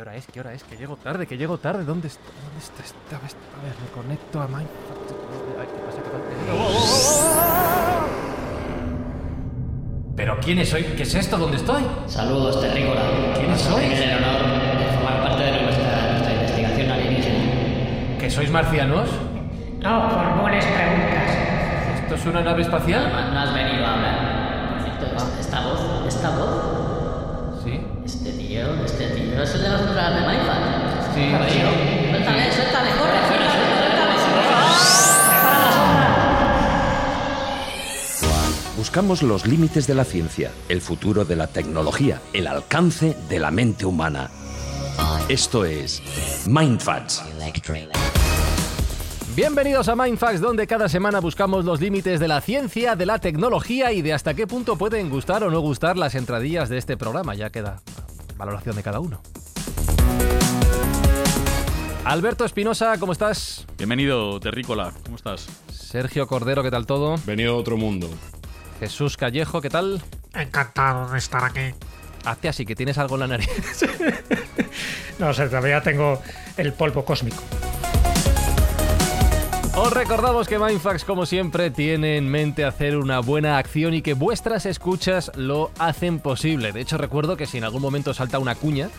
¿Qué 0.00 0.08
hora 0.08 0.16
es? 0.16 0.24
¿Qué 0.32 0.40
hora 0.40 0.54
es? 0.54 0.64
Que 0.64 0.76
llego 0.78 0.96
tarde, 0.96 1.26
que 1.26 1.36
llego 1.36 1.58
tarde. 1.58 1.84
¿Dónde 1.84 2.08
está? 2.08 2.22
¿Dónde 2.24 2.58
está 2.64 2.82
esta 2.82 3.18
vez? 3.22 3.36
A 3.52 3.62
ver, 3.62 3.74
me 3.84 3.88
conecto 3.92 4.40
a 4.40 4.46
Mindfuck. 4.48 4.96
Ay, 5.60 5.66
¿qué 5.66 5.80
pasa? 5.84 5.98
¿Qué 6.00 6.08
pasa? 6.08 8.06
¿Pero 10.16 10.38
quién 10.40 10.58
es 10.60 10.72
hoy? 10.72 10.84
¿Qué 10.96 11.02
es 11.02 11.14
esto? 11.14 11.36
¿Dónde 11.36 11.58
estoy? 11.58 11.82
Saludos, 12.06 12.58
terrícola. 12.62 13.02
¿Quiénes 13.34 13.50
Nos 13.50 13.76
hacen 13.76 13.90
sois? 13.90 14.00
el 14.00 14.16
honor 14.24 14.40
de 14.78 14.86
formar 14.96 15.20
parte 15.22 15.42
de 15.44 15.62
nuestra, 15.64 16.10
nuestra 16.12 16.32
investigación 16.32 16.90
alienígena. 16.92 18.18
¿Que 18.18 18.30
sois 18.30 18.50
marcianos? 18.50 19.10
No 19.80 20.08
formules 20.08 20.64
preguntas. 20.64 22.00
¿Esto 22.04 22.14
es 22.14 22.24
una 22.24 22.40
nave 22.40 22.62
espacial? 22.62 23.06
No, 23.12 23.32
no 23.34 23.38
has 23.40 23.52
venido 23.52 23.84
a 23.84 23.92
hablar. 23.94 24.78
Por 24.78 24.82
cierto, 24.98 25.14
es- 25.14 25.40
esta 25.40 25.60
voz, 25.60 25.80
esta 26.08 26.30
voz, 26.38 27.62
Sí. 27.64 27.78
este 28.06 28.32
tío, 28.32 28.74
este 28.86 29.06
tío 29.10 29.19
es 29.42 29.54
el 29.54 29.62
de 29.62 29.68
los 29.70 29.80
programas 29.80 30.20
de 30.20 30.28
Mindfuck. 30.28 31.14
Sí, 31.14 31.20
sí. 31.20 31.60
Suéltale, 32.10 32.52
suéltale, 32.52 32.90
corre, 32.98 33.18
suéltale, 33.26 33.50
suéltale. 33.50 33.90
Buscamos 38.76 39.22
los 39.22 39.46
límites 39.46 39.86
de 39.86 39.94
la 39.94 40.04
ciencia, 40.04 40.50
el 40.68 40.80
futuro 40.80 41.24
de 41.24 41.36
la 41.36 41.46
tecnología, 41.46 42.20
el 42.32 42.46
alcance 42.46 43.16
de 43.28 43.38
la 43.38 43.50
mente 43.50 43.86
humana. 43.86 44.30
Esto 45.28 45.64
es 45.64 46.02
Mindfacts. 46.46 47.22
Bienvenidos 49.36 49.88
a 49.88 49.96
Mindfax, 49.96 50.40
donde 50.40 50.66
cada 50.66 50.88
semana 50.88 51.20
buscamos 51.20 51.64
los 51.64 51.80
límites 51.80 52.20
de 52.20 52.28
la 52.28 52.40
ciencia, 52.40 52.96
de 52.96 53.06
la 53.06 53.18
tecnología 53.18 53.92
y 53.92 54.02
de 54.02 54.12
hasta 54.12 54.34
qué 54.34 54.46
punto 54.46 54.76
pueden 54.76 55.08
gustar 55.08 55.44
o 55.44 55.50
no 55.50 55.60
gustar 55.60 55.96
las 55.96 56.14
entradillas 56.14 56.68
de 56.68 56.78
este 56.78 56.96
programa. 56.96 57.34
Ya 57.34 57.50
queda 57.50 57.80
valoración 58.40 58.74
de 58.74 58.82
cada 58.82 59.00
uno. 59.00 59.20
Alberto 62.04 62.44
Espinosa, 62.44 62.96
¿cómo 62.98 63.12
estás? 63.12 63.66
Bienvenido, 63.76 64.40
Terrícola. 64.40 64.92
¿Cómo 65.04 65.16
estás? 65.16 65.46
Sergio 65.70 66.26
Cordero, 66.26 66.62
¿qué 66.62 66.70
tal 66.70 66.86
todo? 66.86 67.16
Venido 67.26 67.54
a 67.54 67.56
otro 67.56 67.76
mundo. 67.76 68.08
Jesús 68.80 69.16
Callejo, 69.16 69.60
¿qué 69.60 69.68
tal? 69.68 70.02
Encantado 70.34 71.12
de 71.12 71.18
estar 71.18 71.44
aquí. 71.44 71.74
Hazte 72.24 72.48
así, 72.48 72.64
que 72.64 72.74
tienes 72.74 72.96
algo 72.98 73.16
en 73.16 73.20
la 73.20 73.26
nariz. 73.26 73.48
No 75.18 75.34
sé, 75.34 75.48
todavía 75.48 75.82
tengo 75.82 76.22
el 76.56 76.72
polvo 76.72 77.04
cósmico. 77.04 77.42
Os 79.82 79.94
recordamos 79.94 80.46
que 80.46 80.58
Mindfax, 80.58 81.06
como 81.06 81.24
siempre, 81.24 81.70
tiene 81.70 82.18
en 82.18 82.28
mente 82.28 82.66
hacer 82.66 82.98
una 82.98 83.20
buena 83.20 83.56
acción 83.56 83.94
y 83.94 84.02
que 84.02 84.12
vuestras 84.12 84.66
escuchas 84.66 85.32
lo 85.36 85.70
hacen 85.78 86.18
posible. 86.18 86.72
De 86.72 86.82
hecho, 86.82 86.98
recuerdo 86.98 87.38
que 87.38 87.46
si 87.46 87.56
en 87.56 87.64
algún 87.64 87.80
momento 87.80 88.12
salta 88.12 88.38
una 88.38 88.56
cuña, 88.56 88.90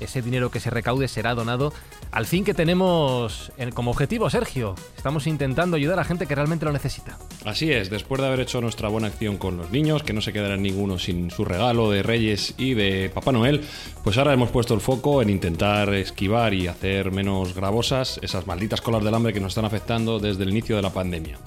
ese 0.00 0.22
dinero 0.22 0.50
que 0.50 0.60
se 0.60 0.70
recaude 0.70 1.08
será 1.08 1.34
donado 1.34 1.72
al 2.12 2.26
fin 2.26 2.44
que 2.44 2.54
tenemos 2.54 3.52
en- 3.58 3.72
como 3.72 3.90
objetivo, 3.90 4.30
Sergio. 4.30 4.74
Estamos 4.96 5.26
intentando 5.26 5.76
ayudar 5.76 5.98
a 5.98 6.04
gente 6.04 6.26
que 6.26 6.34
realmente 6.34 6.64
lo 6.64 6.72
necesita. 6.72 7.18
Así 7.44 7.70
es, 7.72 7.90
después 7.90 8.20
de 8.20 8.26
haber 8.28 8.40
hecho 8.40 8.60
nuestra 8.60 8.88
buena 8.88 9.08
acción 9.08 9.36
con 9.36 9.56
los 9.56 9.70
niños, 9.70 10.02
que 10.02 10.12
no 10.12 10.20
se 10.20 10.32
quedará 10.32 10.56
ninguno 10.56 10.98
sin 10.98 11.30
su 11.30 11.44
regalo 11.44 11.90
de 11.90 12.02
Reyes 12.02 12.54
y 12.56 12.74
de 12.74 13.10
Papá 13.12 13.32
Noel, 13.32 13.62
pues 14.04 14.16
ahora 14.18 14.32
hemos 14.32 14.50
puesto 14.50 14.74
el 14.74 14.80
foco 14.80 15.22
en 15.22 15.30
intentar 15.30 15.92
esquivar 15.94 16.54
y 16.54 16.66
hacer 16.68 17.10
menos 17.12 17.54
gravosas 17.54 18.18
esas 18.22 18.46
malditas 18.46 18.80
colas 18.80 19.04
del 19.04 19.14
hambre 19.14 19.32
que 19.32 19.40
nos 19.40 19.50
están 19.52 19.64
afectando 19.64 20.18
desde 20.18 20.42
el 20.44 20.50
inicio 20.50 20.76
de 20.76 20.82
la 20.82 20.90
pandemia. 20.90 21.38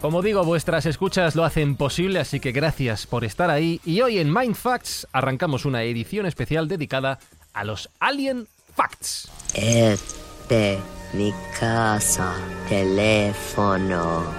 Como 0.00 0.22
digo, 0.22 0.44
vuestras 0.44 0.86
escuchas 0.86 1.34
lo 1.34 1.44
hacen 1.44 1.74
posible, 1.74 2.20
así 2.20 2.38
que 2.38 2.52
gracias 2.52 3.06
por 3.06 3.24
estar 3.24 3.50
ahí. 3.50 3.80
Y 3.84 4.00
hoy 4.00 4.18
en 4.18 4.32
Mindfacts 4.32 5.08
arrancamos 5.12 5.64
una 5.64 5.82
edición 5.82 6.24
especial 6.24 6.68
dedicada 6.68 7.18
a 7.52 7.64
los 7.64 7.90
Alien 7.98 8.46
Facts. 8.76 9.28
Este, 9.54 10.78
mi 11.14 11.34
casa, 11.58 12.32
teléfono. 12.68 14.38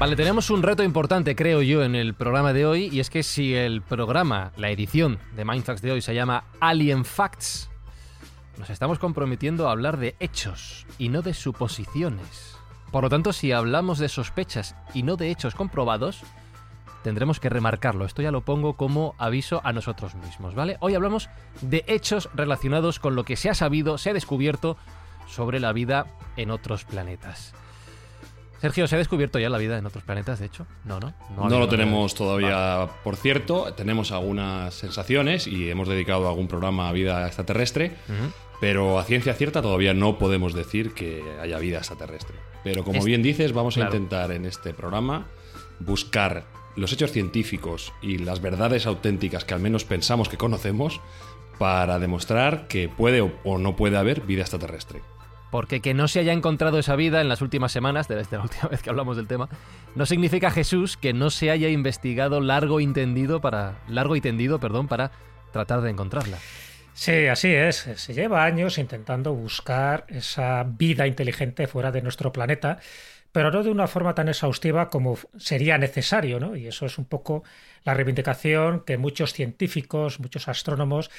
Vale, 0.00 0.16
tenemos 0.16 0.48
un 0.48 0.62
reto 0.62 0.82
importante, 0.82 1.36
creo 1.36 1.60
yo, 1.60 1.84
en 1.84 1.94
el 1.94 2.14
programa 2.14 2.54
de 2.54 2.64
hoy, 2.64 2.88
y 2.90 3.00
es 3.00 3.10
que 3.10 3.22
si 3.22 3.54
el 3.54 3.82
programa, 3.82 4.50
la 4.56 4.70
edición 4.70 5.18
de 5.36 5.44
Mindfacts 5.44 5.82
de 5.82 5.92
hoy 5.92 6.00
se 6.00 6.14
llama 6.14 6.44
Alien 6.58 7.04
Facts, 7.04 7.68
nos 8.56 8.70
estamos 8.70 8.98
comprometiendo 8.98 9.68
a 9.68 9.72
hablar 9.72 9.98
de 9.98 10.16
hechos 10.18 10.86
y 10.96 11.10
no 11.10 11.20
de 11.20 11.34
suposiciones. 11.34 12.56
Por 12.90 13.04
lo 13.04 13.10
tanto, 13.10 13.34
si 13.34 13.52
hablamos 13.52 13.98
de 13.98 14.08
sospechas 14.08 14.74
y 14.94 15.02
no 15.02 15.16
de 15.16 15.30
hechos 15.30 15.54
comprobados, 15.54 16.22
tendremos 17.02 17.38
que 17.38 17.50
remarcarlo. 17.50 18.06
Esto 18.06 18.22
ya 18.22 18.30
lo 18.30 18.40
pongo 18.40 18.78
como 18.78 19.14
aviso 19.18 19.60
a 19.64 19.74
nosotros 19.74 20.14
mismos, 20.14 20.54
¿vale? 20.54 20.78
Hoy 20.80 20.94
hablamos 20.94 21.28
de 21.60 21.84
hechos 21.86 22.30
relacionados 22.32 23.00
con 23.00 23.14
lo 23.16 23.24
que 23.24 23.36
se 23.36 23.50
ha 23.50 23.54
sabido, 23.54 23.98
se 23.98 24.08
ha 24.08 24.14
descubierto 24.14 24.78
sobre 25.26 25.60
la 25.60 25.74
vida 25.74 26.06
en 26.38 26.50
otros 26.50 26.86
planetas. 26.86 27.52
Sergio, 28.60 28.86
¿se 28.86 28.94
ha 28.94 28.98
descubierto 28.98 29.38
ya 29.38 29.48
la 29.48 29.58
vida 29.58 29.78
en 29.78 29.86
otros 29.86 30.04
planetas, 30.04 30.38
de 30.38 30.46
hecho? 30.46 30.66
No, 30.84 31.00
no. 31.00 31.14
No, 31.34 31.44
habido 31.44 31.58
lo 31.58 31.68
tenemos 31.68 32.14
todavía 32.14 32.76
Vale. 32.76 32.92
por 33.02 33.16
cierto, 33.16 33.72
tenemos 33.74 34.12
algunas 34.12 34.74
sensaciones 34.74 35.46
y 35.46 35.70
hemos 35.70 35.88
dedicado 35.88 36.28
algún 36.28 36.46
programa 36.46 36.88
a 36.88 36.92
vida 36.92 37.26
extraterrestre, 37.26 37.96
pero 38.60 38.98
a 38.98 39.04
ciencia 39.04 39.32
cierta 39.32 39.62
todavía 39.62 39.94
no 39.94 40.18
podemos 40.18 40.52
decir 40.52 40.92
que 40.92 41.22
haya 41.40 41.58
vida 41.58 41.78
extraterrestre. 41.78 42.36
Pero 42.62 42.84
como 42.84 43.02
bien 43.02 43.22
dices, 43.22 43.52
vamos 43.52 43.74
claro. 43.74 43.92
a 43.92 43.96
intentar 43.96 44.32
en 44.32 44.44
este 44.44 44.74
programa 44.74 45.26
buscar 45.78 46.44
los 46.76 46.92
hechos 46.92 47.12
científicos 47.12 47.92
y 48.02 48.18
las 48.18 48.42
verdades 48.42 48.86
auténticas 48.86 49.44
que 49.44 49.54
al 49.54 49.60
menos 49.60 49.84
pensamos 49.84 50.28
que 50.28 50.36
conocemos 50.36 51.00
para 51.58 51.98
demostrar 51.98 52.68
que 52.68 52.88
puede 52.88 53.20
o 53.20 53.58
no 53.58 53.76
puede 53.76 53.96
haber 53.96 54.22
vida 54.22 54.42
extraterrestre. 54.42 55.00
Porque 55.50 55.80
que 55.80 55.94
no 55.94 56.06
se 56.06 56.20
haya 56.20 56.32
encontrado 56.32 56.78
esa 56.78 56.96
vida 56.96 57.20
en 57.20 57.28
las 57.28 57.42
últimas 57.42 57.72
semanas, 57.72 58.06
desde 58.06 58.36
la 58.36 58.42
última 58.42 58.68
vez 58.68 58.82
que 58.82 58.90
hablamos 58.90 59.16
del 59.16 59.26
tema, 59.26 59.48
no 59.94 60.06
significa 60.06 60.50
Jesús 60.50 60.96
que 60.96 61.12
no 61.12 61.30
se 61.30 61.50
haya 61.50 61.68
investigado 61.68 62.40
largo 62.40 62.80
y 62.80 62.86
tendido 62.92 63.40
para 63.40 63.78
largo 63.88 64.16
y 64.16 64.20
tendido, 64.20 64.60
perdón, 64.60 64.86
para 64.86 65.10
tratar 65.52 65.80
de 65.80 65.90
encontrarla. 65.90 66.38
Sí, 66.92 67.26
así 67.26 67.48
es. 67.48 67.88
Se 67.96 68.14
lleva 68.14 68.44
años 68.44 68.78
intentando 68.78 69.34
buscar 69.34 70.04
esa 70.08 70.64
vida 70.64 71.06
inteligente 71.06 71.66
fuera 71.66 71.90
de 71.90 72.02
nuestro 72.02 72.32
planeta, 72.32 72.78
pero 73.32 73.50
no 73.50 73.62
de 73.62 73.70
una 73.70 73.86
forma 73.86 74.14
tan 74.14 74.28
exhaustiva 74.28 74.88
como 74.88 75.16
sería 75.38 75.78
necesario, 75.78 76.40
¿no? 76.40 76.56
Y 76.56 76.66
eso 76.66 76.86
es 76.86 76.98
un 76.98 77.04
poco 77.04 77.44
la 77.84 77.94
reivindicación 77.94 78.80
que 78.84 78.98
muchos 78.98 79.32
científicos, 79.32 80.20
muchos 80.20 80.48
astrónomos 80.48 81.10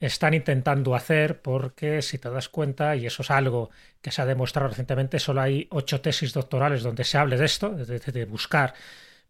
están 0.00 0.34
intentando 0.34 0.94
hacer 0.94 1.40
porque 1.40 2.02
si 2.02 2.18
te 2.18 2.30
das 2.30 2.48
cuenta, 2.48 2.96
y 2.96 3.06
eso 3.06 3.22
es 3.22 3.30
algo 3.30 3.70
que 4.00 4.10
se 4.10 4.22
ha 4.22 4.26
demostrado 4.26 4.68
recientemente, 4.68 5.18
solo 5.18 5.40
hay 5.40 5.66
ocho 5.70 6.00
tesis 6.00 6.32
doctorales 6.32 6.82
donde 6.82 7.04
se 7.04 7.18
hable 7.18 7.36
de 7.36 7.46
esto, 7.46 7.70
de, 7.70 7.98
de 7.98 8.24
buscar 8.24 8.74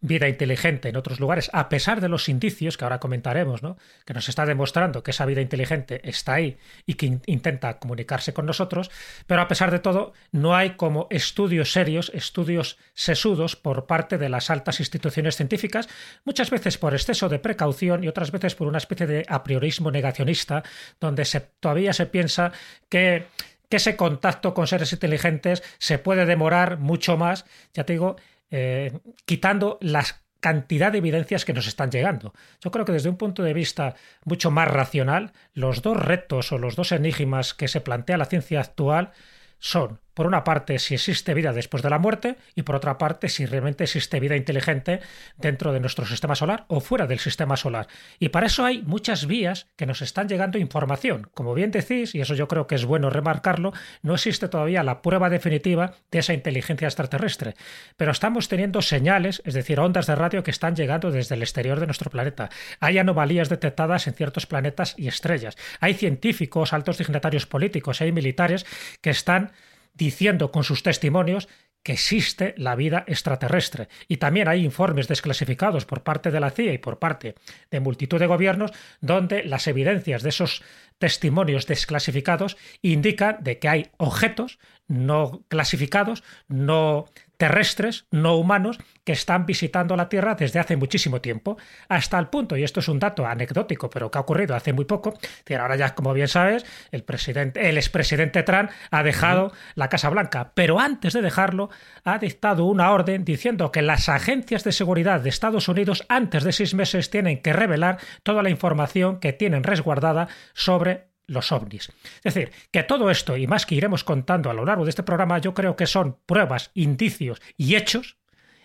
vida 0.01 0.29
inteligente 0.29 0.89
en 0.89 0.95
otros 0.95 1.19
lugares, 1.19 1.49
a 1.53 1.67
pesar 1.67 1.99
de 1.99 2.07
los 2.07 2.29
indicios 2.29 2.77
que 2.77 2.85
ahora 2.85 2.99
comentaremos, 2.99 3.63
¿no? 3.63 3.77
que 4.05 4.13
nos 4.13 4.29
está 4.29 4.45
demostrando 4.45 5.03
que 5.03 5.11
esa 5.11 5.25
vida 5.25 5.41
inteligente 5.41 6.01
está 6.07 6.35
ahí 6.35 6.57
y 6.85 6.93
que 6.93 7.07
in 7.07 7.21
intenta 7.25 7.79
comunicarse 7.79 8.33
con 8.33 8.45
nosotros, 8.45 8.91
pero 9.27 9.41
a 9.41 9.47
pesar 9.47 9.71
de 9.71 9.79
todo 9.79 10.13
no 10.31 10.55
hay 10.55 10.71
como 10.71 11.07
estudios 11.09 11.71
serios, 11.71 12.11
estudios 12.13 12.77
sesudos 12.93 13.55
por 13.55 13.87
parte 13.87 14.17
de 14.17 14.29
las 14.29 14.49
altas 14.49 14.79
instituciones 14.79 15.35
científicas, 15.35 15.89
muchas 16.23 16.49
veces 16.49 16.77
por 16.77 16.93
exceso 16.93 17.27
de 17.27 17.39
precaución 17.39 18.03
y 18.03 18.07
otras 18.07 18.31
veces 18.31 18.55
por 18.55 18.67
una 18.67 18.77
especie 18.77 19.07
de 19.07 19.25
a 19.27 19.43
priorismo 19.43 19.91
negacionista, 19.91 20.63
donde 20.99 21.25
se, 21.25 21.41
todavía 21.41 21.93
se 21.93 22.05
piensa 22.05 22.51
que 22.87 23.25
que 23.69 23.77
ese 23.77 23.95
contacto 23.95 24.53
con 24.53 24.67
seres 24.67 24.91
inteligentes 24.93 25.63
se 25.77 25.99
puede 25.99 26.25
demorar 26.25 26.79
mucho 26.79 27.17
más, 27.17 27.45
ya 27.73 27.83
te 27.85 27.93
digo, 27.93 28.15
eh, 28.51 28.99
quitando 29.25 29.77
las 29.81 30.23
cantidad 30.39 30.91
de 30.91 30.99
evidencias 30.99 31.45
que 31.45 31.53
nos 31.53 31.67
están 31.67 31.91
llegando. 31.91 32.33
Yo 32.61 32.71
creo 32.71 32.85
que 32.85 32.93
desde 32.93 33.09
un 33.09 33.17
punto 33.17 33.43
de 33.43 33.53
vista 33.53 33.95
mucho 34.23 34.51
más 34.51 34.69
racional, 34.69 35.33
los 35.53 35.81
dos 35.81 35.97
retos 35.97 36.51
o 36.51 36.57
los 36.57 36.75
dos 36.75 36.91
enigmas 36.91 37.53
que 37.53 37.67
se 37.67 37.81
plantea 37.81 38.17
la 38.17 38.25
ciencia 38.25 38.61
actual 38.61 39.11
son 39.59 39.99
por 40.19 40.27
una 40.27 40.43
parte, 40.43 40.79
si 40.79 40.95
existe 40.95 41.33
vida 41.33 41.53
después 41.53 41.81
de 41.81 41.89
la 41.89 41.97
muerte 41.97 42.35
y 42.53 42.63
por 42.63 42.75
otra 42.75 42.97
parte, 42.97 43.29
si 43.29 43.45
realmente 43.45 43.85
existe 43.85 44.19
vida 44.19 44.35
inteligente 44.35 44.99
dentro 45.37 45.71
de 45.71 45.79
nuestro 45.79 46.05
sistema 46.05 46.35
solar 46.35 46.65
o 46.67 46.81
fuera 46.81 47.07
del 47.07 47.19
sistema 47.19 47.55
solar. 47.55 47.87
Y 48.19 48.27
para 48.27 48.47
eso 48.47 48.65
hay 48.65 48.81
muchas 48.81 49.27
vías 49.27 49.69
que 49.77 49.85
nos 49.85 50.01
están 50.01 50.27
llegando 50.27 50.57
información. 50.57 51.29
Como 51.33 51.53
bien 51.53 51.71
decís, 51.71 52.15
y 52.15 52.19
eso 52.19 52.35
yo 52.35 52.49
creo 52.49 52.67
que 52.67 52.75
es 52.75 52.83
bueno 52.83 53.09
remarcarlo, 53.09 53.71
no 54.01 54.13
existe 54.13 54.49
todavía 54.49 54.83
la 54.83 55.01
prueba 55.01 55.29
definitiva 55.29 55.93
de 56.11 56.19
esa 56.19 56.33
inteligencia 56.33 56.89
extraterrestre. 56.89 57.53
Pero 57.95 58.11
estamos 58.11 58.49
teniendo 58.49 58.81
señales, 58.81 59.41
es 59.45 59.53
decir, 59.53 59.79
ondas 59.79 60.05
de 60.05 60.15
radio 60.15 60.43
que 60.43 60.51
están 60.51 60.75
llegando 60.75 61.11
desde 61.11 61.35
el 61.35 61.43
exterior 61.43 61.79
de 61.79 61.85
nuestro 61.85 62.11
planeta. 62.11 62.49
Hay 62.81 62.97
anomalías 62.97 63.47
detectadas 63.47 64.05
en 64.07 64.15
ciertos 64.15 64.47
planetas 64.47 64.95
y 64.97 65.07
estrellas. 65.07 65.55
Hay 65.79 65.93
científicos, 65.93 66.73
altos 66.73 66.97
dignatarios 66.97 67.45
políticos, 67.45 68.01
hay 68.01 68.11
militares 68.11 68.65
que 68.99 69.11
están 69.11 69.53
diciendo 69.99 70.51
con 70.51 70.63
sus 70.63 70.81
testimonios 70.81 71.47
que 71.83 71.93
existe 71.93 72.55
la 72.57 72.75
vida 72.75 73.03
extraterrestre. 73.07 73.87
Y 74.07 74.17
también 74.17 74.47
hay 74.47 74.65
informes 74.65 75.07
desclasificados 75.07 75.85
por 75.85 76.03
parte 76.03 76.31
de 76.31 76.39
la 76.39 76.49
CIA 76.49 76.73
y 76.73 76.77
por 76.77 76.99
parte 76.99 77.35
de 77.69 77.79
multitud 77.79 78.19
de 78.19 78.27
gobiernos 78.27 78.71
donde 79.01 79.43
las 79.43 79.67
evidencias 79.67 80.23
de 80.23 80.29
esos 80.29 80.63
testimonios 80.97 81.67
desclasificados 81.67 82.57
indican 82.81 83.37
de 83.41 83.59
que 83.59 83.69
hay 83.69 83.87
objetos 83.97 84.59
no 84.87 85.43
clasificados, 85.47 86.23
no 86.47 87.05
terrestres, 87.39 88.05
no 88.11 88.35
humanos, 88.35 88.77
que 89.05 89.13
están 89.13 89.45
visitando 89.45 89.95
la 89.95 90.09
Tierra 90.09 90.35
desde 90.35 90.59
hace 90.59 90.75
muchísimo 90.75 91.21
tiempo, 91.21 91.57
hasta 91.87 92.19
el 92.19 92.27
punto, 92.27 92.57
y 92.57 92.63
esto 92.63 92.81
es 92.81 92.89
un 92.89 92.99
dato 92.99 93.25
anecdótico, 93.25 93.89
pero 93.89 94.11
que 94.11 94.17
ha 94.17 94.21
ocurrido 94.21 94.55
hace 94.55 94.73
muy 94.73 94.83
poco, 94.83 95.17
que 95.45 95.55
ahora 95.55 95.77
ya, 95.77 95.95
como 95.95 96.13
bien 96.13 96.27
sabes, 96.27 96.65
el, 96.91 97.03
presidente, 97.03 97.69
el 97.69 97.77
expresidente 97.77 98.43
Trump 98.43 98.69
ha 98.91 99.03
dejado 99.03 99.53
la 99.75 99.87
Casa 99.87 100.09
Blanca, 100.09 100.51
pero 100.53 100.81
antes 100.81 101.13
de 101.13 101.21
dejarlo, 101.21 101.69
ha 102.03 102.19
dictado 102.19 102.65
una 102.65 102.91
orden 102.91 103.23
diciendo 103.23 103.71
que 103.71 103.81
las 103.81 104.09
agencias 104.09 104.65
de 104.65 104.73
seguridad 104.73 105.21
de 105.21 105.29
Estados 105.29 105.69
Unidos 105.69 106.03
antes 106.09 106.43
de 106.43 106.51
seis 106.51 106.73
meses 106.73 107.09
tienen 107.09 107.41
que 107.41 107.53
revelar 107.53 107.99
toda 108.23 108.43
la 108.43 108.49
información 108.49 109.21
que 109.21 109.31
tienen 109.31 109.63
resguardada 109.63 110.27
sobre 110.53 111.08
los 111.29 111.51
ovnis. 111.51 111.91
Es 112.23 112.33
decir, 112.33 112.51
que 112.71 112.83
todo 112.83 113.09
esto 113.09 113.37
y 113.37 113.47
más 113.47 113.65
que 113.65 113.75
iremos 113.75 114.03
contando 114.03 114.49
a 114.49 114.53
lo 114.53 114.65
largo 114.65 114.83
de 114.83 114.89
este 114.89 115.03
programa, 115.03 115.39
yo 115.39 115.53
creo 115.53 115.75
que 115.75 115.87
son 115.87 116.17
pruebas, 116.25 116.71
indicios 116.73 117.41
y 117.57 117.75
hechos, 117.75 118.17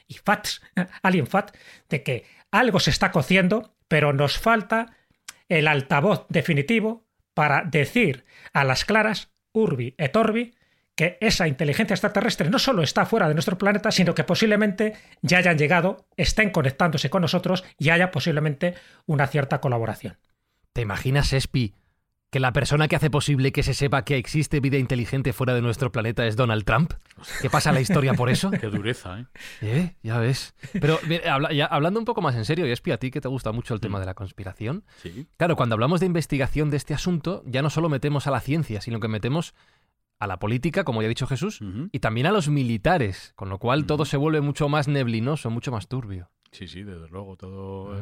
y 0.07 0.15
facts, 0.15 0.63
alien 1.03 1.27
fact, 1.27 1.57
de 1.89 2.03
que 2.03 2.25
algo 2.51 2.81
se 2.81 2.91
está 2.91 3.11
cociendo, 3.11 3.75
pero 3.89 4.13
nos 4.13 4.39
falta 4.39 4.97
el 5.49 5.69
altavoz 5.69 6.27
definitivo 6.29 7.07
para 7.35 7.63
decir 7.63 8.25
a 8.53 8.65
las 8.65 8.85
claras, 8.85 9.33
urbi 9.53 9.95
et 9.99 10.17
orbi, 10.17 10.55
que 10.95 11.19
esa 11.21 11.49
inteligencia 11.49 11.95
extraterrestre 11.95 12.51
no 12.51 12.59
solo 12.59 12.83
está 12.83 13.05
fuera 13.05 13.29
de 13.29 13.35
nuestro 13.35 13.59
planeta, 13.59 13.91
sino 13.91 14.15
que 14.15 14.25
posiblemente 14.25 14.95
ya 15.23 15.39
hayan 15.39 15.59
llegado, 15.59 16.07
estén 16.17 16.51
conectándose 16.51 17.11
con 17.11 17.23
nosotros 17.23 17.65
y 17.79 17.91
haya 17.91 18.11
posiblemente 18.13 18.75
una 19.07 19.27
cierta 19.27 19.61
colaboración. 19.61 20.19
¿Te 20.73 20.83
imaginas, 20.83 21.33
Espi, 21.33 21.75
que 22.35 22.41
la 22.41 22.53
persona 22.53 22.89
que 22.89 22.97
hace 22.97 23.11
posible 23.11 23.53
que 23.53 23.63
se 23.63 23.75
sepa 23.75 24.05
que 24.05 24.17
existe 24.17 24.59
vida 24.59 24.77
inteligente 24.77 25.33
fuera 25.33 25.55
de 25.55 25.63
nuestro 25.63 25.93
planeta 25.93 26.27
es 26.27 26.35
Donald 26.35 26.65
Trump? 26.65 26.95
¿Qué 27.41 27.49
pasa 27.49 27.71
la 27.71 27.81
historia 27.81 28.15
por 28.15 28.29
eso? 28.29 28.51
Qué 28.61 28.67
dureza, 28.67 29.21
¿eh? 29.21 29.27
¿Eh? 29.63 29.95
Ya 30.03 30.19
ves. 30.19 30.57
Pero 30.73 30.99
hablando 31.71 32.01
un 32.01 32.05
poco 32.05 32.23
más 32.23 32.35
en 32.35 32.45
serio, 32.45 32.67
y 32.67 32.73
Espi, 32.73 32.91
a 32.91 32.97
ti 32.99 33.13
que 33.13 33.21
te 33.21 33.29
gusta 33.29 33.53
mucho 33.53 33.73
el 33.73 33.79
tema 33.79 34.01
de 34.01 34.07
la 34.07 34.15
conspiración. 34.15 34.83
Sí. 34.97 35.29
Claro, 35.37 35.55
cuando 35.55 35.75
hablamos 35.75 36.01
de 36.01 36.07
investigación 36.07 36.71
de 36.71 36.77
este 36.77 36.93
asunto, 36.93 37.45
ya 37.47 37.63
no 37.63 37.71
solo 37.71 37.89
metemos 37.89 38.27
a 38.27 38.33
la 38.33 38.41
ciencia, 38.41 38.81
sino 38.81 38.99
que 38.99 39.07
metemos 39.07 39.55
a 40.19 40.27
la 40.27 40.41
política, 40.41 40.83
como 40.83 41.03
ya 41.03 41.07
ha 41.07 41.11
dicho 41.11 41.29
Jesús, 41.29 41.61
y 41.93 42.01
también 42.01 42.27
a 42.27 42.33
los 42.33 42.49
militares, 42.49 43.33
con 43.37 43.49
lo 43.49 43.61
cual 43.61 43.87
todo 43.87 44.05
se 44.05 44.17
vuelve 44.17 44.41
mucho 44.41 44.69
más 44.69 44.89
neblinoso, 44.89 45.51
mucho 45.51 45.71
más 45.71 45.87
turbio. 45.87 46.33
Sí, 46.51 46.67
sí, 46.67 46.83
desde 46.83 47.09
luego, 47.11 47.37
todo 47.37 47.97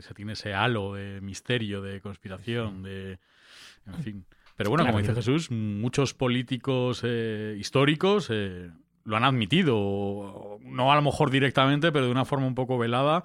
se 0.00 0.12
tiene 0.12 0.34
ese 0.34 0.52
halo 0.52 0.92
de 0.92 1.22
misterio, 1.22 1.80
de 1.80 2.02
conspiración, 2.02 2.82
de 2.82 3.18
en 3.86 4.02
fin. 4.02 4.26
Pero 4.56 4.70
bueno, 4.70 4.86
como 4.86 4.98
dice 4.98 5.14
Jesús, 5.14 5.50
muchos 5.50 6.14
políticos 6.14 7.02
eh, 7.04 7.56
históricos 7.58 8.28
eh, 8.30 8.70
lo 9.04 9.16
han 9.16 9.24
admitido, 9.24 10.58
no 10.62 10.92
a 10.92 10.94
lo 10.96 11.02
mejor 11.02 11.30
directamente, 11.30 11.92
pero 11.92 12.06
de 12.06 12.10
una 12.10 12.24
forma 12.24 12.46
un 12.46 12.54
poco 12.54 12.78
velada. 12.78 13.22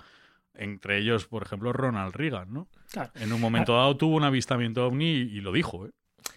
Entre 0.54 0.98
ellos, 0.98 1.28
por 1.28 1.44
ejemplo, 1.44 1.72
Ronald 1.72 2.14
Reagan, 2.14 2.52
¿no? 2.52 2.68
En 3.16 3.32
un 3.32 3.40
momento 3.40 3.74
dado 3.74 3.96
tuvo 3.96 4.18
un 4.18 4.26
avistamiento 4.26 4.86
ovni 4.86 5.06
y, 5.06 5.40
lo 5.40 5.54
dijo, 5.54 5.86
¿eh? 5.86 5.92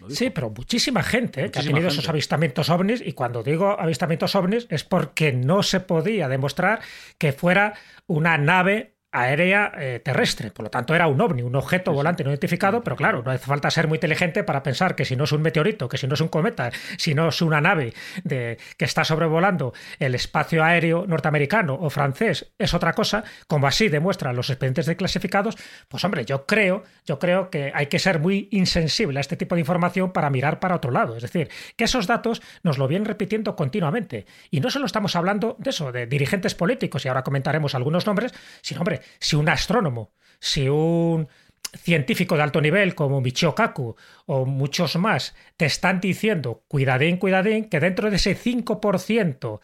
Sí, 0.09 0.29
pero 0.29 0.49
muchísima 0.49 1.03
gente 1.03 1.51
que 1.51 1.59
ha 1.59 1.63
tenido 1.63 1.89
esos 1.89 2.09
avistamientos 2.09 2.69
ovnis 2.69 3.03
y 3.05 3.13
cuando 3.13 3.43
digo 3.43 3.79
avistamientos 3.79 4.33
ovnis 4.35 4.65
es 4.69 4.83
porque 4.83 5.31
no 5.31 5.61
se 5.61 5.79
podía 5.79 6.27
demostrar 6.27 6.81
que 7.17 7.33
fuera 7.33 7.75
una 8.07 8.37
nave 8.37 8.94
aérea 9.15 9.71
eh, 9.77 10.01
terrestre. 10.03 10.51
Por 10.51 10.65
lo 10.65 10.69
tanto, 10.69 10.93
era 10.93 11.07
un 11.07 11.19
ovni, 11.21 11.41
un 11.41 11.55
objeto 11.55 11.93
volante 11.93 12.23
no 12.23 12.31
identificado, 12.31 12.83
pero 12.83 12.95
claro, 12.95 13.23
no 13.23 13.31
hace 13.31 13.45
falta 13.45 13.71
ser 13.71 13.87
muy 13.87 13.97
inteligente 13.97 14.43
para 14.43 14.61
pensar 14.61 14.95
que 14.95 15.05
si 15.05 15.15
no 15.15 15.23
es 15.23 15.31
un 15.31 15.41
meteorito, 15.41 15.87
que 15.87 15.97
si 15.97 16.07
no 16.07 16.15
es 16.15 16.21
un 16.21 16.27
cometa, 16.27 16.71
si 16.97 17.13
no 17.13 17.29
es 17.29 17.41
una 17.41 17.61
nave 17.61 17.93
de, 18.23 18.57
que 18.77 18.85
está 18.85 19.05
sobrevolando 19.05 19.73
el 19.99 20.15
espacio 20.15 20.63
aéreo 20.63 21.05
norteamericano 21.07 21.75
o 21.75 21.89
francés, 21.89 22.51
es 22.57 22.73
otra 22.73 22.93
cosa, 22.93 23.23
como 23.47 23.67
así 23.67 23.87
demuestran 23.87 24.35
los 24.35 24.49
expedientes 24.49 24.85
declasificados, 24.85 25.55
pues 25.87 26.03
hombre, 26.03 26.25
yo 26.25 26.45
creo, 26.45 26.83
yo 27.05 27.17
creo 27.19 27.49
que 27.49 27.71
hay 27.73 27.87
que 27.87 27.99
ser 27.99 28.19
muy 28.19 28.49
insensible 28.51 29.19
a 29.19 29.21
este 29.21 29.37
tipo 29.37 29.55
de 29.55 29.61
información 29.61 30.11
para 30.11 30.29
mirar 30.29 30.59
para 30.59 30.75
otro 30.75 30.91
lado. 30.91 31.15
Es 31.15 31.23
decir, 31.23 31.49
que 31.75 31.85
esos 31.85 32.07
datos 32.07 32.41
nos 32.63 32.77
lo 32.77 32.87
vienen 32.87 33.05
repitiendo 33.05 33.55
continuamente. 33.55 34.25
Y 34.51 34.59
no 34.59 34.69
solo 34.69 34.85
estamos 34.85 35.15
hablando 35.15 35.55
de 35.59 35.69
eso, 35.69 35.91
de 35.91 36.05
dirigentes 36.05 36.55
políticos, 36.55 37.05
y 37.05 37.07
ahora 37.07 37.23
comentaremos 37.23 37.75
algunos 37.75 38.05
nombres, 38.05 38.33
sino, 38.61 38.81
hombre, 38.81 39.01
si 39.19 39.35
un 39.35 39.49
astrónomo, 39.49 40.11
si 40.39 40.69
un 40.69 41.27
científico 41.75 42.35
de 42.35 42.43
alto 42.43 42.61
nivel 42.61 42.95
como 42.95 43.21
Michio 43.21 43.53
Kaku 43.53 43.95
o 44.25 44.45
muchos 44.45 44.95
más 44.95 45.35
te 45.57 45.65
están 45.65 45.99
diciendo, 45.99 46.63
cuidadín, 46.67 47.17
cuidadín, 47.17 47.65
que 47.65 47.79
dentro 47.79 48.09
de 48.09 48.15
ese 48.17 48.37
5% 48.37 49.59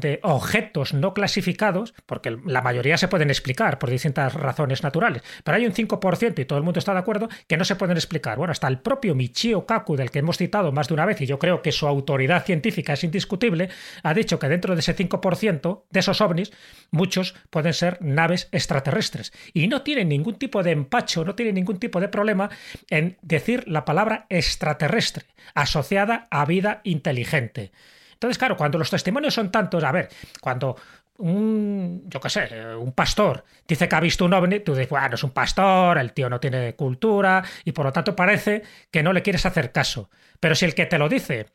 de 0.00 0.20
objetos 0.22 0.94
no 0.94 1.14
clasificados, 1.14 1.94
porque 2.06 2.36
la 2.44 2.62
mayoría 2.62 2.98
se 2.98 3.08
pueden 3.08 3.30
explicar 3.30 3.78
por 3.78 3.90
distintas 3.90 4.34
razones 4.34 4.82
naturales, 4.82 5.22
pero 5.42 5.56
hay 5.56 5.66
un 5.66 5.72
5% 5.72 6.38
y 6.38 6.44
todo 6.44 6.58
el 6.58 6.64
mundo 6.64 6.78
está 6.78 6.92
de 6.92 7.00
acuerdo 7.00 7.28
que 7.46 7.56
no 7.56 7.64
se 7.64 7.76
pueden 7.76 7.96
explicar. 7.96 8.38
Bueno, 8.38 8.52
hasta 8.52 8.68
el 8.68 8.78
propio 8.78 9.14
Michio 9.14 9.66
Kaku, 9.66 9.96
del 9.96 10.10
que 10.10 10.18
hemos 10.20 10.36
citado 10.36 10.72
más 10.72 10.88
de 10.88 10.94
una 10.94 11.06
vez, 11.06 11.20
y 11.20 11.26
yo 11.26 11.38
creo 11.38 11.62
que 11.62 11.72
su 11.72 11.86
autoridad 11.86 12.44
científica 12.44 12.92
es 12.92 13.04
indiscutible, 13.04 13.70
ha 14.02 14.14
dicho 14.14 14.38
que 14.38 14.48
dentro 14.48 14.74
de 14.74 14.80
ese 14.80 14.94
5% 14.94 15.84
de 15.90 16.00
esos 16.00 16.20
ovnis, 16.20 16.52
muchos 16.90 17.34
pueden 17.50 17.72
ser 17.72 17.98
naves 18.00 18.48
extraterrestres. 18.52 19.32
Y 19.52 19.68
no 19.68 19.82
tienen 19.82 20.08
ningún 20.08 20.36
tipo 20.36 20.62
de 20.62 20.72
empacho, 20.72 21.24
no 21.24 21.34
tienen 21.34 21.54
ningún 21.54 21.78
tipo 21.78 22.00
de 22.00 22.08
problema 22.08 22.50
en 22.90 23.16
decir 23.22 23.64
la 23.66 23.84
palabra 23.84 24.26
extraterrestre, 24.28 25.24
asociada 25.54 26.26
a 26.30 26.44
vida 26.44 26.80
inteligente. 26.84 27.72
Entonces, 28.16 28.38
claro, 28.38 28.56
cuando 28.56 28.78
los 28.78 28.88
testimonios 28.88 29.34
son 29.34 29.52
tantos, 29.52 29.84
a 29.84 29.92
ver, 29.92 30.08
cuando 30.40 30.74
un, 31.18 32.02
yo 32.06 32.18
qué 32.18 32.30
sé, 32.30 32.74
un 32.76 32.92
pastor 32.92 33.44
dice 33.68 33.88
que 33.88 33.94
ha 33.94 34.00
visto 34.00 34.24
un 34.24 34.32
ovni, 34.32 34.60
tú 34.60 34.74
dices, 34.74 34.88
bueno, 34.88 35.14
es 35.14 35.22
un 35.22 35.30
pastor, 35.30 35.98
el 35.98 36.12
tío 36.12 36.30
no 36.30 36.40
tiene 36.40 36.74
cultura 36.74 37.44
y 37.64 37.72
por 37.72 37.84
lo 37.84 37.92
tanto 37.92 38.16
parece 38.16 38.62
que 38.90 39.02
no 39.02 39.12
le 39.12 39.22
quieres 39.22 39.44
hacer 39.44 39.70
caso. 39.70 40.10
Pero 40.40 40.54
si 40.54 40.64
el 40.64 40.74
que 40.74 40.86
te 40.86 40.98
lo 40.98 41.08
dice 41.08 41.46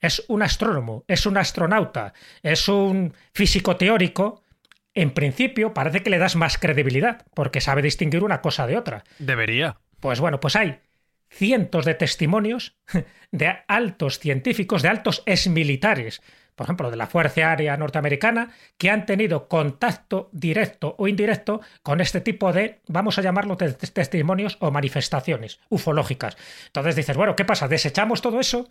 es 0.00 0.24
un 0.28 0.42
astrónomo, 0.42 1.04
es 1.08 1.24
un 1.24 1.38
astronauta, 1.38 2.12
es 2.42 2.68
un 2.68 3.14
físico 3.32 3.76
teórico, 3.76 4.42
en 4.94 5.12
principio 5.12 5.72
parece 5.72 6.02
que 6.02 6.10
le 6.10 6.18
das 6.18 6.36
más 6.36 6.58
credibilidad, 6.58 7.24
porque 7.34 7.60
sabe 7.60 7.80
distinguir 7.80 8.24
una 8.24 8.42
cosa 8.42 8.66
de 8.66 8.76
otra. 8.76 9.04
Debería. 9.18 9.78
Pues 10.00 10.20
bueno, 10.20 10.40
pues 10.40 10.56
hay 10.56 10.80
cientos 11.30 11.84
de 11.84 11.94
testimonios 11.94 12.76
de 13.30 13.58
altos 13.68 14.18
científicos, 14.18 14.82
de 14.82 14.88
altos 14.88 15.22
exmilitares, 15.26 16.20
por 16.60 16.66
ejemplo, 16.66 16.90
de 16.90 16.96
la 16.98 17.06
Fuerza 17.06 17.48
Aérea 17.48 17.76
Norteamericana, 17.78 18.50
que 18.76 18.90
han 18.90 19.06
tenido 19.06 19.48
contacto 19.48 20.28
directo 20.32 20.94
o 20.98 21.08
indirecto 21.08 21.62
con 21.82 22.02
este 22.02 22.20
tipo 22.20 22.52
de, 22.52 22.80
vamos 22.86 23.18
a 23.18 23.22
llamarlo, 23.22 23.56
testimonios 23.56 24.58
o 24.60 24.70
manifestaciones 24.70 25.58
ufológicas. 25.70 26.36
Entonces 26.66 26.96
dices, 26.96 27.16
bueno, 27.16 27.34
¿qué 27.34 27.46
pasa? 27.46 27.66
¿Desechamos 27.66 28.20
todo 28.20 28.40
eso? 28.40 28.68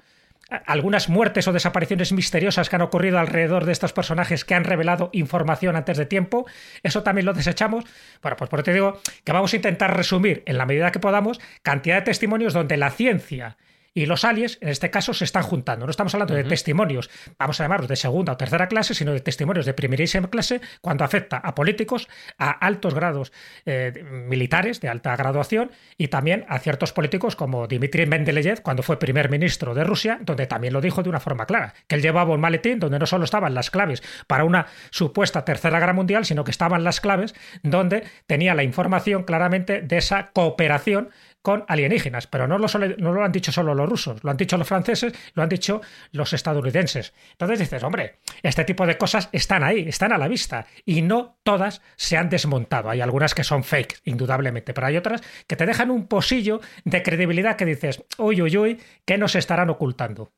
Algunas 0.66 1.10
muertes 1.10 1.48
o 1.48 1.54
desapariciones 1.54 2.12
misteriosas 2.12 2.70
que 2.70 2.76
han 2.76 2.82
ocurrido 2.82 3.20
alrededor 3.20 3.66
de 3.66 3.72
estos 3.72 3.94
personajes 3.94 4.46
que 4.46 4.56
han 4.56 4.64
revelado 4.64 5.10
información 5.14 5.76
antes 5.76 5.98
de 5.98 6.06
tiempo, 6.06 6.46
eso 6.84 7.04
también 7.04 7.26
lo 7.26 7.34
desechamos. 7.34 7.86
Bueno, 8.22 8.38
pues 8.38 8.50
por 8.50 8.60
eso 8.60 8.66
te 8.66 8.74
digo 8.74 9.00
que 9.24 9.32
vamos 9.32 9.54
a 9.54 9.56
intentar 9.56 9.96
resumir 9.96 10.44
en 10.46 10.58
la 10.58 10.66
medida 10.66 10.92
que 10.92 11.00
podamos 11.00 11.40
cantidad 11.62 11.96
de 11.96 12.02
testimonios 12.04 12.54
donde 12.54 12.78
la 12.78 12.92
ciencia 12.92 13.58
y 13.94 14.06
los 14.06 14.24
aliens, 14.24 14.58
en 14.62 14.70
este 14.70 14.90
caso, 14.90 15.14
se 15.14 15.26
están 15.26 15.44
juntando. 15.44 15.86
No 15.86 15.92
estamos 15.92 16.14
hablando 16.14 16.36
de 16.36 16.44
testimonios, 16.44 17.10
vamos 17.38 17.60
a 17.60 17.64
llamarlos 17.64 17.90
de 17.90 17.96
segunda 17.96 18.34
o 18.34 18.38
tercera 18.38 18.68
clase, 18.68 18.94
sino 18.94 19.14
de 19.14 19.20
testimonios 19.20 19.66
de 19.66 19.74
primerísima 19.74 20.30
clase 20.30 20.62
cuando 20.82 21.04
afecta 21.04 21.38
a 21.38 21.56
políticos, 21.56 22.08
a 22.38 22.52
altos 22.52 22.94
grados 22.94 23.32
eh, 23.66 24.04
militares 24.04 24.82
de 24.82 24.90
alta 24.90 25.16
graduación 25.16 25.72
y 25.98 26.08
también 26.08 26.46
a 26.50 26.60
ciertos 26.60 26.94
políticos 26.94 27.36
como 27.36 27.68
Dmitry 27.68 28.06
Mendeleev 28.06 28.62
cuando 28.62 28.84
fue 28.84 29.00
primer 29.00 29.30
ministro 29.30 29.74
de 29.74 29.84
Rusia, 29.84 30.20
donde 30.22 30.48
también 30.48 30.74
lo 30.74 30.82
dijo 30.82 31.04
de 31.04 31.10
una 31.10 31.20
forma 31.20 31.46
clara, 31.46 31.74
que 31.88 31.96
él 31.96 32.02
llevaba 32.02 32.34
un 32.34 32.42
maletín 32.42 32.80
donde 32.80 33.00
no 33.00 33.06
solo 33.06 33.26
estaban 33.26 33.54
las 33.54 33.72
claves 33.72 34.04
para 34.28 34.44
una 34.44 34.68
supuesta 34.90 35.46
tercera 35.46 35.80
guerra 35.80 35.94
mundial, 35.94 36.26
sino 36.26 36.44
que 36.44 36.52
estaban 36.52 36.84
las 36.84 37.02
claves 37.02 37.36
donde 37.64 38.04
tenía 38.28 38.56
la 38.56 38.64
información 38.64 39.24
claramente 39.24 39.82
de 39.82 39.98
esa 39.98 40.32
cooperación 40.32 41.10
con 41.50 41.66
alienígenas, 41.68 42.28
pero 42.28 42.48
no 42.48 42.60
lo, 42.60 43.24
han 43.24 43.32
dicho 43.32 43.52
solo 43.52 43.74
los 43.74 43.90
rusos, 43.90 44.24
lo 44.24 44.30
han 44.30 44.38
dicho 44.38 44.56
los 44.56 44.68
franceses, 44.68 45.14
lo 45.34 45.42
han 45.42 45.50
dicho 45.50 45.82
los 46.12 46.32
estadounidenses. 46.32 47.12
Entonces 47.32 47.58
dices, 47.58 47.82
hombre, 47.82 48.20
este 48.44 48.66
tipo 48.66 48.86
de 48.86 49.00
cosas 49.00 49.30
están 49.32 49.64
ahí, 49.64 49.90
están 49.90 50.12
a 50.12 50.20
la 50.20 50.28
vista, 50.28 50.68
y 50.86 51.02
no 51.02 51.40
todas 51.42 51.82
se 51.96 52.18
han 52.18 52.30
desmontado. 52.30 52.92
Hay 52.92 53.02
algunas 53.02 53.34
que 53.34 53.44
son 53.44 53.64
fake, 53.64 54.02
indudablemente, 54.06 54.76
pero 54.76 54.86
hay 54.86 54.98
otras 54.98 55.24
que 55.48 55.56
te 55.56 55.66
dejan 55.66 55.90
un 55.90 56.06
posillo 56.06 56.62
de 56.84 57.02
credibilidad 57.02 57.56
que 57.56 57.66
dices, 57.66 58.04
uy, 58.20 58.44
uy, 58.44 58.56
uy, 58.56 58.82
¿qué 59.04 59.18
nos 59.18 59.34
estarán 59.34 59.72
ocultando? 59.72 60.32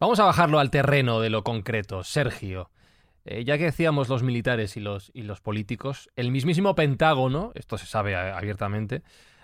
Vamos 0.00 0.20
a 0.20 0.24
bajarlo 0.24 0.58
al 0.58 0.70
terreno 0.70 1.20
de 1.20 1.28
lo 1.28 1.44
concreto. 1.44 2.02
Sergio, 2.02 2.70
eh, 3.26 3.44
ya 3.44 3.58
que 3.58 3.64
decíamos 3.64 4.08
los 4.08 4.22
militares 4.22 4.78
y 4.78 4.80
los 4.80 5.40
políticos, 5.42 6.08
el 6.16 6.30
mismísimo 6.30 6.74
Pentágono, 6.74 7.52
esto 7.56 7.76
se 7.76 7.84
sabe 7.84 8.16
abiertamente, 8.16 9.02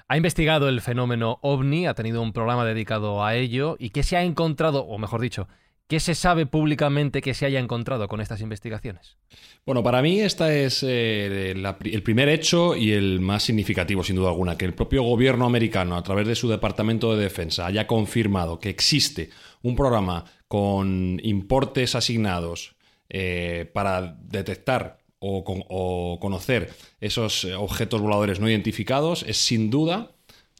ha 0.08 0.16
investigado 0.16 0.68
el 0.68 0.80
fenómeno 0.80 1.38
ovni, 1.42 1.86
ha 1.86 1.94
tenido 1.94 2.22
un 2.22 2.32
programa 2.32 2.64
dedicado 2.64 3.24
a 3.24 3.34
ello 3.34 3.76
y 3.78 3.90
qué 3.90 4.02
se 4.02 4.16
ha 4.16 4.22
encontrado, 4.22 4.84
o 4.84 4.98
mejor 4.98 5.20
dicho, 5.20 5.48
¿Qué 5.92 6.00
se 6.00 6.14
sabe 6.14 6.46
públicamente 6.46 7.20
que 7.20 7.34
se 7.34 7.44
haya 7.44 7.60
encontrado 7.60 8.08
con 8.08 8.22
estas 8.22 8.40
investigaciones? 8.40 9.18
Bueno, 9.66 9.82
para 9.82 10.00
mí 10.00 10.20
este 10.20 10.64
es 10.64 10.82
eh, 10.82 11.50
el 11.50 12.02
primer 12.02 12.30
hecho 12.30 12.74
y 12.74 12.92
el 12.92 13.20
más 13.20 13.42
significativo, 13.42 14.02
sin 14.02 14.16
duda 14.16 14.30
alguna, 14.30 14.56
que 14.56 14.64
el 14.64 14.72
propio 14.72 15.02
gobierno 15.02 15.44
americano, 15.44 15.98
a 15.98 16.02
través 16.02 16.26
de 16.26 16.34
su 16.34 16.48
Departamento 16.48 17.14
de 17.14 17.22
Defensa, 17.22 17.66
haya 17.66 17.86
confirmado 17.86 18.58
que 18.58 18.70
existe 18.70 19.28
un 19.60 19.76
programa 19.76 20.24
con 20.48 21.20
importes 21.22 21.94
asignados 21.94 22.74
eh, 23.10 23.70
para 23.74 24.16
detectar 24.18 25.01
o, 25.22 26.18
conocer 26.20 26.70
esos 27.00 27.44
eh, 27.44 27.54
objetos 27.54 28.00
voladores 28.00 28.40
no 28.40 28.48
identificados 28.48 29.24
es 29.26 29.36
sin 29.36 29.70
duda 29.70 30.10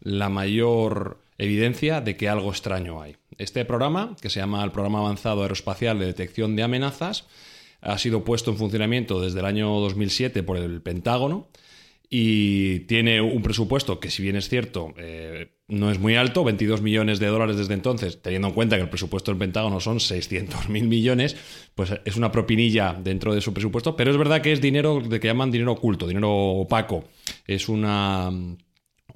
la 0.01 0.29
mayor 0.29 1.19
evidencia 1.39 2.01
de 2.01 2.17
que 2.17 2.29
algo 2.29 2.51
extraño 2.51 3.03
hay. 3.03 3.17
Este 3.39 3.65
programa, 3.65 4.17
que 4.21 4.31
se 4.31 4.41
llama 4.41 4.63
el 4.63 4.71
Programa 4.71 5.01
Avanzado 5.01 5.43
Aeroespacial 5.43 5.99
de 5.99 6.07
Detección 6.07 6.55
de 6.55 6.63
Amenazas, 6.63 7.25
ha 7.81 7.99
sido 7.99 8.25
puesto 8.25 8.53
en 8.53 8.59
funcionamiento 8.59 9.21
desde 9.21 9.41
el 9.41 9.47
año 9.47 9.69
2007 9.81 10.43
por 10.45 10.57
el 10.57 10.81
Pentágono 10.81 11.49
y 12.15 12.81
tiene 12.81 13.23
un 13.23 13.41
presupuesto 13.41 13.99
que, 13.99 14.11
si 14.11 14.23
bien 14.23 14.37
es 14.37 14.51
cierto, 14.51 14.93
eh, 14.99 15.49
no 15.69 15.91
es 15.91 15.99
muy 15.99 16.15
alto, 16.15 16.45
22 16.45 16.83
millones 16.83 17.19
de 17.21 17.29
dólares 17.29 17.57
desde 17.57 17.73
entonces, 17.73 18.21
teniendo 18.21 18.49
en 18.49 18.55
cuenta 18.55 18.77
que 18.77 18.83
el 18.83 18.91
presupuesto 18.91 19.31
del 19.31 19.39
Pentágono 19.39 19.81
son 19.81 19.99
600 19.99 20.69
mil 20.69 20.89
millones, 20.89 21.35
pues 21.75 21.91
es 22.05 22.17
una 22.19 22.31
propinilla 22.31 22.93
dentro 22.93 23.35
de 23.35 23.41
su 23.41 23.55
presupuesto, 23.55 23.97
pero 23.97 24.11
es 24.11 24.19
verdad 24.19 24.43
que 24.43 24.53
es 24.53 24.61
dinero 24.61 25.01
de 25.01 25.21
que 25.21 25.29
llaman 25.29 25.51
dinero 25.51 25.73
oculto, 25.73 26.07
dinero 26.07 26.31
opaco. 26.31 27.05
Es 27.47 27.71
una, 27.71 28.31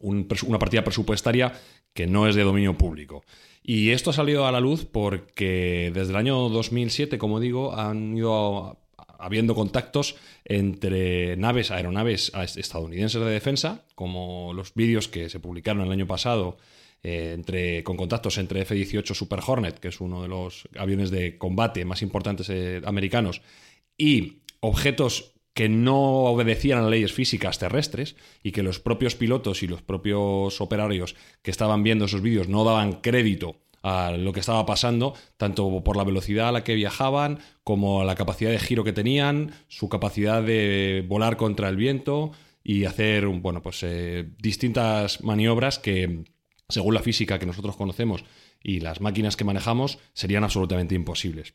una 0.01 0.59
partida 0.59 0.83
presupuestaria 0.83 1.53
que 1.93 2.07
no 2.07 2.27
es 2.27 2.35
de 2.35 2.45
dominio 2.45 2.79
público. 2.79 3.25
Y 3.63 3.91
esto 3.91 4.09
ha 4.09 4.15
salido 4.15 4.47
a 4.47 4.53
la 4.53 4.61
luz 4.61 4.87
porque 4.87 5.91
desde 5.93 6.13
el 6.13 6.17
año 6.17 6.49
2007, 6.49 7.19
como 7.19 7.41
digo, 7.41 7.77
han 7.79 8.17
ido 8.17 8.79
habiendo 9.19 9.55
contactos 9.55 10.17
entre 10.45 11.37
naves, 11.37 11.71
aeronaves 11.71 12.33
estadounidenses 12.57 13.21
de 13.21 13.31
defensa, 13.31 13.85
como 13.95 14.53
los 14.55 14.75
vídeos 14.75 15.09
que 15.09 15.29
se 15.29 15.41
publicaron 15.41 15.85
el 15.85 15.93
año 15.93 16.07
pasado 16.07 16.57
eh, 17.03 17.33
entre, 17.35 17.85
con 17.85 17.97
contactos 17.97 18.39
entre 18.39 18.63
F-18 18.63 19.15
Super 19.15 19.41
Hornet, 19.47 19.79
que 19.79 19.89
es 19.89 20.01
uno 20.01 20.23
de 20.23 20.29
los 20.29 20.69
aviones 20.77 21.11
de 21.11 21.39
combate 21.39 21.85
más 21.85 22.03
importantes 22.03 22.49
eh, 22.51 22.83
americanos, 22.85 23.43
y 23.97 24.39
objetos 24.61 25.33
que 25.57 25.69
no 25.71 26.25
obedecían 26.25 26.85
a 26.85 26.91
leyes 26.91 27.15
físicas 27.15 27.59
terrestres 27.59 28.15
y 28.43 28.53
que 28.53 28.63
los 28.63 28.79
propios 28.79 29.15
pilotos 29.15 29.63
y 29.63 29.67
los 29.67 29.81
propios 29.81 30.61
operarios 30.61 31.17
que 31.41 31.51
estaban 31.51 31.83
viendo 31.83 32.05
esos 32.05 32.21
vídeos 32.21 32.49
no 32.49 32.63
daban 32.63 33.01
crédito 33.01 33.57
a 33.89 34.11
lo 34.11 34.33
que 34.33 34.41
estaba 34.41 34.67
pasando, 34.67 35.15
tanto 35.37 35.85
por 35.85 35.97
la 35.97 36.03
velocidad 36.03 36.49
a 36.49 36.53
la 36.53 36.65
que 36.65 36.75
viajaban, 36.75 37.39
como 37.63 38.03
la 38.03 38.17
capacidad 38.17 38.51
de 38.51 38.59
giro 38.59 38.83
que 38.83 38.93
tenían, 38.93 39.53
su 39.69 39.89
capacidad 39.89 40.43
de 40.43 41.05
volar 41.07 41.37
contra 41.37 41.69
el 41.69 41.77
viento 41.77 42.33
y 42.65 42.85
hacer 42.85 43.29
bueno, 43.29 43.63
pues, 43.63 43.85
eh, 43.85 44.29
distintas 44.41 45.23
maniobras 45.23 45.79
que, 45.79 46.25
según 46.69 46.95
la 46.95 47.03
física 47.03 47.39
que 47.39 47.47
nosotros 47.47 47.77
conocemos 47.77 48.25
y 48.61 48.81
las 48.81 49.01
máquinas 49.01 49.37
que 49.37 49.45
manejamos, 49.45 50.01
serían 50.15 50.43
absolutamente 50.43 50.97
imposibles. 50.97 51.55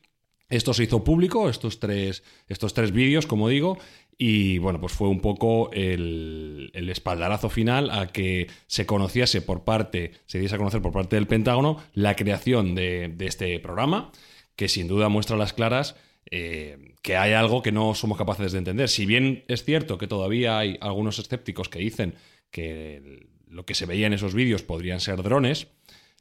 Esto 0.52 0.74
se 0.74 0.82
hizo 0.82 1.02
público, 1.02 1.48
estos 1.48 1.80
tres, 1.80 2.22
estos 2.46 2.74
tres 2.74 2.92
vídeos, 2.92 3.26
como 3.26 3.48
digo, 3.48 3.78
y 4.18 4.58
bueno, 4.58 4.78
pues 4.82 4.92
fue 4.92 5.08
un 5.08 5.22
poco 5.22 5.70
el, 5.72 6.70
espaldarazo 6.74 7.48
final 7.48 7.88
a 7.88 8.08
que 8.08 8.48
se 8.66 8.84
conociese 8.84 9.40
por 9.40 9.64
parte, 9.64 10.12
se 10.26 10.38
diese 10.38 10.56
a 10.56 10.58
conocer 10.58 10.82
por 10.82 10.92
parte 10.92 11.16
del 11.16 11.26
Pentágono 11.26 11.82
la 11.94 12.16
creación 12.16 12.74
de, 12.74 13.16
este 13.20 13.58
programa, 13.60 14.12
que 14.54 14.68
sin 14.68 14.88
duda 14.88 15.08
muestra 15.08 15.36
a 15.36 15.38
las 15.38 15.54
claras 15.54 15.96
eh, 16.30 16.96
que 17.00 17.16
hay 17.16 17.32
algo 17.32 17.62
que 17.62 17.72
no 17.72 17.94
somos 17.94 18.18
capaces 18.18 18.52
de 18.52 18.58
entender. 18.58 18.90
Si 18.90 19.06
bien 19.06 19.44
es 19.48 19.64
cierto 19.64 19.96
que 19.96 20.06
todavía 20.06 20.58
hay 20.58 20.76
algunos 20.82 21.18
escépticos 21.18 21.70
que 21.70 21.78
dicen 21.78 22.14
que 22.50 23.26
lo 23.48 23.64
que 23.64 23.72
se 23.74 23.86
veía 23.86 24.06
en 24.06 24.12
esos 24.12 24.34
vídeos 24.34 24.62
podrían 24.62 25.00
ser 25.00 25.22
drones, 25.22 25.68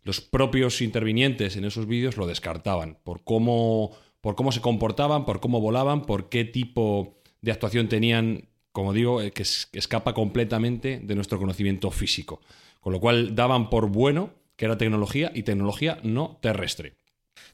los 0.04 0.22
propios 0.22 0.82
intervinientes 0.82 1.58
en 1.58 1.66
esos 1.66 1.86
vídeos 1.86 2.16
lo 2.16 2.28
descartaban 2.28 2.98
por 3.04 3.26
cómo 3.26 3.92
por 4.22 4.36
cómo 4.36 4.52
se 4.52 4.62
comportaban, 4.62 5.26
por 5.26 5.40
cómo 5.40 5.60
volaban, 5.60 6.04
por 6.04 6.30
qué 6.30 6.46
tipo 6.46 7.18
de 7.42 7.52
actuación 7.52 7.90
tenían, 7.90 8.50
como 8.72 8.94
digo, 8.94 9.22
eh, 9.22 9.32
que 9.32 9.44
escapa 9.44 10.14
completamente 10.14 11.00
de 11.04 11.16
nuestro 11.16 11.40
conocimiento 11.40 11.92
físico. 11.92 12.42
Con 12.80 12.94
lo 12.94 13.00
cual 13.00 13.36
daban 13.36 13.70
por 13.70 13.90
bueno 13.90 14.32
que 14.56 14.66
era 14.66 14.78
tecnología 14.78 15.32
y 15.34 15.44
tecnología 15.44 16.00
no 16.04 16.38
terrestre. 16.42 16.94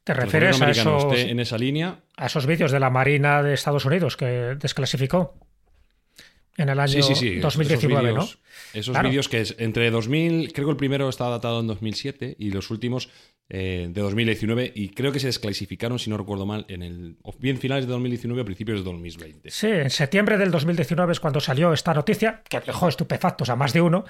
¿Te 0.04 0.14
refieres 0.14 0.62
a 0.62 0.72
esos, 0.72 1.06
en 1.14 1.40
esa 1.40 1.58
línea? 1.58 2.00
a 2.18 2.26
esos 2.26 2.46
vídeos 2.46 2.72
de 2.72 2.80
la 2.80 2.90
Marina 2.90 3.44
de 3.44 3.54
Estados 3.54 3.86
Unidos 3.86 4.18
que 4.18 4.26
desclasificó 4.60 5.36
en 6.58 6.70
el 6.70 6.80
año 6.80 7.00
2019, 7.00 8.14
¿no? 8.14 8.28
Esos 8.74 9.02
vídeos 9.04 9.30
que 9.30 9.42
es 9.42 9.56
entre 9.60 9.92
2000, 9.92 10.52
creo 10.52 10.68
que 10.68 10.72
el 10.72 10.78
primero 10.78 11.08
estaba 11.08 11.30
datado 11.30 11.60
en 11.60 11.68
2007 11.68 12.36
y 12.40 12.52
los 12.52 12.72
últimos 12.72 13.10
eh, 13.50 13.88
de 13.90 14.02
2019 14.02 14.74
y 14.76 14.90
creo 14.90 15.14
que 15.14 15.20
se 15.20 15.28
desclasificaron, 15.28 16.00
si 16.00 16.10
no 16.10 16.18
recuerdo 16.18 16.46
mal, 16.46 16.66
en 16.68 16.82
el 16.82 17.16
bien 17.40 17.58
finales 17.58 17.86
de 17.86 17.94
2019 17.94 18.42
o 18.42 18.46
principios 18.46 18.80
de 18.80 18.84
2020. 18.84 19.50
Sí, 19.50 19.68
en 19.68 19.90
septiembre 19.90 20.38
del 20.38 20.52
2019 20.52 21.14
es 21.14 21.20
cuando 21.22 21.40
salió 21.40 21.72
esta 21.72 21.94
noticia, 21.94 22.42
que 22.50 22.60
dejó 22.60 22.90
estupefactos 22.90 23.50
a 23.50 23.56
más 23.56 23.72
de 23.72 23.82
uno, 23.82 24.04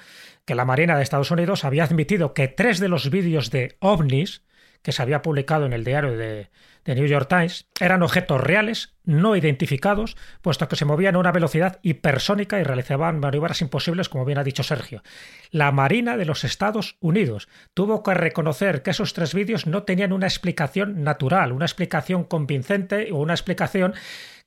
que 0.45 0.55
la 0.55 0.65
Marina 0.65 0.97
de 0.97 1.03
Estados 1.03 1.29
Unidos 1.29 1.65
había 1.65 1.83
admitido 1.83 2.33
que 2.33 2.47
tres 2.47 2.79
de 2.79 2.89
los 2.89 3.11
vídeos 3.11 3.51
de 3.51 3.75
ovnis 3.79 4.41
que 4.81 4.91
se 4.91 5.01
había 5.01 5.21
publicado 5.21 5.65
en 5.65 5.73
el 5.73 5.83
diario 5.83 6.17
de, 6.17 6.49
de 6.87 6.95
New 6.95 7.05
York 7.05 7.27
Times 7.27 7.67
eran 7.79 8.01
objetos 8.01 8.41
reales, 8.41 8.95
no 9.03 9.35
identificados, 9.35 10.15
puesto 10.41 10.67
que 10.67 10.77
se 10.77 10.85
movían 10.85 11.15
a 11.15 11.19
una 11.19 11.33
velocidad 11.33 11.79
hipersónica 11.83 12.59
y 12.59 12.63
realizaban 12.63 13.19
maniobras 13.19 13.61
imposibles, 13.61 14.09
como 14.09 14.25
bien 14.25 14.37
ha 14.37 14.43
dicho 14.43 14.63
Sergio. 14.63 15.03
La 15.51 15.71
Marina 15.73 16.15
de 16.15 16.25
los 16.25 16.45
Estados 16.45 16.95
Unidos 17.01 17.49
tuvo 17.73 18.01
que 18.03 18.13
reconocer 18.13 18.81
que 18.81 18.91
esos 18.91 19.13
tres 19.13 19.35
vídeos 19.35 19.67
no 19.67 19.83
tenían 19.83 20.13
una 20.13 20.27
explicación 20.27 21.03
natural, 21.03 21.51
una 21.51 21.65
explicación 21.65 22.23
convincente 22.23 23.11
o 23.11 23.17
una 23.17 23.33
explicación 23.33 23.93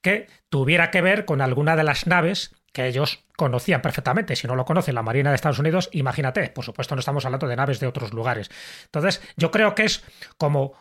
que 0.00 0.26
tuviera 0.49 0.90
que 0.90 1.02
ver 1.02 1.26
con 1.26 1.42
alguna 1.42 1.76
de 1.76 1.85
las 1.85 2.06
naves 2.06 2.56
que 2.73 2.87
ellos 2.87 3.25
conocían 3.37 3.82
perfectamente. 3.82 4.35
Si 4.35 4.47
no 4.47 4.56
lo 4.56 4.64
conoce 4.64 4.94
la 4.94 5.02
Marina 5.02 5.28
de 5.28 5.37
Estados 5.37 5.59
Unidos, 5.59 5.90
imagínate, 5.92 6.49
por 6.49 6.64
supuesto 6.64 6.94
no 6.94 7.00
estamos 7.00 7.26
hablando 7.26 7.49
de 7.49 7.56
naves 7.56 7.80
de 7.80 7.87
otros 7.87 8.14
lugares. 8.14 8.50
Entonces, 8.87 9.20
yo 9.37 9.50
creo 9.50 9.75
que 9.75 9.85
es 9.85 10.02
como 10.38 10.73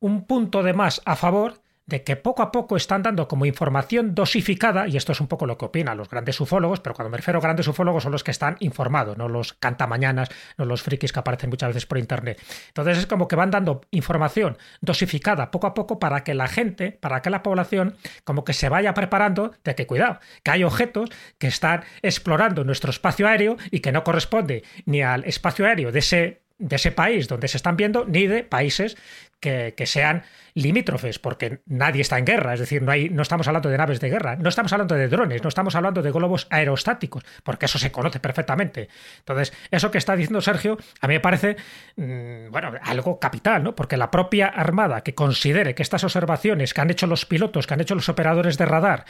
un 0.00 0.24
punto 0.26 0.62
de 0.62 0.72
más 0.72 1.02
a 1.04 1.16
favor 1.16 1.60
de 1.88 2.04
que 2.04 2.16
poco 2.16 2.42
a 2.42 2.52
poco 2.52 2.76
están 2.76 3.02
dando 3.02 3.26
como 3.28 3.46
información 3.46 4.14
dosificada, 4.14 4.86
y 4.86 4.98
esto 4.98 5.12
es 5.12 5.20
un 5.20 5.26
poco 5.26 5.46
lo 5.46 5.56
que 5.56 5.64
opinan 5.64 5.96
los 5.96 6.10
grandes 6.10 6.38
ufólogos, 6.38 6.80
pero 6.80 6.94
cuando 6.94 7.10
me 7.10 7.16
refiero 7.16 7.38
a 7.38 7.42
grandes 7.42 7.66
ufólogos 7.66 8.02
son 8.02 8.12
los 8.12 8.22
que 8.22 8.30
están 8.30 8.56
informados, 8.60 9.16
no 9.16 9.26
los 9.26 9.54
cantamañanas, 9.54 10.28
no 10.58 10.66
los 10.66 10.82
frikis 10.82 11.12
que 11.12 11.20
aparecen 11.20 11.48
muchas 11.48 11.70
veces 11.70 11.86
por 11.86 11.96
internet. 11.96 12.40
Entonces 12.68 12.98
es 12.98 13.06
como 13.06 13.26
que 13.26 13.36
van 13.36 13.50
dando 13.50 13.80
información 13.90 14.58
dosificada 14.82 15.50
poco 15.50 15.66
a 15.66 15.72
poco 15.72 15.98
para 15.98 16.24
que 16.24 16.34
la 16.34 16.46
gente, 16.46 16.92
para 16.92 17.22
que 17.22 17.30
la 17.30 17.42
población, 17.42 17.96
como 18.22 18.44
que 18.44 18.52
se 18.52 18.68
vaya 18.68 18.92
preparando 18.92 19.52
de 19.64 19.74
que 19.74 19.86
cuidado, 19.86 20.20
que 20.42 20.50
hay 20.50 20.64
objetos 20.64 21.08
que 21.38 21.46
están 21.46 21.84
explorando 22.02 22.64
nuestro 22.64 22.90
espacio 22.90 23.26
aéreo 23.26 23.56
y 23.70 23.80
que 23.80 23.92
no 23.92 24.04
corresponde 24.04 24.62
ni 24.84 25.00
al 25.00 25.24
espacio 25.24 25.64
aéreo 25.64 25.90
de 25.90 26.00
ese 26.00 26.42
de 26.58 26.76
ese 26.76 26.92
país 26.92 27.28
donde 27.28 27.48
se 27.48 27.56
están 27.56 27.76
viendo, 27.76 28.04
ni 28.04 28.26
de 28.26 28.42
países 28.42 28.96
que, 29.40 29.86
sean 29.86 30.24
limítrofes, 30.54 31.18
porque 31.18 31.60
nadie 31.66 32.02
está 32.02 32.18
en 32.18 32.24
guerra, 32.24 32.54
es 32.54 32.60
decir, 32.60 32.82
no, 32.82 32.90
hay, 32.90 33.08
no 33.08 33.22
estamos 33.22 33.46
hablando 33.46 33.68
de 33.68 33.78
naves 33.78 34.00
de 34.00 34.10
guerra, 34.10 34.36
no 34.36 34.48
estamos 34.48 34.72
hablando 34.72 34.94
de 34.94 35.08
drones, 35.08 35.42
no 35.42 35.48
estamos 35.48 35.74
hablando 35.74 36.02
de 36.02 36.10
globos 36.10 36.46
aerostáticos, 36.50 37.24
porque 37.44 37.66
eso 37.66 37.78
se 37.78 37.92
conoce 37.92 38.20
perfectamente. 38.20 38.88
Entonces, 39.18 39.52
eso 39.70 39.90
que 39.90 39.98
está 39.98 40.16
diciendo 40.16 40.40
Sergio, 40.40 40.76
a 41.00 41.06
mí 41.06 41.14
me 41.14 41.20
parece, 41.20 41.56
mm, 41.96 42.50
bueno, 42.50 42.72
algo 42.82 43.20
capital, 43.20 43.62
¿no? 43.62 43.74
Porque 43.74 43.96
la 43.96 44.10
propia 44.10 44.48
Armada 44.48 45.02
que 45.02 45.14
considere 45.14 45.74
que 45.74 45.82
estas 45.82 46.04
observaciones 46.04 46.74
que 46.74 46.80
han 46.80 46.90
hecho 46.90 47.06
los 47.06 47.26
pilotos, 47.26 47.66
que 47.66 47.74
han 47.74 47.80
hecho 47.80 47.94
los 47.94 48.08
operadores 48.08 48.58
de 48.58 48.66
radar, 48.66 49.04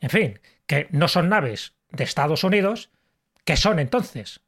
en 0.00 0.10
fin, 0.10 0.40
que 0.66 0.88
no 0.90 1.08
son 1.08 1.28
naves 1.30 1.74
de 1.90 2.04
Estados 2.04 2.44
Unidos, 2.44 2.90
¿qué 3.44 3.56
son 3.56 3.78
entonces? 3.78 4.43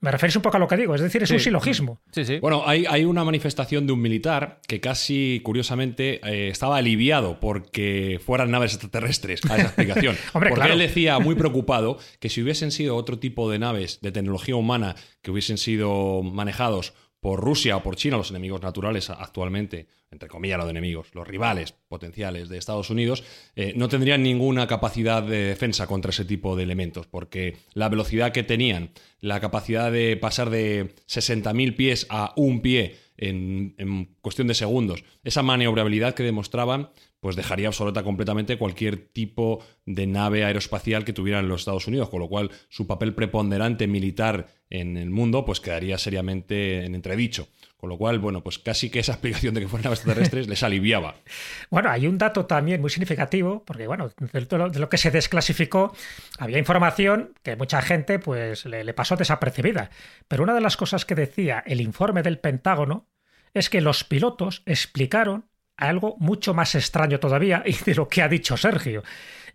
Me 0.00 0.12
referís 0.12 0.36
un 0.36 0.42
poco 0.42 0.56
a 0.56 0.60
lo 0.60 0.68
que 0.68 0.76
digo, 0.76 0.94
es 0.94 1.00
decir, 1.00 1.24
es 1.24 1.30
un 1.30 1.40
silogismo. 1.40 2.00
Sí, 2.12 2.24
sí. 2.24 2.38
Bueno, 2.38 2.62
hay, 2.66 2.86
hay, 2.86 3.04
una 3.04 3.24
manifestación 3.24 3.86
de 3.86 3.92
un 3.92 4.00
militar 4.00 4.60
que 4.68 4.80
casi, 4.80 5.40
curiosamente, 5.42 6.20
eh, 6.24 6.48
estaba 6.50 6.76
aliviado 6.76 7.40
porque 7.40 8.20
fueran 8.24 8.52
naves 8.52 8.74
extraterrestres 8.74 9.44
a 9.50 9.56
esa 9.56 9.66
explicación. 9.66 10.16
porque 10.32 10.72
él 10.72 10.78
decía, 10.78 11.18
muy 11.18 11.34
preocupado, 11.34 11.98
que 12.20 12.28
si 12.28 12.42
hubiesen 12.42 12.70
sido 12.70 12.94
otro 12.94 13.18
tipo 13.18 13.50
de 13.50 13.58
naves 13.58 14.00
de 14.00 14.12
tecnología 14.12 14.54
humana 14.54 14.94
que 15.20 15.32
hubiesen 15.32 15.58
sido 15.58 16.22
manejados 16.22 16.94
por 17.20 17.40
Rusia 17.40 17.76
o 17.76 17.82
por 17.82 17.96
China, 17.96 18.16
los 18.16 18.30
enemigos 18.30 18.62
naturales 18.62 19.10
actualmente, 19.10 19.88
entre 20.10 20.28
comillas 20.28 20.58
los 20.58 20.70
enemigos, 20.70 21.08
los 21.14 21.26
rivales 21.26 21.74
potenciales 21.88 22.48
de 22.48 22.58
Estados 22.58 22.90
Unidos, 22.90 23.24
eh, 23.56 23.72
no 23.76 23.88
tendrían 23.88 24.22
ninguna 24.22 24.66
capacidad 24.66 25.22
de 25.22 25.44
defensa 25.44 25.86
contra 25.86 26.10
ese 26.10 26.24
tipo 26.24 26.54
de 26.54 26.62
elementos, 26.62 27.06
porque 27.06 27.56
la 27.74 27.88
velocidad 27.88 28.32
que 28.32 28.44
tenían, 28.44 28.90
la 29.20 29.40
capacidad 29.40 29.90
de 29.90 30.16
pasar 30.16 30.50
de 30.50 30.94
60.000 31.08 31.76
pies 31.76 32.06
a 32.08 32.32
un 32.36 32.60
pie 32.60 32.96
en, 33.16 33.74
en, 33.78 34.16
cuestión 34.20 34.46
de 34.46 34.54
segundos, 34.54 35.02
esa 35.24 35.42
maniobrabilidad 35.42 36.14
que 36.14 36.22
demostraban, 36.22 36.90
pues 37.18 37.34
dejaría 37.34 37.66
absoluta 37.66 38.04
completamente 38.04 38.58
cualquier 38.58 38.96
tipo 39.08 39.60
de 39.84 40.06
nave 40.06 40.44
aeroespacial 40.44 41.04
que 41.04 41.12
tuvieran 41.12 41.48
los 41.48 41.62
Estados 41.62 41.88
Unidos, 41.88 42.10
con 42.10 42.20
lo 42.20 42.28
cual 42.28 42.52
su 42.68 42.86
papel 42.86 43.14
preponderante 43.14 43.88
militar 43.88 44.46
en 44.70 44.96
el 44.96 45.10
mundo 45.10 45.44
pues 45.44 45.60
quedaría 45.60 45.98
seriamente 45.98 46.84
en 46.84 46.94
entredicho. 46.94 47.48
Con 47.76 47.90
lo 47.90 47.96
cual, 47.96 48.18
bueno, 48.18 48.42
pues 48.42 48.58
casi 48.58 48.90
que 48.90 48.98
esa 48.98 49.12
explicación 49.12 49.54
de 49.54 49.60
que 49.60 49.68
fueran 49.68 49.84
naves 49.84 50.02
terrestres 50.02 50.48
les 50.48 50.62
aliviaba. 50.64 51.14
Bueno, 51.70 51.90
hay 51.90 52.06
un 52.06 52.18
dato 52.18 52.46
también 52.46 52.80
muy 52.80 52.90
significativo, 52.90 53.62
porque 53.64 53.86
bueno, 53.86 54.10
de 54.18 54.78
lo 54.80 54.88
que 54.88 54.96
se 54.96 55.10
desclasificó, 55.10 55.94
había 56.38 56.58
información 56.58 57.34
que 57.42 57.56
mucha 57.56 57.82
gente 57.82 58.18
pues 58.18 58.64
le 58.64 58.94
pasó 58.94 59.14
desapercibida. 59.14 59.90
Pero 60.26 60.42
una 60.42 60.54
de 60.54 60.60
las 60.60 60.76
cosas 60.76 61.04
que 61.04 61.14
decía 61.14 61.62
el 61.66 61.80
informe 61.80 62.22
del 62.22 62.38
Pentágono 62.38 63.06
es 63.54 63.70
que 63.70 63.80
los 63.80 64.02
pilotos 64.02 64.62
explicaron 64.66 65.44
algo 65.78 66.16
mucho 66.18 66.52
más 66.52 66.74
extraño 66.74 67.18
todavía 67.18 67.62
y 67.66 67.72
de 67.72 67.94
lo 67.94 68.08
que 68.08 68.22
ha 68.22 68.28
dicho 68.28 68.56
Sergio. 68.56 69.02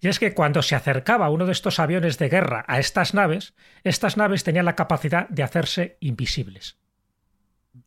Y 0.02 0.08
es 0.08 0.20
que 0.20 0.34
cuando 0.34 0.62
se 0.62 0.76
acercaba 0.76 1.30
uno 1.30 1.46
de 1.46 1.52
estos 1.52 1.80
aviones 1.80 2.18
de 2.18 2.30
guerra 2.30 2.66
a 2.68 2.80
estas 2.80 3.14
naves, 3.14 3.54
estas 3.84 4.18
naves 4.18 4.44
tenían 4.44 4.66
la 4.66 4.76
capacidad 4.76 5.30
de 5.30 5.44
hacerse 5.44 5.98
invisibles. 6.02 6.78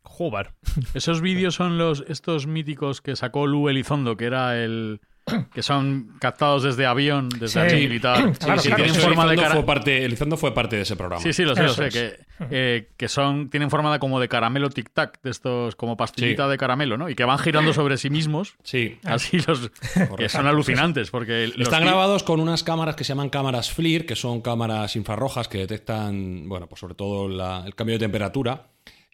Joder. 0.02 0.54
Esos 0.94 1.20
vídeos 1.20 1.54
son 1.54 1.78
los 1.78 2.04
estos 2.08 2.46
míticos 2.46 3.02
que 3.02 3.16
sacó 3.16 3.46
Lu 3.46 3.68
Elizondo, 3.68 4.16
que 4.16 4.24
era 4.24 4.56
el, 4.56 5.00
que 5.52 5.62
son 5.62 6.12
captados 6.20 6.62
desde 6.62 6.86
avión, 6.86 7.28
desde 7.28 7.68
sí. 7.70 7.76
militar. 7.76 8.32
Claro, 8.46 8.60
sí, 8.60 8.70
tienen 8.72 8.94
forma 8.94 9.26
de 9.26 9.38
fue 9.38 9.66
parte, 9.66 10.04
Elizondo 10.04 10.36
fue 10.36 10.54
parte 10.54 10.76
de 10.76 10.82
ese 10.82 10.94
programa. 10.94 11.22
Sí, 11.22 11.32
sí, 11.32 11.42
lo 11.42 11.56
sé, 11.56 11.62
lo 11.64 11.70
sé. 11.70 11.88
Que, 11.88 12.18
eh, 12.50 12.88
que, 12.96 13.08
son, 13.08 13.50
tienen 13.50 13.70
forma 13.70 13.92
de, 13.92 13.98
como 13.98 14.20
de 14.20 14.28
caramelo 14.28 14.68
tic-tac, 14.70 15.20
de 15.22 15.30
estos, 15.30 15.74
como 15.74 15.96
pastillita 15.96 16.46
de 16.48 16.56
caramelo, 16.58 16.96
¿no? 16.96 17.08
Y 17.08 17.14
que 17.14 17.24
van 17.24 17.38
girando 17.38 17.72
sobre 17.72 17.96
sí 17.96 18.10
mismos. 18.10 18.54
Sí. 18.62 18.98
Así 19.04 19.38
los. 19.46 19.70
que 20.16 20.28
son 20.28 20.46
alucinantes, 20.46 21.10
porque. 21.10 21.52
Están 21.58 21.82
grabados 21.82 22.22
con 22.22 22.40
unas 22.40 22.62
cámaras 22.62 22.94
que 22.94 23.04
se 23.04 23.08
llaman 23.08 23.30
cámaras 23.30 23.72
FLIR, 23.72 24.06
que 24.06 24.14
son 24.14 24.42
cámaras 24.42 24.94
infrarrojas 24.94 25.48
que 25.48 25.58
detectan, 25.58 26.48
bueno, 26.48 26.68
pues 26.68 26.80
sobre 26.80 26.94
todo 26.94 27.26
el 27.26 27.74
cambio 27.74 27.96
de 27.96 28.00
temperatura. 28.00 28.68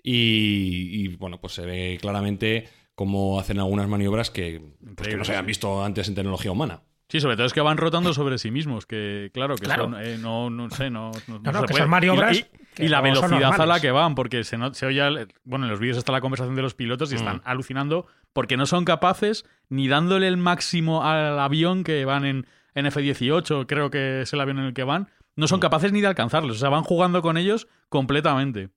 Y, 0.05 1.05
y 1.05 1.09
bueno, 1.16 1.40
pues 1.40 1.55
se 1.55 1.62
ve 1.64 1.96
claramente 2.01 2.68
cómo 2.95 3.39
hacen 3.41 3.59
algunas 3.59 3.89
maniobras 3.89 4.31
que, 4.31 4.63
pues, 4.97 5.09
que 5.09 5.17
no 5.17 5.25
se 5.25 5.33
habían 5.33 5.47
visto 5.47 5.85
antes 5.85 6.09
en 6.09 6.15
tecnología 6.15 6.53
humana. 6.53 6.83
Sí, 7.09 7.21
sobre 7.21 7.37
todo 7.37 7.45
es 7.45 7.53
que 7.53 7.61
van 7.61 7.77
rotando 7.77 8.15
sobre 8.15 8.39
sí 8.39 8.51
mismos, 8.51 8.87
que 8.87 9.31
claro, 9.35 9.57
que 9.57 9.67
son, 9.67 9.95
eh, 10.01 10.17
no, 10.19 10.49
no 10.49 10.71
sé, 10.71 10.89
no, 10.89 11.11
no, 11.27 11.41
no, 11.41 11.53
no 11.53 11.63
que 11.65 11.75
son 11.75 11.91
maniobras. 11.91 12.39
Y, 12.79 12.85
y, 12.85 12.89
la 12.89 13.03
velocidad 13.03 13.61
a 13.61 13.67
la 13.67 13.81
que 13.81 13.91
van, 13.91 14.15
porque 14.15 14.45
se, 14.45 14.57
se 14.73 14.87
oye, 14.87 15.27
bueno, 15.45 15.67
en 15.67 15.71
los 15.71 15.79
vídeos 15.79 15.99
está 15.99 16.11
la 16.11 16.23
conversación 16.23 16.57
de 16.57 16.63
los 16.63 16.73
pilotos 16.73 17.13
y 17.13 17.17
están 17.17 17.37
mm. 17.37 17.43
alucinando 17.45 18.07
porque 18.33 18.57
no 18.57 18.65
son 18.65 18.87
capaces 18.87 19.45
ni 19.69 19.89
dándole 19.89 20.27
el 20.27 20.39
máximo 20.39 21.05
al 21.05 21.39
avión 21.39 21.85
que 21.85 22.07
van 22.07 22.25
en, 22.25 22.47
en 22.75 22.87
F-18, 22.87 23.67
creo 23.67 23.91
que 23.91 24.23
es 24.23 24.33
el 24.33 24.41
avión 24.41 24.59
en 24.59 24.65
el 24.65 24.73
que 24.73 24.85
van, 24.85 25.09
no 25.37 25.49
son 25.49 25.59
mm. 25.59 25.61
capaces 25.61 25.92
ni 25.92 26.01
de 26.01 26.07
alcanzarlos. 26.07 26.57
O 26.57 26.61
sea, 26.61 26.68
van 26.68 26.85
jugando 26.85 27.23
con 27.23 27.37
ellos 27.37 27.68
completamente. 27.88 28.71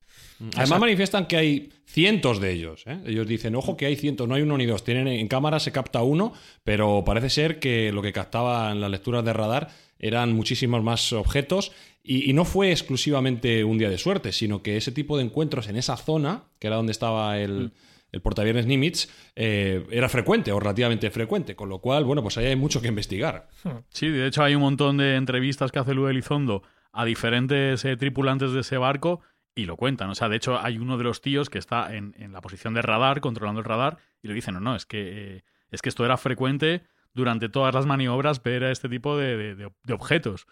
Además 0.56 0.80
manifiestan 0.80 1.28
que 1.28 1.38
hay 1.38 1.70
cientos 1.86 2.40
de 2.40 2.52
ellos. 2.52 2.84
¿eh? 2.86 3.00
Ellos 3.06 3.28
dicen, 3.28 3.56
ojo 3.56 3.78
que 3.78 3.86
hay 3.86 3.96
cientos, 3.96 4.28
no 4.28 4.36
hay 4.36 4.42
uno 4.42 4.58
ni 4.58 4.66
dos. 4.66 4.84
Tienen 4.84 5.08
en 5.08 5.28
cámara 5.28 5.60
se 5.60 5.72
capta 5.72 6.02
uno, 6.02 6.34
pero 6.64 7.04
parece 7.06 7.30
ser 7.30 7.60
que 7.60 7.92
lo 7.92 8.02
que 8.02 8.14
captaban 8.14 8.82
las 8.82 8.92
lecturas 8.92 9.24
de 9.24 9.34
radar 9.34 9.70
eran 10.00 10.34
muchísimos 10.34 10.84
más 10.84 11.14
objetos 11.14 11.72
y, 12.04 12.30
y, 12.30 12.34
no 12.34 12.46
fue 12.46 12.72
exclusivamente 12.72 13.64
un 13.64 13.78
día 13.80 13.90
de 13.90 13.98
suerte, 13.98 14.32
sino 14.32 14.62
que 14.62 14.78
ese 14.78 14.92
tipo 14.92 15.18
de 15.18 15.24
encuentros 15.24 15.68
en 15.70 15.78
esa 15.78 15.98
zona, 15.98 16.44
que 16.60 16.68
era 16.68 16.76
donde 16.76 16.92
estaba 16.92 17.40
el, 17.40 17.52
mm 17.52 17.72
el 18.12 18.22
portaaviones 18.22 18.66
Nimitz 18.66 19.10
eh, 19.36 19.86
era 19.92 20.10
frecuente 20.10 20.52
o 20.52 20.60
relativamente 20.60 21.12
frecuente, 21.12 21.56
con 21.56 21.70
lo 21.70 21.80
cual, 21.80 22.06
bueno, 22.06 22.22
pues 22.22 22.38
ahí 22.38 22.46
hay 22.46 22.56
mucho 22.56 22.82
que 22.82 22.88
investigar. 22.88 23.48
Sí, 23.90 24.08
de 24.10 24.28
hecho 24.28 24.44
hay 24.44 24.56
un 24.56 24.62
montón 24.62 24.98
de 24.98 25.16
entrevistas 25.16 25.72
que 25.72 25.80
hace 25.80 25.94
Luis 25.94 26.12
Elizondo 26.12 26.64
a 26.92 27.04
diferentes 27.04 27.84
eh, 27.84 27.98
tripulantes 27.98 28.54
de 28.54 28.62
ese 28.62 28.78
barco 28.78 29.22
y 29.54 29.66
lo 29.66 29.76
cuentan. 29.76 30.10
O 30.10 30.16
sea, 30.16 30.30
de 30.30 30.38
hecho 30.38 30.60
hay 30.60 30.78
uno 30.78 30.98
de 30.98 31.04
los 31.04 31.22
tíos 31.22 31.50
que 31.50 31.60
está 31.60 31.94
en, 31.96 32.14
la 32.32 32.42
posición 32.42 32.74
de 32.74 32.82
radar, 32.82 33.22
controlando 33.22 33.60
el 33.60 33.66
radar, 33.66 33.98
y 34.22 34.28
le 34.28 34.34
dicen, 34.34 34.54
no, 34.54 34.60
no, 34.60 34.76
es 34.76 34.86
que, 34.86 35.36
eh, 35.38 35.44
es 35.72 35.82
que 35.82 35.90
esto 35.90 36.06
era 36.06 36.18
frecuente 36.18 36.84
durante 37.14 37.50
todas 37.50 37.74
las 37.74 37.86
maniobras 37.86 38.42
ver 38.44 38.64
a 38.64 38.72
este 38.72 38.90
tipo 38.90 39.18
de 39.18 39.72
objetos. 39.90 40.48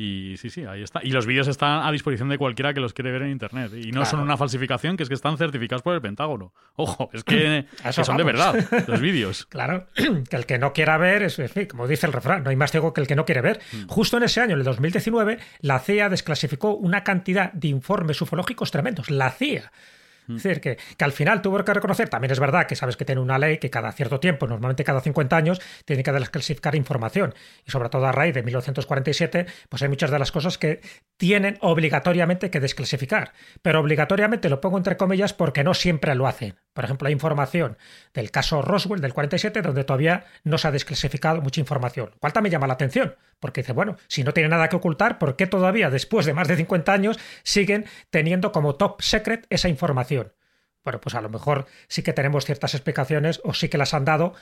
Y 0.00 0.36
sí, 0.36 0.48
sí, 0.48 0.64
ahí 0.64 0.84
está. 0.84 1.00
Y 1.02 1.10
los 1.10 1.26
vídeos 1.26 1.48
están 1.48 1.84
a 1.84 1.90
disposición 1.90 2.28
de 2.28 2.38
cualquiera 2.38 2.72
que 2.72 2.78
los 2.78 2.92
quiere 2.92 3.10
ver 3.10 3.22
en 3.22 3.30
internet. 3.32 3.72
Y 3.74 3.90
no 3.90 4.04
son 4.04 4.20
una 4.20 4.36
falsificación, 4.36 4.96
que 4.96 5.02
es 5.02 5.08
que 5.08 5.16
están 5.16 5.36
certificados 5.36 5.82
por 5.82 5.92
el 5.92 6.00
Pentágono. 6.00 6.52
Ojo, 6.76 7.10
es 7.12 7.24
que, 7.24 7.66
son 7.90 8.16
de 8.16 8.22
verdad 8.22 8.54
los 8.86 9.00
vídeos. 9.00 9.46
Claro, 9.46 9.88
que 10.30 10.36
el 10.36 10.46
que 10.46 10.56
no 10.56 10.72
quiera 10.72 10.98
ver, 10.98 11.24
es, 11.24 11.40
como 11.68 11.88
dice 11.88 12.06
el 12.06 12.12
refrán, 12.12 12.44
no 12.44 12.50
hay 12.50 12.54
más 12.54 12.70
ciego 12.70 12.94
que 12.94 13.00
el 13.00 13.08
que 13.08 13.16
no 13.16 13.24
quiere 13.24 13.40
ver. 13.40 13.60
Mm. 13.72 13.88
Justo 13.88 14.18
en 14.18 14.22
ese 14.22 14.40
año, 14.40 14.52
en 14.52 14.60
el 14.60 14.64
2019, 14.64 15.40
la 15.62 15.80
CIA 15.80 16.10
desclasificó 16.10 16.74
una 16.74 17.02
cantidad 17.02 17.52
de 17.52 17.66
informes 17.66 18.22
ufológicos 18.22 18.70
tremendos. 18.70 19.10
La 19.10 19.32
CIA. 19.32 19.72
Es 20.28 20.42
decir, 20.42 20.60
que, 20.60 20.76
que, 20.96 21.04
al 21.04 21.12
final 21.12 21.40
tuvo 21.40 21.64
que 21.64 21.72
reconocer, 21.72 22.08
también 22.08 22.30
es 22.30 22.40
verdad 22.40 22.66
que 22.66 22.76
sabes 22.76 22.96
que 22.96 23.04
tiene 23.04 23.20
una 23.20 23.38
ley 23.38 23.58
que 23.58 23.70
cada 23.70 23.90
cierto 23.92 24.20
tiempo, 24.20 24.46
normalmente 24.46 24.84
cada 24.84 25.00
50 25.00 25.36
años, 25.36 25.60
tiene 25.84 26.02
que 26.02 26.12
desclasificar 26.12 26.74
información. 26.74 27.34
Y 27.66 27.70
sobre 27.70 27.88
todo 27.88 28.06
a 28.06 28.12
raíz 28.12 28.34
de 28.34 28.42
1947, 28.42 29.46
pues 29.68 29.82
hay 29.82 29.88
muchas 29.88 30.10
de 30.10 30.18
las 30.18 30.32
cosas 30.32 30.58
que 30.58 30.80
tienen 31.16 31.58
obligatoriamente 31.60 32.50
que 32.50 32.60
desclasificar. 32.60 33.32
Pero 33.62 33.80
obligatoriamente 33.80 34.48
lo 34.48 34.60
pongo 34.60 34.76
entre 34.76 34.96
comillas 34.96 35.32
porque 35.32 35.64
no 35.64 35.74
siempre 35.74 36.14
lo 36.14 36.26
hacen. 36.26 36.56
Por 36.78 36.84
ejemplo, 36.84 37.08
hay 37.08 37.12
información 37.12 37.76
del 38.14 38.30
caso 38.30 38.62
Roswell 38.62 39.00
del 39.00 39.12
47 39.12 39.62
donde 39.62 39.82
todavía 39.82 40.26
no 40.44 40.58
se 40.58 40.68
ha 40.68 40.70
desclasificado 40.70 41.42
mucha 41.42 41.58
información, 41.58 42.10
lo 42.12 42.18
cual 42.20 42.32
también 42.32 42.52
llama 42.52 42.68
la 42.68 42.74
atención, 42.74 43.16
porque 43.40 43.62
dice, 43.62 43.72
bueno, 43.72 43.96
si 44.06 44.22
no 44.22 44.32
tiene 44.32 44.48
nada 44.48 44.68
que 44.68 44.76
ocultar, 44.76 45.18
¿por 45.18 45.34
qué 45.34 45.48
todavía 45.48 45.90
después 45.90 46.24
de 46.24 46.34
más 46.34 46.46
de 46.46 46.54
50 46.54 46.92
años 46.92 47.18
siguen 47.42 47.86
teniendo 48.10 48.52
como 48.52 48.76
top 48.76 49.02
secret 49.02 49.44
esa 49.50 49.68
información? 49.68 50.32
Bueno, 50.84 51.00
pues 51.00 51.16
a 51.16 51.20
lo 51.20 51.28
mejor 51.28 51.66
sí 51.88 52.04
que 52.04 52.12
tenemos 52.12 52.44
ciertas 52.44 52.74
explicaciones 52.74 53.40
o 53.42 53.54
sí 53.54 53.68
que 53.68 53.76
las 53.76 53.92
han 53.92 54.04
dado 54.04 54.34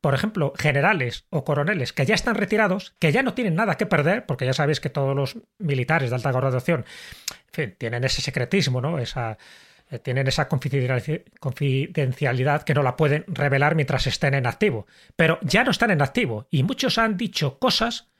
por 0.00 0.14
ejemplo, 0.14 0.52
generales 0.58 1.26
o 1.30 1.44
coroneles 1.44 1.92
que 1.92 2.06
ya 2.06 2.16
están 2.16 2.34
retirados, 2.34 2.96
que 2.98 3.12
ya 3.12 3.22
no 3.22 3.34
tienen 3.34 3.54
nada 3.54 3.76
que 3.76 3.86
perder, 3.86 4.26
porque 4.26 4.46
ya 4.46 4.52
sabéis 4.52 4.80
que 4.80 4.90
todos 4.90 5.14
los 5.14 5.38
militares 5.58 6.10
de 6.10 6.16
alta 6.16 6.32
graduación, 6.32 6.84
en 7.30 7.52
fin, 7.52 7.76
tienen 7.78 8.02
ese 8.02 8.20
secretismo, 8.20 8.80
¿no? 8.80 8.98
Esa, 8.98 9.38
eh, 9.90 9.98
tienen 9.98 10.26
esa 10.26 10.48
confidencialidad 10.48 12.62
que 12.62 12.74
no 12.74 12.82
la 12.82 12.96
pueden 12.96 13.24
revelar 13.28 13.74
mientras 13.74 14.06
estén 14.06 14.34
en 14.34 14.46
activo. 14.46 14.86
Pero 15.16 15.38
ya 15.42 15.64
no 15.64 15.70
están 15.70 15.90
en 15.90 16.02
activo 16.02 16.46
y 16.50 16.62
muchos 16.62 16.98
han 16.98 17.16
dicho 17.16 17.58
cosas 17.58 18.10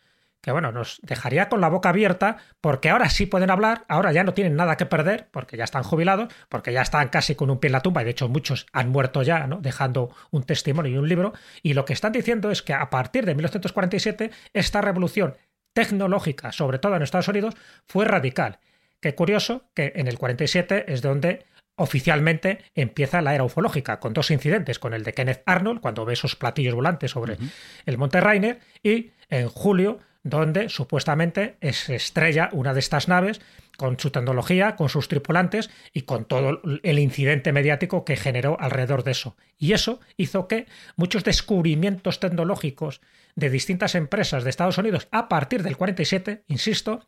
que 0.46 0.52
bueno, 0.52 0.70
nos 0.70 1.00
dejaría 1.02 1.48
con 1.48 1.60
la 1.60 1.68
boca 1.68 1.88
abierta 1.88 2.36
porque 2.60 2.88
ahora 2.88 3.10
sí 3.10 3.26
pueden 3.26 3.50
hablar, 3.50 3.84
ahora 3.88 4.12
ya 4.12 4.22
no 4.22 4.32
tienen 4.32 4.54
nada 4.54 4.76
que 4.76 4.86
perder 4.86 5.26
porque 5.32 5.56
ya 5.56 5.64
están 5.64 5.82
jubilados, 5.82 6.32
porque 6.48 6.72
ya 6.72 6.82
están 6.82 7.08
casi 7.08 7.34
con 7.34 7.50
un 7.50 7.58
pie 7.58 7.66
en 7.66 7.72
la 7.72 7.80
tumba 7.80 8.02
y 8.02 8.04
de 8.04 8.12
hecho 8.12 8.28
muchos 8.28 8.68
han 8.72 8.90
muerto 8.90 9.24
ya, 9.24 9.48
¿no? 9.48 9.60
dejando 9.60 10.14
un 10.30 10.44
testimonio 10.44 10.92
y 10.92 10.98
un 10.98 11.08
libro 11.08 11.32
y 11.64 11.74
lo 11.74 11.84
que 11.84 11.94
están 11.94 12.12
diciendo 12.12 12.52
es 12.52 12.62
que 12.62 12.74
a 12.74 12.90
partir 12.90 13.26
de 13.26 13.34
1947 13.34 14.30
esta 14.52 14.80
revolución 14.80 15.36
tecnológica, 15.72 16.52
sobre 16.52 16.78
todo 16.78 16.94
en 16.94 17.02
Estados 17.02 17.26
Unidos, 17.26 17.56
fue 17.88 18.04
radical. 18.04 18.60
Qué 19.00 19.16
curioso 19.16 19.64
que 19.74 19.94
en 19.96 20.06
el 20.06 20.16
47 20.16 20.92
es 20.92 21.02
donde 21.02 21.44
oficialmente 21.76 22.58
empieza 22.74 23.22
la 23.22 23.34
era 23.34 23.44
ufológica, 23.44 24.00
con 24.00 24.12
dos 24.12 24.30
incidentes, 24.30 24.78
con 24.78 24.94
el 24.94 25.04
de 25.04 25.14
Kenneth 25.14 25.42
Arnold, 25.46 25.80
cuando 25.80 26.04
ve 26.04 26.14
esos 26.14 26.36
platillos 26.36 26.74
volantes 26.74 27.10
sobre 27.10 27.36
el 27.84 27.98
Monte 27.98 28.20
Rainer, 28.20 28.60
y 28.82 29.12
en 29.28 29.48
julio 29.48 30.00
donde 30.22 30.68
supuestamente 30.68 31.56
se 31.70 31.94
estrella 31.94 32.48
una 32.52 32.74
de 32.74 32.80
estas 32.80 33.06
naves 33.06 33.40
con 33.76 33.98
su 34.00 34.10
tecnología, 34.10 34.74
con 34.74 34.88
sus 34.88 35.06
tripulantes 35.06 35.70
y 35.92 36.02
con 36.02 36.24
todo 36.24 36.60
el 36.82 36.98
incidente 36.98 37.52
mediático 37.52 38.04
que 38.04 38.16
generó 38.16 38.56
alrededor 38.58 39.04
de 39.04 39.12
eso. 39.12 39.36
Y 39.56 39.72
eso 39.72 40.00
hizo 40.16 40.48
que 40.48 40.66
muchos 40.96 41.22
descubrimientos 41.22 42.18
tecnológicos 42.18 43.00
de 43.36 43.50
distintas 43.50 43.94
empresas 43.94 44.42
de 44.42 44.50
Estados 44.50 44.78
Unidos 44.78 45.06
a 45.12 45.28
partir 45.28 45.62
del 45.62 45.76
47, 45.76 46.42
insisto, 46.48 47.06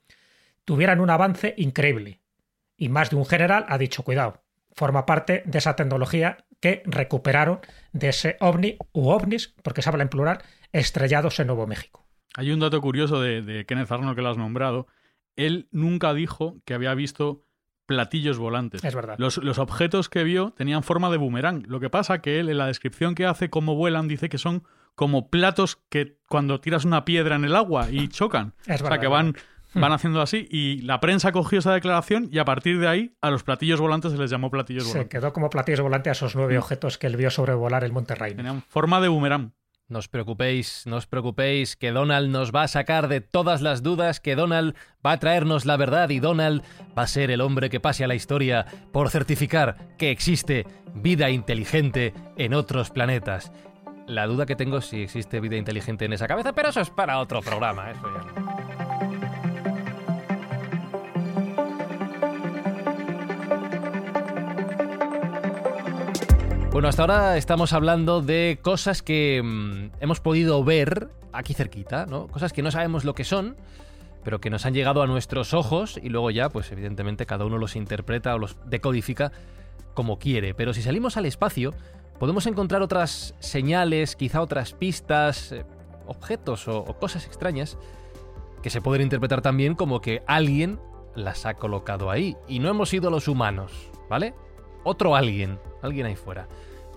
tuvieran 0.64 1.00
un 1.00 1.10
avance 1.10 1.54
increíble. 1.56 2.20
Y 2.76 2.88
más 2.88 3.10
de 3.10 3.16
un 3.16 3.26
general 3.26 3.66
ha 3.68 3.78
dicho, 3.78 4.04
cuidado, 4.04 4.44
forma 4.78 5.04
parte 5.04 5.42
de 5.44 5.58
esa 5.58 5.76
tecnología 5.76 6.38
que 6.60 6.82
recuperaron 6.86 7.60
de 7.92 8.08
ese 8.10 8.36
ovni 8.40 8.78
u 8.92 9.08
ovnis, 9.08 9.54
porque 9.62 9.82
se 9.82 9.90
habla 9.90 10.02
en 10.04 10.08
plural, 10.08 10.38
estrellados 10.72 11.38
en 11.40 11.48
Nuevo 11.48 11.66
México. 11.66 12.06
Hay 12.36 12.52
un 12.52 12.60
dato 12.60 12.80
curioso 12.80 13.20
de, 13.20 13.64
Kenneth 13.66 13.90
Arnold 13.90 14.14
que 14.14 14.22
lo 14.22 14.30
has 14.30 14.36
nombrado. 14.36 14.86
Él 15.34 15.68
nunca 15.72 16.14
dijo 16.14 16.60
que 16.64 16.74
había 16.74 16.94
visto 16.94 17.42
platillos 17.86 18.38
volantes. 18.38 18.84
Es 18.84 18.94
verdad. 18.94 19.16
Los, 19.18 19.38
objetos 19.58 20.08
que 20.08 20.22
vio 20.22 20.52
tenían 20.52 20.82
forma 20.82 21.10
de 21.10 21.16
boomerang. 21.16 21.64
Lo 21.66 21.80
que 21.80 21.90
pasa 21.90 22.20
que 22.20 22.38
él, 22.38 22.48
en 22.48 22.58
la 22.58 22.66
descripción 22.66 23.14
que 23.14 23.26
hace 23.26 23.50
cómo 23.50 23.74
vuelan, 23.74 24.06
dice 24.06 24.28
que 24.28 24.38
son 24.38 24.62
como 24.94 25.30
platos 25.30 25.80
que 25.88 26.18
cuando 26.28 26.60
tiras 26.60 26.84
una 26.84 27.04
piedra 27.04 27.36
en 27.36 27.44
el 27.44 27.56
agua 27.56 27.88
y 27.90 28.08
chocan. 28.08 28.54
Es 28.66 28.82
o 28.82 28.86
sea, 28.86 29.00
que 29.00 29.06
van, 29.06 29.34
van 29.74 29.92
haciendo 29.92 30.20
así. 30.20 30.46
Y 30.50 30.82
la 30.82 31.00
prensa 31.00 31.32
cogió 31.32 31.58
esa 31.58 31.72
declaración 31.72 32.28
y 32.30 32.38
a 32.38 32.44
partir 32.44 32.78
de 32.78 32.88
ahí 32.88 33.16
a 33.20 33.30
los 33.30 33.42
platillos 33.42 33.80
volantes 33.80 34.12
se 34.12 34.18
les 34.18 34.30
llamó 34.30 34.50
platillos 34.50 34.84
volantes. 34.84 35.02
Se 35.04 35.08
quedó 35.08 35.32
como 35.32 35.50
platillos 35.50 35.80
volantes 35.80 36.10
a 36.10 36.12
esos 36.12 36.36
nueve 36.36 36.54
mm. 36.54 36.58
objetos 36.58 36.98
que 36.98 37.06
él 37.06 37.16
vio 37.16 37.30
sobrevolar 37.30 37.84
el 37.84 37.92
Monte 37.92 38.14
Rainer. 38.14 38.36
Tenían 38.36 38.62
forma 38.62 39.00
de 39.00 39.08
boomerang. 39.08 39.52
No 39.88 40.00
os 40.00 40.08
preocupéis, 40.08 40.84
no 40.84 40.96
os 40.96 41.06
preocupéis, 41.06 41.74
que 41.74 41.92
Donald 41.92 42.28
nos 42.28 42.52
va 42.54 42.62
a 42.62 42.68
sacar 42.68 43.08
de 43.08 43.22
todas 43.22 43.62
las 43.62 43.82
dudas, 43.82 44.20
que 44.20 44.36
Donald 44.36 44.76
va 45.04 45.12
a 45.12 45.18
traernos 45.18 45.64
la 45.64 45.78
verdad 45.78 46.10
y 46.10 46.20
Donald 46.20 46.62
va 46.96 47.04
a 47.04 47.06
ser 47.06 47.30
el 47.30 47.40
hombre 47.40 47.70
que 47.70 47.80
pase 47.80 48.04
a 48.04 48.06
la 48.06 48.14
historia 48.14 48.66
por 48.92 49.08
certificar 49.08 49.96
que 49.96 50.10
existe 50.10 50.66
vida 50.94 51.30
inteligente 51.30 52.12
en 52.36 52.52
otros 52.52 52.90
planetas. 52.90 53.50
La 54.06 54.26
duda 54.26 54.44
que 54.44 54.56
tengo 54.56 54.78
es 54.78 54.84
si 54.84 55.02
existe 55.02 55.40
vida 55.40 55.56
inteligente 55.56 56.04
en 56.04 56.12
esa 56.12 56.28
cabeza, 56.28 56.52
pero 56.52 56.68
eso 56.68 56.82
es 56.82 56.90
para 56.90 57.18
otro 57.18 57.40
programa, 57.40 57.90
eso 57.90 58.02
ya 58.14 58.57
Bueno, 66.78 66.90
hasta 66.90 67.02
ahora 67.02 67.36
estamos 67.36 67.72
hablando 67.72 68.22
de 68.22 68.60
cosas 68.62 69.02
que 69.02 69.42
mm, 69.42 69.96
hemos 69.98 70.20
podido 70.20 70.62
ver 70.62 71.08
aquí 71.32 71.52
cerquita, 71.52 72.06
¿no? 72.06 72.28
Cosas 72.28 72.52
que 72.52 72.62
no 72.62 72.70
sabemos 72.70 73.04
lo 73.04 73.16
que 73.16 73.24
son, 73.24 73.56
pero 74.22 74.40
que 74.40 74.48
nos 74.48 74.64
han 74.64 74.74
llegado 74.74 75.02
a 75.02 75.08
nuestros 75.08 75.54
ojos 75.54 75.98
y 76.00 76.08
luego 76.08 76.30
ya, 76.30 76.50
pues 76.50 76.70
evidentemente 76.70 77.26
cada 77.26 77.44
uno 77.46 77.58
los 77.58 77.74
interpreta 77.74 78.32
o 78.32 78.38
los 78.38 78.58
decodifica 78.64 79.32
como 79.94 80.20
quiere. 80.20 80.54
Pero 80.54 80.72
si 80.72 80.82
salimos 80.82 81.16
al 81.16 81.26
espacio, 81.26 81.74
podemos 82.20 82.46
encontrar 82.46 82.80
otras 82.80 83.34
señales, 83.40 84.14
quizá 84.14 84.40
otras 84.40 84.72
pistas, 84.72 85.50
eh, 85.50 85.64
objetos 86.06 86.68
o 86.68 86.84
cosas 87.00 87.26
extrañas 87.26 87.76
que 88.62 88.70
se 88.70 88.80
pueden 88.80 89.02
interpretar 89.02 89.42
también 89.42 89.74
como 89.74 90.00
que 90.00 90.22
alguien 90.28 90.78
las 91.16 91.44
ha 91.44 91.54
colocado 91.54 92.08
ahí. 92.08 92.36
Y 92.46 92.60
no 92.60 92.68
hemos 92.68 92.90
sido 92.90 93.10
los 93.10 93.26
humanos, 93.26 93.90
¿vale? 94.08 94.32
Otro 94.84 95.16
alguien, 95.16 95.58
alguien 95.82 96.06
ahí 96.06 96.14
fuera. 96.14 96.46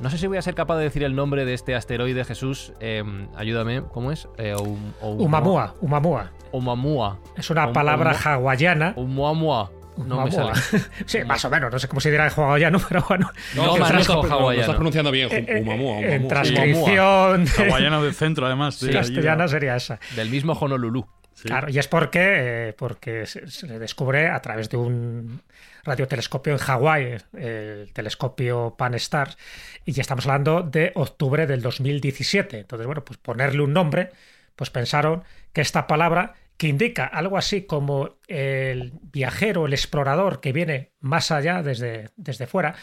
No 0.02 0.10
sé 0.10 0.18
si 0.18 0.26
voy 0.26 0.38
a 0.38 0.42
ser 0.42 0.56
capaz 0.56 0.78
de 0.78 0.84
decir 0.84 1.04
el 1.04 1.16
nombre 1.16 1.46
de 1.46 1.54
este 1.54 1.76
asteroide, 1.76 2.26
Jesús. 2.26 2.74
Em, 2.80 3.28
ayúdame, 3.36 3.84
¿cómo 3.84 4.12
es? 4.12 4.28
Eh, 4.40 4.56
Umamua, 5.00 5.76
Umamua. 5.80 6.32
Umamua. 6.52 7.20
Es 7.38 7.52
una 7.52 7.72
palabra 7.72 8.12
hawaiana. 8.12 8.94
Umamua. 8.96 9.72
No 9.98 10.24
me 10.26 10.32
sale. 10.32 10.54
sí, 11.06 11.20
más 11.24 11.46
o 11.46 11.52
menos. 11.52 11.72
No 11.72 11.78
sé 11.78 11.88
cómo 11.88 12.02
se 12.02 12.10
dirá 12.10 12.26
en 12.26 12.32
hawaiano, 12.32 12.80
pero 12.90 13.06
bueno. 13.08 13.32
No, 13.56 13.78
no, 13.78 13.78
no, 13.78 14.00
estás 14.00 14.76
pronunciando 14.76 15.12
bien. 15.12 15.30
Eh, 15.32 15.46
eh, 15.48 15.62
Umamua, 15.62 16.00
En 16.00 16.28
transcripción. 16.28 17.46
Hawaiano 17.60 18.02
del 18.02 18.16
centro, 18.16 18.48
además. 18.48 18.76
Sí, 18.76 18.90
castellana 18.90 19.48
sería 19.48 19.76
esa. 19.76 20.00
Del 20.16 20.32
mismo 20.32 20.54
Honolulu. 20.54 21.06
Claro, 21.44 21.70
y 21.70 21.80
es 21.80 21.88
porque, 21.88 22.74
porque 22.78 23.26
se 23.26 23.80
descubre 23.80 24.28
a 24.28 24.42
través 24.42 24.70
de 24.70 24.78
un 24.78 25.42
radiotelescopio 25.84 26.54
en 26.54 26.60
Hawái, 26.60 27.18
el 27.34 27.92
telescopio 27.94 28.76
Pan-STARRS, 28.78 29.38
y 29.86 29.94
ya 29.94 30.02
estamos 30.02 30.26
hablando 30.26 30.62
de 30.62 30.92
octubre 30.96 31.48
del 31.48 31.62
2017. 31.62 32.60
Entonces, 32.60 32.86
bueno, 32.86 33.04
pues 33.04 33.18
ponerle 33.18 33.62
un 33.62 33.74
nombre, 33.74 34.12
pues 34.56 34.70
pensaron 34.70 35.24
que 35.54 35.62
esta 35.62 35.88
palabra, 35.88 36.36
que 36.58 36.68
indica 36.68 37.06
algo 37.06 37.38
así 37.38 37.64
como 37.64 38.18
el 38.28 38.94
viajero, 39.02 39.66
el 39.66 39.74
explorador 39.74 40.42
que 40.42 40.54
viene 40.54 40.92
más 41.00 41.32
allá 41.32 41.64
desde, 41.64 42.10
desde 42.16 42.46
fuera, 42.46 42.76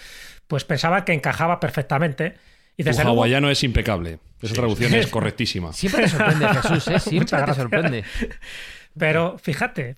pues 0.49 0.65
pensaba 0.65 1.05
que 1.05 1.13
encajaba 1.13 1.61
perfectamente. 1.61 2.35
Y 2.79 2.85
tu 2.85 2.91
hawaiano 2.91 3.51
es 3.51 3.65
impecable. 3.65 4.21
Esa 4.41 4.55
traducción 4.55 4.95
es 4.95 5.09
correctísima. 5.09 5.73
Siempre 5.73 6.05
te 6.05 6.09
sorprende, 6.09 6.49
Jesús, 6.49 6.89
¿eh? 6.89 7.01
Siempre 7.01 7.43
te 7.43 7.55
sorprende. 7.55 8.05
Pero 8.97 9.37
fíjate, 9.37 9.97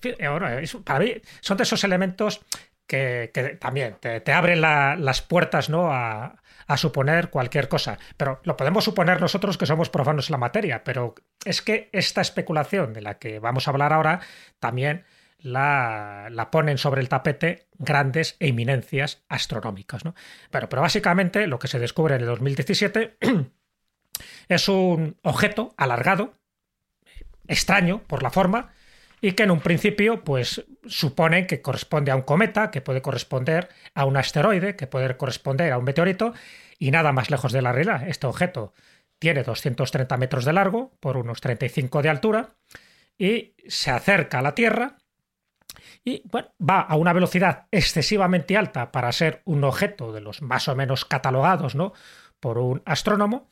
para 0.83 0.99
mí 0.99 1.13
son 1.41 1.57
de 1.57 1.63
esos 1.63 1.83
elementos 1.83 2.41
que, 2.87 3.57
también 3.59 3.97
te, 3.99 4.33
abren 4.33 4.61
las 4.61 5.21
puertas 5.21 5.69
¿no? 5.69 5.91
A, 5.91 6.35
suponer 6.75 7.29
cualquier 7.29 7.67
cosa. 7.67 7.99
Pero 8.15 8.39
lo 8.45 8.55
podemos 8.55 8.85
suponer 8.85 9.19
nosotros 9.19 9.57
que 9.57 9.65
somos 9.65 9.89
profanos 9.89 10.29
en 10.29 10.31
la 10.31 10.37
materia, 10.37 10.85
pero 10.85 11.15
es 11.43 11.61
que 11.61 11.89
esta 11.91 12.21
especulación 12.21 12.93
de 12.93 13.01
la 13.01 13.19
que 13.19 13.39
vamos 13.39 13.67
a 13.67 13.71
hablar 13.71 13.91
ahora 13.91 14.21
también 14.57 15.03
la, 15.41 16.49
ponen 16.51 16.77
sobre 16.77 17.01
el 17.01 17.09
tapete 17.09 17.67
grandes 17.77 18.35
eminencias 18.39 19.23
astronómicas. 19.29 20.05
¿no? 20.05 20.15
Pero, 20.49 20.67
básicamente 20.69 21.47
lo 21.47 21.59
que 21.59 21.67
se 21.67 21.79
descubre 21.79 22.15
en 22.15 22.21
el 22.21 22.27
2017 22.27 23.17
es 24.47 24.69
un 24.69 25.17
objeto 25.23 25.73
alargado, 25.77 26.33
extraño 27.47 28.03
por 28.03 28.23
la 28.23 28.31
forma, 28.31 28.73
y 29.21 29.33
que 29.33 29.43
en 29.43 29.51
un 29.51 29.59
principio 29.59 30.23
pues 30.23 30.65
supone 30.87 31.45
que 31.45 31.61
corresponde 31.61 32.11
a 32.11 32.15
un 32.15 32.23
cometa, 32.23 32.71
que 32.71 32.81
puede 32.81 33.01
corresponder 33.01 33.69
a 33.93 34.05
un 34.05 34.17
asteroide, 34.17 34.75
que 34.75 34.87
puede 34.87 35.15
corresponder 35.15 35.71
a 35.71 35.77
un 35.77 35.83
meteorito 35.83 36.33
y 36.79 36.89
nada 36.89 37.11
más 37.11 37.29
lejos 37.29 37.51
de 37.51 37.61
la 37.61 37.71
realidad. 37.71 38.07
Este 38.07 38.25
objeto 38.25 38.73
tiene 39.19 39.43
230 39.43 40.17
metros 40.17 40.45
de 40.45 40.53
largo 40.53 40.97
por 40.99 41.17
unos 41.17 41.39
35 41.41 42.01
de 42.01 42.09
altura 42.09 42.55
y 43.15 43.53
se 43.67 43.91
acerca 43.91 44.39
a 44.39 44.41
la 44.41 44.55
Tierra 44.55 44.97
y 46.03 46.23
bueno, 46.29 46.49
va 46.59 46.81
a 46.81 46.95
una 46.95 47.13
velocidad 47.13 47.67
excesivamente 47.71 48.57
alta 48.57 48.91
para 48.91 49.11
ser 49.11 49.41
un 49.45 49.63
objeto 49.63 50.11
de 50.11 50.21
los 50.21 50.41
más 50.41 50.67
o 50.67 50.75
menos 50.75 51.05
catalogados 51.05 51.75
¿no? 51.75 51.93
por 52.39 52.57
un 52.57 52.81
astrónomo 52.85 53.47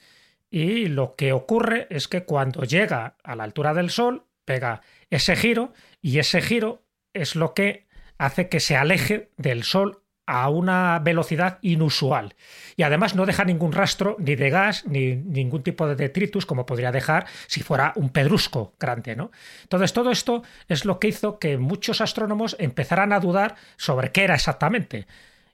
y 0.49 0.87
lo 0.87 1.15
que 1.15 1.31
ocurre 1.31 1.87
es 1.91 2.07
que 2.07 2.25
cuando 2.25 2.63
llega 2.63 3.17
a 3.23 3.35
la 3.35 3.43
altura 3.43 3.73
del 3.73 3.91
Sol 3.91 4.25
pega 4.45 4.81
ese 5.11 5.35
giro 5.35 5.73
y 6.01 6.17
ese 6.17 6.41
giro 6.41 6.83
es 7.13 7.35
lo 7.35 7.53
que 7.53 7.87
hace 8.17 8.49
que 8.49 8.59
se 8.59 8.75
aleje 8.75 9.31
del 9.37 9.63
Sol 9.63 9.98
a 10.29 10.47
una 10.49 10.99
velocidad 10.99 11.57
inusual. 11.61 12.35
Y 12.75 12.83
además 12.83 13.15
no 13.15 13.25
deja 13.25 13.45
ningún 13.45 13.71
rastro 13.71 14.15
ni 14.19 14.35
de 14.35 14.51
gas 14.51 14.85
ni 14.85 15.15
ningún 15.15 15.63
tipo 15.63 15.87
de 15.87 15.95
detritus 15.95 16.45
como 16.45 16.67
podría 16.67 16.91
dejar 16.91 17.25
si 17.47 17.61
fuera 17.61 17.93
un 17.95 18.09
pedrusco 18.09 18.73
grande. 18.79 19.15
¿no? 19.15 19.31
Entonces 19.63 19.91
todo 19.91 20.11
esto 20.11 20.43
es 20.67 20.85
lo 20.85 20.99
que 20.99 21.07
hizo 21.07 21.39
que 21.39 21.57
muchos 21.57 21.99
astrónomos 21.99 22.55
empezaran 22.59 23.11
a 23.11 23.19
dudar 23.19 23.55
sobre 23.75 24.11
qué 24.11 24.23
era 24.23 24.35
exactamente. 24.35 25.07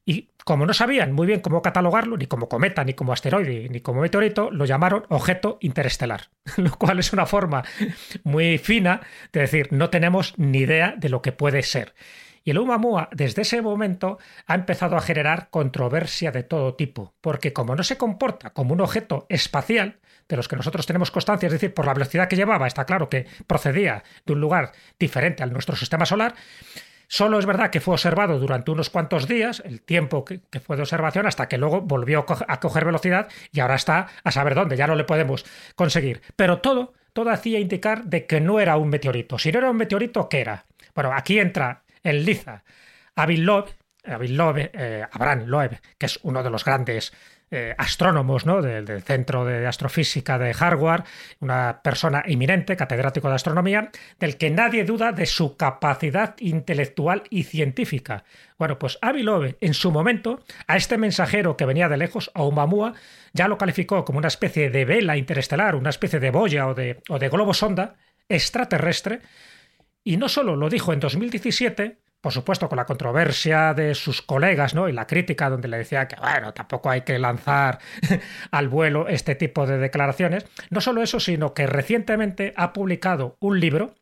Y 0.06 0.30
como 0.44 0.66
no 0.66 0.74
sabían 0.74 1.14
muy 1.14 1.26
bien 1.26 1.40
cómo 1.40 1.62
catalogarlo, 1.62 2.18
ni 2.18 2.28
como 2.28 2.50
cometa, 2.50 2.84
ni 2.84 2.94
como 2.94 3.14
asteroide, 3.14 3.70
ni 3.70 3.80
como 3.80 4.02
meteorito, 4.02 4.52
lo 4.52 4.66
llamaron 4.66 5.06
objeto 5.10 5.58
interestelar, 5.62 6.30
lo 6.58 6.72
cual 6.78 7.00
es 7.00 7.14
una 7.14 7.26
forma 7.26 7.64
muy 8.24 8.58
fina 8.58 9.02
de 9.32 9.40
decir 9.40 9.70
no 9.72 9.90
tenemos 9.90 10.34
ni 10.38 10.60
idea 10.60 10.94
de 10.98 11.10
lo 11.10 11.22
que 11.22 11.32
puede 11.32 11.64
ser. 11.64 11.96
Y 12.46 12.52
el 12.52 12.60
Oumuamua, 12.60 13.10
desde 13.12 13.42
ese 13.42 13.60
momento, 13.64 14.20
ha 14.46 14.54
empezado 14.54 14.96
a 14.96 15.02
generar 15.02 15.50
controversia 15.50 16.32
de 16.32 16.44
todo 16.44 16.76
tipo, 16.76 17.16
porque 17.20 17.54
como 17.54 17.76
no 17.76 17.84
se 17.84 17.98
comporta 17.98 18.52
como 18.52 18.74
un 18.74 18.82
objeto 18.82 19.26
espacial, 19.30 19.98
de 20.30 20.38
los 20.38 20.48
que 20.48 20.56
nosotros 20.56 20.86
tenemos 20.86 21.10
constancia, 21.10 21.48
es 21.48 21.54
decir, 21.54 21.74
por 21.74 21.88
la 21.88 21.94
velocidad 21.94 22.28
que 22.28 22.36
llevaba, 22.36 22.68
está 22.68 22.86
claro 22.86 23.10
que 23.10 23.26
procedía 23.48 24.04
de 24.26 24.34
un 24.34 24.42
lugar 24.42 24.74
diferente 25.00 25.42
al 25.42 25.52
nuestro 25.52 25.76
sistema 25.76 26.06
solar, 26.06 26.36
Solo 27.08 27.38
es 27.38 27.46
verdad 27.46 27.70
que 27.70 27.82
fue 27.82 27.94
observado 27.94 28.40
durante 28.40 28.72
unos 28.72 28.90
cuantos 28.90 29.28
días, 29.28 29.62
el 29.64 29.80
tiempo 29.80 30.26
que, 30.26 30.42
fue 30.60 30.76
de 30.76 30.82
observación, 30.82 31.28
hasta 31.28 31.48
que 31.48 31.60
luego 31.60 31.82
volvió 31.82 32.26
a 32.48 32.60
coger 32.60 32.84
velocidad 32.84 33.28
y 33.52 33.60
ahora 33.60 33.76
está 33.76 34.08
a 34.24 34.32
saber 34.32 34.56
dónde, 34.56 34.76
ya 34.76 34.88
no 34.88 34.96
le 34.96 35.04
podemos 35.04 35.46
conseguir. 35.76 36.24
Pero 36.36 36.62
todo, 36.62 36.94
todo 37.14 37.30
hacía 37.30 37.60
indicar 37.60 38.06
de 38.06 38.26
que 38.26 38.42
no 38.42 38.60
era 38.60 38.78
un 38.78 38.90
meteorito. 38.90 39.38
Si 39.38 39.52
no 39.52 39.60
era 39.60 39.70
un 39.70 39.78
meteorito, 39.78 40.28
¿qué 40.30 40.42
era? 40.42 40.66
Bueno, 40.96 41.14
aquí 41.14 41.40
entra 41.40 41.84
en 42.06 42.24
liza 42.24 42.64
Avi 43.16 43.38
Loeb, 43.38 43.68
eh, 44.04 45.06
Abraham 45.12 45.46
Loeb, 45.48 45.80
que 45.98 46.06
es 46.06 46.20
uno 46.24 46.44
de 46.44 46.50
los 46.50 46.64
grandes 46.64 47.12
eh, 47.52 47.74
astrónomos 47.78 48.46
¿no? 48.46 48.62
del, 48.62 49.02
Centro 49.02 49.46
de 49.46 49.66
Astrofísica 49.66 50.38
de 50.38 50.56
Harvard, 50.58 51.06
una 51.40 51.82
persona 51.84 52.24
eminente, 52.26 52.76
catedrático 52.76 53.30
de 53.30 53.36
astronomía, 53.36 53.90
del 54.20 54.38
que 54.38 54.50
nadie 54.50 54.84
duda 54.84 55.12
de 55.12 55.26
su 55.26 55.56
capacidad 55.56 56.36
intelectual 56.40 57.24
y 57.30 57.44
científica. 57.44 58.24
Bueno, 58.58 58.78
pues 58.78 58.98
Avi 59.02 59.24
Loeb, 59.24 59.58
en 59.62 59.74
su 59.74 59.92
momento, 59.92 60.44
a 60.68 60.78
este 60.78 60.98
mensajero 60.98 61.58
que 61.58 61.66
venía 61.66 61.90
de 61.90 61.98
lejos, 61.98 62.32
a 62.34 62.44
Oumuamua, 62.44 62.94
ya 63.34 63.48
lo 63.48 63.58
calificó 63.58 64.06
como 64.06 64.20
una 64.20 64.28
especie 64.28 64.70
de 64.70 64.86
vela 64.86 65.18
interestelar, 65.18 65.76
una 65.76 65.90
especie 65.90 66.20
de 66.20 66.32
boya 66.32 66.68
o 66.68 66.74
de, 66.74 67.02
o 67.10 67.20
de 67.20 67.30
globo 67.30 67.54
sonda 67.54 67.96
extraterrestre, 68.28 69.22
y 70.06 70.18
no 70.18 70.30
solo 70.30 70.56
lo 70.56 70.70
dijo 70.70 70.94
en 70.94 71.00
2017, 71.00 71.98
por 72.22 72.32
supuesto, 72.32 72.70
con 72.70 72.78
la 72.78 72.86
controversia 72.86 73.74
de 73.74 73.96
sus 73.96 74.22
colegas, 74.22 74.76
¿no? 74.76 74.88
Y 74.88 74.94
la 74.94 75.08
crítica 75.08 75.50
donde 75.50 75.68
le 75.68 75.78
decía 75.78 76.08
que, 76.08 76.16
bueno, 76.16 76.54
tampoco 76.54 76.92
hay 76.92 77.02
que 77.02 77.18
lanzar 77.18 77.80
al 78.52 78.70
vuelo 78.70 79.08
este 79.08 79.34
tipo 79.34 79.66
de 79.66 79.80
declaraciones. 79.80 80.46
No 80.70 80.80
solo 80.80 81.02
eso, 81.02 81.20
sino 81.20 81.56
que 81.56 81.66
recientemente 81.66 82.54
ha 82.56 82.72
publicado 82.72 83.36
un 83.40 83.60
libro, 83.60 83.96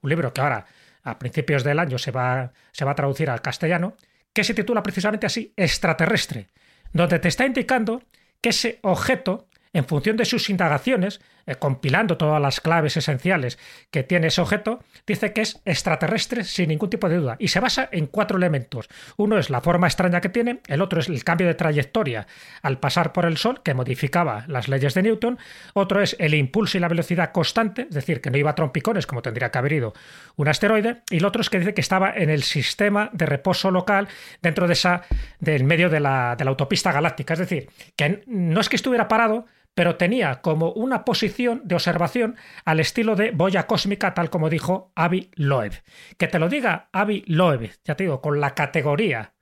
un 0.00 0.10
libro 0.10 0.32
que 0.32 0.40
ahora, 0.40 0.66
a 1.02 1.18
principios 1.18 1.64
del 1.64 1.80
año, 1.80 1.98
se 1.98 2.12
va, 2.12 2.52
se 2.72 2.84
va 2.84 2.92
a 2.92 2.96
traducir 2.96 3.28
al 3.28 3.42
castellano, 3.42 3.96
que 4.32 4.44
se 4.44 4.54
titula 4.54 4.82
precisamente 4.82 5.26
así, 5.26 5.52
Extraterrestre, 5.56 6.48
donde 6.92 7.18
te 7.18 7.28
está 7.28 7.46
indicando 7.46 8.04
que 8.40 8.50
ese 8.50 8.78
objeto, 8.82 9.48
en 9.72 9.84
función 9.84 10.16
de 10.16 10.24
sus 10.24 10.50
indagaciones, 10.50 11.20
eh, 11.48 11.56
compilando 11.56 12.18
todas 12.18 12.40
las 12.42 12.60
claves 12.60 12.96
esenciales 12.98 13.58
que 13.90 14.02
tiene 14.02 14.26
ese 14.26 14.42
objeto, 14.42 14.80
dice 15.06 15.32
que 15.32 15.40
es 15.40 15.60
extraterrestre 15.64 16.44
sin 16.44 16.68
ningún 16.68 16.90
tipo 16.90 17.08
de 17.08 17.16
duda. 17.16 17.36
Y 17.38 17.48
se 17.48 17.60
basa 17.60 17.88
en 17.90 18.06
cuatro 18.06 18.36
elementos. 18.36 18.88
Uno 19.16 19.38
es 19.38 19.48
la 19.48 19.62
forma 19.62 19.86
extraña 19.86 20.20
que 20.20 20.28
tiene, 20.28 20.60
el 20.66 20.82
otro 20.82 21.00
es 21.00 21.08
el 21.08 21.24
cambio 21.24 21.46
de 21.46 21.54
trayectoria 21.54 22.26
al 22.60 22.78
pasar 22.78 23.12
por 23.14 23.24
el 23.24 23.38
Sol, 23.38 23.62
que 23.62 23.72
modificaba 23.72 24.44
las 24.46 24.68
leyes 24.68 24.92
de 24.92 25.02
Newton, 25.02 25.38
otro 25.72 26.02
es 26.02 26.16
el 26.18 26.34
impulso 26.34 26.76
y 26.76 26.80
la 26.80 26.88
velocidad 26.88 27.32
constante, 27.32 27.86
es 27.88 27.94
decir, 27.94 28.20
que 28.20 28.30
no 28.30 28.36
iba 28.36 28.50
a 28.50 28.54
trompicones 28.54 29.06
como 29.06 29.22
tendría 29.22 29.50
que 29.50 29.58
haber 29.58 29.72
ido 29.72 29.94
un 30.36 30.48
asteroide, 30.48 31.02
y 31.08 31.16
el 31.16 31.24
otro 31.24 31.40
es 31.40 31.48
que 31.48 31.60
dice 31.60 31.72
que 31.72 31.80
estaba 31.80 32.12
en 32.14 32.28
el 32.28 32.42
sistema 32.42 33.08
de 33.12 33.24
reposo 33.24 33.70
local 33.70 34.08
dentro 34.42 34.66
de 34.66 34.74
esa, 34.74 35.02
del 35.40 35.64
medio 35.64 35.88
de 35.88 36.00
la, 36.00 36.36
de 36.36 36.44
la 36.44 36.50
autopista 36.50 36.92
galáctica. 36.92 37.32
Es 37.32 37.40
decir, 37.40 37.70
que 37.96 38.22
no 38.26 38.60
es 38.60 38.68
que 38.68 38.76
estuviera 38.76 39.08
parado, 39.08 39.46
pero 39.78 39.94
tenía 39.94 40.40
como 40.40 40.72
una 40.72 41.04
posición 41.04 41.62
de 41.62 41.76
observación 41.76 42.34
al 42.64 42.80
estilo 42.80 43.14
de 43.14 43.30
boya 43.30 43.68
cósmica, 43.68 44.12
tal 44.12 44.28
como 44.28 44.50
dijo 44.50 44.90
Avi 44.96 45.30
Loeb. 45.36 45.84
Que 46.16 46.26
te 46.26 46.40
lo 46.40 46.48
diga 46.48 46.88
Avi 46.92 47.22
Loeb, 47.28 47.70
ya 47.84 47.94
te 47.94 48.02
digo, 48.02 48.20
con 48.20 48.40
la 48.40 48.56
categoría 48.56 49.34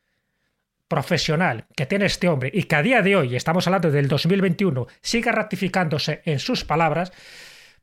profesional 0.89 1.65
que 1.75 1.87
tiene 1.87 2.05
este 2.05 2.29
hombre 2.29 2.51
y 2.53 2.65
que 2.65 2.77
a 2.77 2.83
día 2.83 3.01
de 3.01 3.17
hoy, 3.17 3.35
estamos 3.35 3.67
hablando 3.67 3.91
del 3.91 4.09
2021, 4.09 4.87
siga 5.01 5.33
ratificándose 5.33 6.21
en 6.27 6.39
sus 6.39 6.67
palabras, 6.67 7.15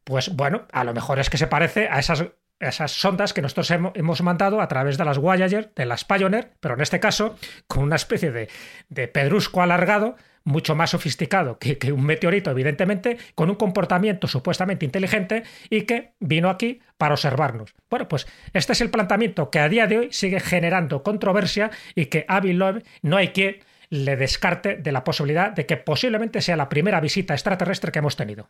pues 0.04 0.36
bueno, 0.36 0.68
a 0.72 0.84
lo 0.84 0.94
mejor 0.94 1.18
es 1.18 1.32
que 1.32 1.40
se 1.40 1.48
parece 1.48 1.88
a 1.90 1.98
esas 1.98 2.24
esas 2.60 2.92
sondas 2.92 3.34
que 3.34 3.42
nosotros 3.42 3.72
hemos 3.72 4.22
mandado 4.22 4.62
a 4.62 4.68
través 4.68 5.00
de 5.00 5.06
las 5.06 5.18
Voyager, 5.18 5.74
de 5.76 5.86
las 5.88 6.06
Pioneer, 6.06 6.54
pero 6.60 6.76
en 6.76 6.82
este 6.82 7.00
caso 7.00 7.36
con 7.68 7.84
una 7.84 7.96
especie 7.96 8.32
de, 8.32 8.48
de 8.90 9.08
pedrusco 9.08 9.64
alargado 9.64 10.18
mucho 10.44 10.76
más 10.76 10.92
sofisticado 10.92 11.58
que, 11.58 11.92
un 11.92 12.06
meteorito, 12.06 12.52
evidentemente, 12.52 13.18
con 13.36 13.50
un 13.50 13.56
comportamiento 13.56 14.28
supuestamente 14.28 14.86
inteligente 14.86 15.44
y 15.70 15.82
que 15.84 16.14
vino 16.20 16.50
aquí 16.50 16.80
para 16.98 17.14
observarnos. 17.14 17.74
Bueno, 17.90 18.08
pues 18.08 18.28
este 18.54 18.74
es 18.74 18.82
el 18.82 18.90
planteamiento 18.90 19.50
que 19.50 19.60
a 19.60 19.70
día 19.70 19.88
de 19.88 19.98
hoy 19.98 20.08
sigue 20.12 20.40
generando 20.40 21.04
controversia 21.04 21.72
y 21.96 22.06
que 22.08 22.26
Avi 22.28 22.54
Loeb 22.54 22.84
no 23.02 23.18
hay 23.18 23.30
quien 23.30 23.58
le 23.90 24.16
descarte 24.16 24.76
de 24.76 24.92
la 24.92 25.04
posibilidad 25.04 25.52
de 25.52 25.66
que 25.66 25.78
posiblemente 25.78 26.42
sea 26.42 26.58
la 26.58 26.70
primera 26.70 27.00
visita 27.00 27.34
extraterrestre 27.34 27.92
que 27.92 28.00
hemos 28.00 28.16
tenido. 28.16 28.50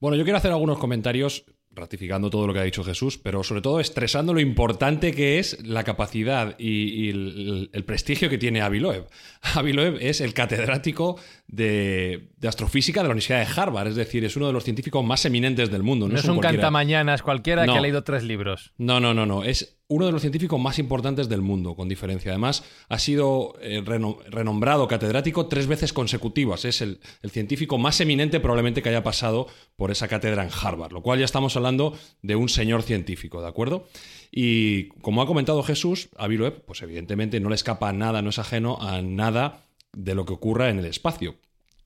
Bueno, 0.00 0.16
yo 0.16 0.24
quiero 0.24 0.38
hacer 0.38 0.50
algunos 0.50 0.78
comentarios 0.78 1.44
ratificando 1.74 2.30
todo 2.30 2.46
lo 2.46 2.52
que 2.52 2.60
ha 2.60 2.64
dicho 2.64 2.84
Jesús, 2.84 3.18
pero 3.18 3.42
sobre 3.42 3.60
todo 3.60 3.80
estresando 3.80 4.32
lo 4.32 4.40
importante 4.40 5.12
que 5.12 5.38
es 5.38 5.64
la 5.66 5.84
capacidad 5.84 6.54
y, 6.58 7.08
el, 7.10 7.84
prestigio 7.86 8.30
que 8.30 8.38
tiene 8.38 8.62
Avi 8.62 8.80
Loeb. 8.80 9.06
Avi 9.54 9.72
Loeb 9.74 9.98
es 10.00 10.20
el 10.20 10.34
catedrático 10.34 11.18
de, 11.46 12.28
astrofísica 12.46 13.00
de 13.00 13.08
la 13.08 13.12
Universidad 13.12 13.40
de 13.40 13.60
Harvard, 13.60 13.88
es 13.88 13.96
decir, 13.96 14.24
es 14.24 14.36
uno 14.36 14.46
de 14.46 14.52
los 14.52 14.64
científicos 14.64 15.04
más 15.04 15.24
eminentes 15.24 15.70
del 15.70 15.82
mundo. 15.82 16.08
No, 16.08 16.18
es 16.18 16.24
un, 16.24 16.38
cantamañanas 16.38 17.22
cualquiera 17.22 17.64
que 17.64 17.72
ha 17.72 17.80
leído 17.80 18.04
tres 18.04 18.24
libros. 18.24 18.72
No, 18.78 19.00
no, 19.00 19.14
no, 19.14 19.26
no. 19.26 19.44
Es 19.44 19.76
uno 19.88 20.06
de 20.06 20.12
los 20.12 20.22
científicos 20.22 20.58
más 20.58 20.78
importantes 20.78 21.28
del 21.28 21.42
mundo, 21.42 21.74
con 21.74 21.88
diferencia. 21.88 22.30
Además, 22.32 22.64
ha 22.88 22.98
sido 22.98 23.54
eh, 23.60 23.82
renombrado 23.84 24.88
catedrático 24.88 25.46
tres 25.46 25.66
veces 25.66 25.92
consecutivas. 25.92 26.64
Es 26.64 26.80
el, 26.80 27.00
científico 27.30 27.76
más 27.76 28.00
eminente 28.00 28.40
probablemente 28.40 28.82
que 28.82 28.88
haya 28.88 29.02
pasado 29.02 29.46
por 29.76 29.90
esa 29.90 30.08
cátedra 30.08 30.42
en 30.42 30.50
Harvard, 30.50 30.92
lo 30.92 31.02
cual 31.02 31.18
ya 31.18 31.24
estamos 31.24 31.56
hablando 31.56 31.96
de 32.22 32.36
un 32.36 32.48
señor 32.48 32.82
científico, 32.82 33.42
¿de 33.42 33.48
acuerdo? 33.48 33.86
Y 34.30 34.88
como 35.02 35.20
ha 35.20 35.26
comentado 35.26 35.62
Jesús, 35.62 36.08
a 36.16 36.28
Loeb, 36.28 36.64
pues 36.64 36.82
evidentemente 36.82 37.38
no 37.40 37.50
le 37.50 37.54
escapa 37.54 37.92
nada, 37.92 38.22
no 38.22 38.30
es 38.30 38.38
ajeno 38.38 38.78
a 38.80 39.02
nada 39.02 39.64
de 39.92 40.14
lo 40.14 40.24
que 40.24 40.32
ocurra 40.32 40.70
en 40.70 40.78
el 40.78 40.86
espacio. 40.86 41.36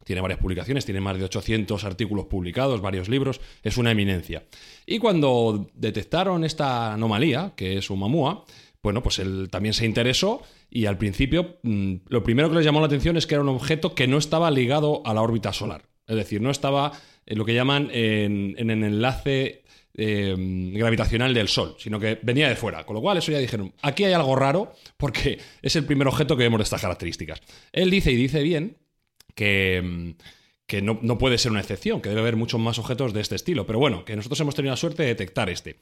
Tiene 0.09 0.23
varias 0.23 0.41
publicaciones, 0.41 0.87
tiene 0.87 1.03
más 1.03 1.19
de 1.19 1.25
800 1.27 1.85
artículos 1.85 2.25
publicados, 2.29 2.81
varios 2.81 3.11
libros, 3.11 3.43
es 3.63 3.77
una 3.77 3.91
eminencia. 3.91 4.43
Y 4.87 5.01
cuando 5.01 5.69
detectaron 5.75 6.45
esta 6.45 6.95
anomalía, 6.95 7.53
que 7.55 7.77
es 7.77 7.91
un 7.91 7.99
mamúa, 7.99 8.43
bueno, 8.83 9.03
pues 9.03 9.19
él 9.19 9.49
también 9.51 9.75
se 9.75 9.85
interesó 9.85 10.41
y 10.71 10.87
al 10.87 10.97
principio 10.97 11.59
mm, 11.63 11.97
lo 12.07 12.23
primero 12.23 12.49
que 12.49 12.55
les 12.55 12.65
llamó 12.65 12.81
la 12.81 12.87
atención 12.87 13.19
es 13.19 13.27
que 13.27 13.35
era 13.35 13.43
un 13.43 13.51
objeto 13.51 13.95
que 13.95 14.09
no 14.09 14.17
estaba 14.17 14.51
ligado 14.51 15.03
a 15.05 15.13
la 15.13 15.21
órbita 15.21 15.53
solar. 15.53 15.83
Es 16.07 16.17
decir, 16.17 16.41
no 16.41 16.51
estaba 16.51 16.93
en 17.27 17.37
lo 17.37 17.45
que 17.45 17.53
llaman 17.53 17.91
en, 17.93 18.55
el 18.57 18.71
enlace 18.71 19.65
em, 19.93 20.73
gravitacional 20.73 21.35
del 21.35 21.49
Sol, 21.49 21.75
sino 21.79 22.01
que 22.01 22.19
venía 22.23 22.49
de 22.49 22.57
fuera. 22.57 22.87
Con 22.87 22.95
lo 22.95 23.03
cual, 23.03 23.19
eso 23.19 23.31
ya 23.31 23.41
dijeron, 23.41 23.75
aquí 23.83 24.05
hay 24.05 24.15
algo 24.15 24.35
raro 24.37 24.73
porque 24.97 25.39
es 25.61 25.77
el 25.77 25.85
primer 25.85 26.09
objeto 26.09 26.35
que 26.35 26.45
vemos 26.45 26.61
de 26.61 26.65
estas 26.65 26.81
características. 26.81 27.43
Él 27.73 27.91
dice 27.91 28.11
y 28.11 28.17
dice 28.17 28.43
bien 28.43 28.79
que, 29.39 30.17
que 30.67 30.83
no, 30.83 31.17
puede 31.17 31.39
ser 31.39 31.53
una 31.53 31.61
excepción, 31.61 32.01
que 32.01 32.09
debe 32.09 32.23
haber 32.23 32.35
muchos 32.35 32.59
más 32.59 32.77
objetos 32.81 33.13
de 33.13 33.21
este 33.21 33.37
estilo. 33.37 33.67
Pero 33.67 33.79
bueno, 33.79 34.05
que 34.05 34.17
nosotros 34.17 34.41
hemos 34.41 34.57
tenido 34.57 34.73
la 34.73 34.77
suerte 34.77 35.05
de 35.05 35.11
detectar 35.11 35.49
este. 35.49 35.79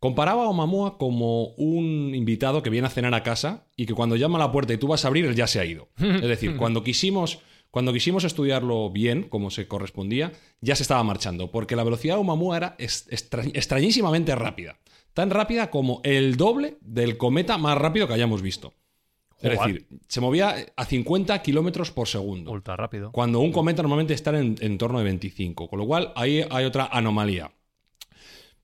Comparaba 0.00 0.42
a 0.42 0.48
Oumuamua 0.48 0.98
como 0.98 1.50
un 1.54 2.16
invitado 2.16 2.64
que 2.64 2.70
viene 2.70 2.88
a 2.88 2.90
cenar 2.90 3.14
a 3.14 3.22
casa 3.22 3.68
y 3.76 3.86
que 3.86 3.94
cuando 3.94 4.16
llama 4.16 4.38
a 4.38 4.40
la 4.40 4.50
puerta 4.50 4.74
y 4.74 4.78
tú 4.78 4.88
vas 4.88 5.04
a 5.04 5.08
abrir, 5.08 5.24
él 5.24 5.36
ya 5.36 5.46
se 5.46 5.60
ha 5.60 5.64
ido. 5.64 5.88
Es 5.98 6.28
decir, 6.28 6.56
cuando 6.56 6.82
quisimos, 6.82 7.38
cuando 7.70 7.92
quisimos 7.92 8.24
estudiarlo 8.24 8.90
bien, 8.90 9.22
como 9.22 9.50
se 9.50 9.68
correspondía, 9.68 10.32
ya 10.60 10.74
se 10.74 10.82
estaba 10.82 11.04
marchando, 11.04 11.52
porque 11.52 11.76
la 11.76 11.84
velocidad 11.84 12.14
de 12.14 12.18
Oumuamua 12.18 12.56
era 12.56 12.76
extrañísimamente 12.78 14.34
rápida. 14.34 14.80
Tan 15.14 15.30
rápida 15.30 15.70
como 15.70 16.00
el 16.02 16.36
doble 16.36 16.76
del 16.80 17.16
cometa 17.18 17.56
más 17.56 17.78
rápido 17.78 18.08
que 18.08 18.14
hayamos 18.14 18.42
visto. 18.42 18.74
Es 19.40 19.58
decir, 19.58 19.86
se 20.08 20.20
movía 20.20 20.66
a 20.76 20.84
50 20.84 21.42
kilómetros 21.42 21.90
por 21.90 22.08
segundo. 22.08 22.50
Ultra 22.50 22.76
rápido. 22.76 23.12
Cuando 23.12 23.40
un 23.40 23.52
cometa 23.52 23.82
normalmente 23.82 24.14
está 24.14 24.36
en, 24.38 24.78
torno 24.78 24.98
de 24.98 25.04
25. 25.04 25.68
Con 25.68 25.78
lo 25.78 25.86
cual, 25.86 26.12
ahí 26.16 26.44
hay 26.48 26.64
otra 26.64 26.86
anomalía. 26.86 27.52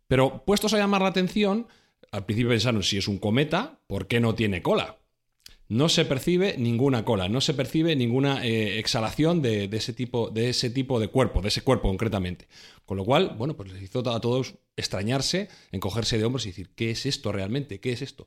Pero 0.08 0.44
puestos 0.44 0.72
a 0.72 0.78
llamar 0.78 1.02
la 1.02 1.08
atención, 1.08 1.66
al 2.10 2.24
principio 2.24 2.50
pensaron 2.50 2.82
si 2.82 2.98
es 2.98 3.06
un 3.08 3.18
cometa, 3.18 3.80
¿por 3.86 4.06
qué 4.06 4.20
no 4.20 4.34
tiene 4.34 4.62
cola? 4.62 4.96
No 5.68 5.88
se 5.88 6.04
percibe 6.04 6.56
ninguna 6.58 7.04
cola, 7.04 7.28
no 7.28 7.40
se 7.40 7.54
percibe 7.54 7.96
ninguna 7.96 8.44
eh, 8.44 8.78
exhalación 8.78 9.40
de, 9.40 9.70
ese 9.72 9.92
tipo, 9.92 10.28
de 10.28 10.50
ese 10.50 10.68
tipo 10.68 11.00
de 11.00 11.08
cuerpo, 11.08 11.40
de 11.40 11.48
ese 11.48 11.62
cuerpo 11.62 11.88
concretamente. 11.88 12.46
Con 12.84 12.96
lo 12.96 13.04
cual, 13.04 13.34
bueno, 13.38 13.56
pues 13.56 13.72
les 13.72 13.82
hizo 13.82 14.00
a 14.00 14.20
todos 14.20 14.54
extrañarse, 14.76 15.48
encogerse 15.70 16.18
de 16.18 16.24
hombros 16.24 16.44
y 16.44 16.50
decir, 16.50 16.70
¿qué 16.74 16.90
es 16.90 17.06
esto 17.06 17.32
realmente? 17.32 17.80
¿Qué 17.80 17.92
es 17.92 18.02
esto? 18.02 18.26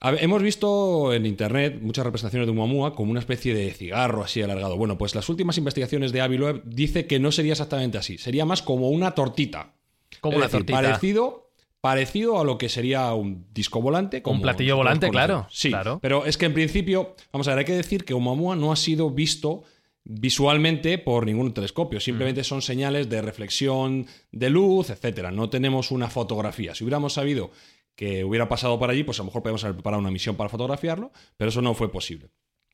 Hemos 0.00 0.42
visto 0.42 1.12
en 1.12 1.26
internet 1.26 1.78
muchas 1.80 2.04
representaciones 2.04 2.46
de 2.46 2.52
Muamua 2.52 2.94
como 2.94 3.10
una 3.10 3.20
especie 3.20 3.54
de 3.54 3.70
cigarro 3.72 4.22
así 4.22 4.42
alargado. 4.42 4.76
Bueno, 4.76 4.96
pues 4.96 5.14
las 5.14 5.28
últimas 5.28 5.58
investigaciones 5.58 6.12
de 6.12 6.20
Avi 6.20 6.38
Loeb 6.38 6.62
dice 6.64 7.06
que 7.06 7.18
no 7.18 7.32
sería 7.32 7.52
exactamente 7.52 7.98
así, 7.98 8.18
sería 8.18 8.44
más 8.44 8.62
como 8.62 8.90
una 8.90 9.12
tortita. 9.12 9.74
Como 10.20 10.36
una 10.36 10.48
tortita. 10.48 10.80
Parecido, 10.80 11.50
parecido 11.80 12.40
a 12.40 12.44
lo 12.44 12.58
que 12.58 12.68
sería 12.68 13.12
un 13.14 13.46
disco 13.52 13.82
volante. 13.82 14.22
Como 14.22 14.36
Un 14.36 14.42
platillo 14.42 14.76
volante, 14.76 15.10
claro, 15.10 15.46
Sí, 15.50 15.70
claro. 15.70 15.98
pero 16.00 16.24
es 16.26 16.38
que 16.38 16.46
en 16.46 16.54
principio, 16.54 17.14
vamos 17.32 17.48
a 17.48 17.50
ver, 17.50 17.60
hay 17.60 17.64
que 17.64 17.72
decir 17.72 18.04
que 18.04 18.14
Oumuamua 18.14 18.56
no 18.56 18.72
ha 18.72 18.76
sido 18.76 19.10
visto 19.10 19.64
visualmente 20.04 20.96
por 20.96 21.26
ningún 21.26 21.52
telescopio, 21.52 22.00
simplemente 22.00 22.42
son 22.42 22.62
señales 22.62 23.10
de 23.10 23.20
reflexión 23.20 24.06
de 24.32 24.48
luz, 24.48 24.88
etcétera. 24.88 25.30
No 25.30 25.50
tenemos 25.50 25.90
una 25.90 26.08
fotografía. 26.08 26.74
Si 26.74 26.82
hubiéramos 26.82 27.12
sabido 27.12 27.50
que 27.98 28.22
hubiera 28.24 28.48
pasado 28.48 28.78
por 28.78 28.88
allí, 28.90 29.02
pues 29.02 29.18
a 29.18 29.22
lo 29.22 29.26
mejor 29.26 29.42
podemos 29.42 29.64
haber 29.64 29.74
preparado 29.74 30.00
una 30.00 30.12
misión 30.12 30.36
para 30.36 30.48
fotografiarlo, 30.48 31.10
pero 31.36 31.48
eso 31.48 31.60
no 31.60 31.74
fue 31.74 31.90
posible. 31.90 32.30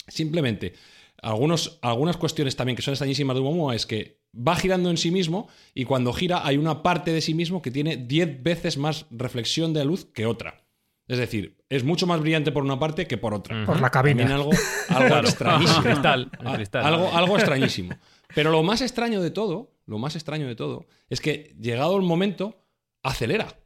Simplemente, 0.06 0.74
algunos, 1.22 1.78
algunas 1.80 2.18
cuestiones 2.18 2.56
también 2.56 2.76
que 2.76 2.82
son 2.82 2.92
extrañísimas 2.92 3.34
de 3.34 3.40
Oumuamua 3.40 3.74
es 3.74 3.86
que 3.86 4.20
va 4.36 4.54
girando 4.54 4.90
en 4.90 4.98
sí 4.98 5.10
mismo 5.10 5.48
y 5.74 5.86
cuando 5.86 6.12
gira 6.12 6.46
hay 6.46 6.58
una 6.58 6.82
parte 6.82 7.10
de 7.10 7.22
sí 7.22 7.32
mismo 7.32 7.62
que 7.62 7.70
tiene 7.70 7.96
10 7.96 8.42
veces 8.42 8.76
más 8.76 9.06
reflexión 9.10 9.72
de 9.72 9.86
luz 9.86 10.04
que 10.04 10.26
otra. 10.26 10.62
Es 11.08 11.16
decir, 11.16 11.56
es 11.70 11.84
mucho 11.84 12.06
más 12.06 12.20
brillante 12.20 12.52
por 12.52 12.62
una 12.62 12.78
parte 12.78 13.06
que 13.06 13.16
por 13.16 13.32
otra. 13.32 13.64
Por 13.64 13.80
la 13.80 13.90
cabina. 13.90 14.24
También 14.26 14.38
algo, 14.40 14.50
algo 14.90 15.08
Claro. 15.08 15.26
extrañísimo. 15.28 15.82
Cristal, 15.82 16.30
el 16.38 16.46
A- 16.48 16.54
cristal. 16.56 16.84
Algo, 16.84 17.10
algo 17.14 17.36
extrañísimo. 17.36 17.96
Pero 18.34 18.50
lo 18.50 18.62
más 18.62 18.82
extraño 18.82 19.22
de 19.22 19.30
todo, 19.30 19.72
lo 19.86 19.98
más 19.98 20.16
extraño 20.16 20.46
de 20.46 20.54
todo, 20.56 20.86
es 21.08 21.20
que 21.22 21.54
llegado 21.58 21.96
el 21.96 22.02
momento, 22.02 22.62
acelera. 23.02 23.56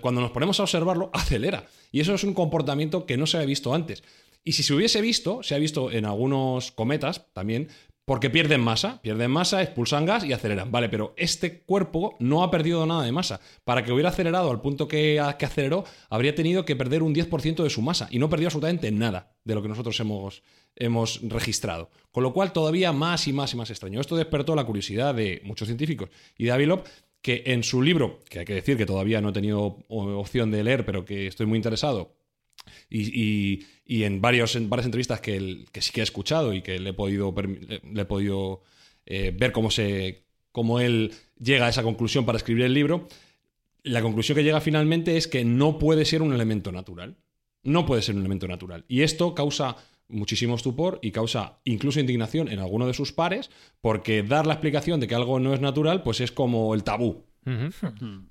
Cuando, 0.00 0.22
nos 0.22 0.30
ponemos 0.30 0.58
a 0.58 0.62
observarlo, 0.62 1.10
acelera. 1.12 1.66
Y 1.92 2.00
eso 2.00 2.14
es 2.14 2.24
un 2.24 2.32
comportamiento 2.32 3.04
que 3.04 3.18
no 3.18 3.26
se 3.26 3.36
había 3.36 3.48
visto 3.48 3.74
antes. 3.74 4.02
Y 4.42 4.52
si 4.52 4.62
se 4.62 4.72
hubiese 4.72 5.02
visto, 5.02 5.42
se 5.42 5.54
ha 5.54 5.58
visto 5.58 5.90
en 5.90 6.06
algunos 6.06 6.72
cometas 6.72 7.26
también, 7.34 7.68
porque 8.06 8.30
pierden 8.30 8.62
masa, 8.62 9.02
pierden 9.02 9.30
masa, 9.30 9.62
expulsan 9.62 10.06
gas 10.06 10.24
y 10.24 10.32
aceleran. 10.32 10.72
Vale, 10.72 10.88
pero 10.88 11.12
este 11.18 11.60
cuerpo 11.60 12.16
no 12.20 12.42
ha 12.42 12.50
perdido 12.50 12.86
nada 12.86 13.04
de 13.04 13.12
masa. 13.12 13.40
Para 13.64 13.84
que 13.84 13.92
hubiera 13.92 14.08
acelerado 14.08 14.50
al 14.50 14.62
punto 14.62 14.88
que, 14.88 15.22
que 15.38 15.44
aceleró, 15.44 15.84
habría 16.08 16.34
tenido 16.34 16.64
que 16.64 16.74
perder 16.74 17.02
un 17.02 17.14
10% 17.14 17.62
de 17.62 17.68
su 17.68 17.82
masa. 17.82 18.08
Y 18.10 18.18
no 18.18 18.30
perdió 18.30 18.48
absolutamente 18.48 18.90
nada 18.90 19.34
de 19.44 19.54
lo 19.54 19.60
que 19.60 19.68
nosotros 19.68 20.00
hemos, 20.00 20.42
hemos 20.74 21.20
registrado. 21.22 21.90
Con 22.12 22.22
lo 22.22 22.32
cual, 22.32 22.54
todavía 22.54 22.92
más 22.92 23.28
y 23.28 23.34
más 23.34 23.52
y 23.52 23.58
más 23.58 23.68
extraño. 23.68 24.00
Esto 24.00 24.16
despertó 24.16 24.54
la 24.54 24.64
curiosidad 24.64 25.14
de 25.14 25.42
muchos 25.44 25.68
científicos 25.68 26.08
y 26.38 26.44
de 26.44 26.52
Avilov, 26.52 26.82
que 27.22 27.42
en 27.46 27.62
su 27.64 27.82
libro, 27.82 28.20
que 28.28 28.40
hay 28.40 28.44
que 28.44 28.54
decir 28.54 28.76
que 28.76 28.86
todavía 28.86 29.20
no 29.20 29.30
he 29.30 29.32
tenido 29.32 29.84
opción 29.88 30.50
de 30.50 30.64
leer, 30.64 30.84
pero 30.86 31.04
que 31.04 31.26
estoy 31.26 31.46
muy 31.46 31.56
interesado, 31.56 32.16
y, 32.88 33.64
y- 33.86 34.04
en, 34.04 34.20
varios, 34.20 34.54
en 34.56 34.68
varias 34.70 34.86
entrevistas 34.86 35.20
que, 35.20 35.64
que 35.72 35.82
sí 35.82 35.92
que 35.92 36.00
he 36.00 36.04
escuchado 36.04 36.52
y 36.54 36.62
que 36.62 36.78
le 36.78 36.90
he 36.90 36.92
podido, 36.92 37.34
he 37.36 38.04
podido 38.04 38.62
eh, 39.06 39.34
ver 39.36 39.50
cómo, 39.52 39.70
se, 39.70 40.22
cómo 40.52 40.78
él 40.80 41.12
llega 41.38 41.66
a 41.66 41.70
esa 41.70 41.82
conclusión 41.82 42.24
para 42.24 42.38
escribir 42.38 42.64
el 42.64 42.74
libro, 42.74 43.08
la 43.82 44.02
conclusión 44.02 44.36
que 44.36 44.44
llega 44.44 44.60
finalmente 44.60 45.16
es 45.16 45.26
que 45.26 45.44
no 45.44 45.78
puede 45.78 46.04
ser 46.04 46.22
un 46.22 46.32
elemento 46.34 46.70
natural. 46.70 47.16
No 47.62 47.84
puede 47.84 48.02
ser 48.02 48.14
un 48.14 48.20
elemento 48.22 48.46
natural. 48.48 48.84
Y 48.88 49.02
esto 49.02 49.34
causa 49.34 49.76
muchísimo 50.10 50.54
estupor 50.54 50.98
y 51.02 51.10
causa 51.10 51.60
incluso 51.64 52.00
indignación 52.00 52.48
en 52.48 52.58
alguno 52.58 52.86
de 52.86 52.94
sus 52.94 53.12
pares, 53.12 53.50
porque 53.80 54.22
dar 54.22 54.46
la 54.46 54.54
explicación 54.54 55.00
de 55.00 55.08
que 55.08 55.14
algo 55.14 55.40
no 55.40 55.54
es 55.54 55.60
natural, 55.60 56.02
pues 56.02 56.20
es 56.20 56.32
como 56.32 56.74
el 56.74 56.84
tabú. 56.84 57.24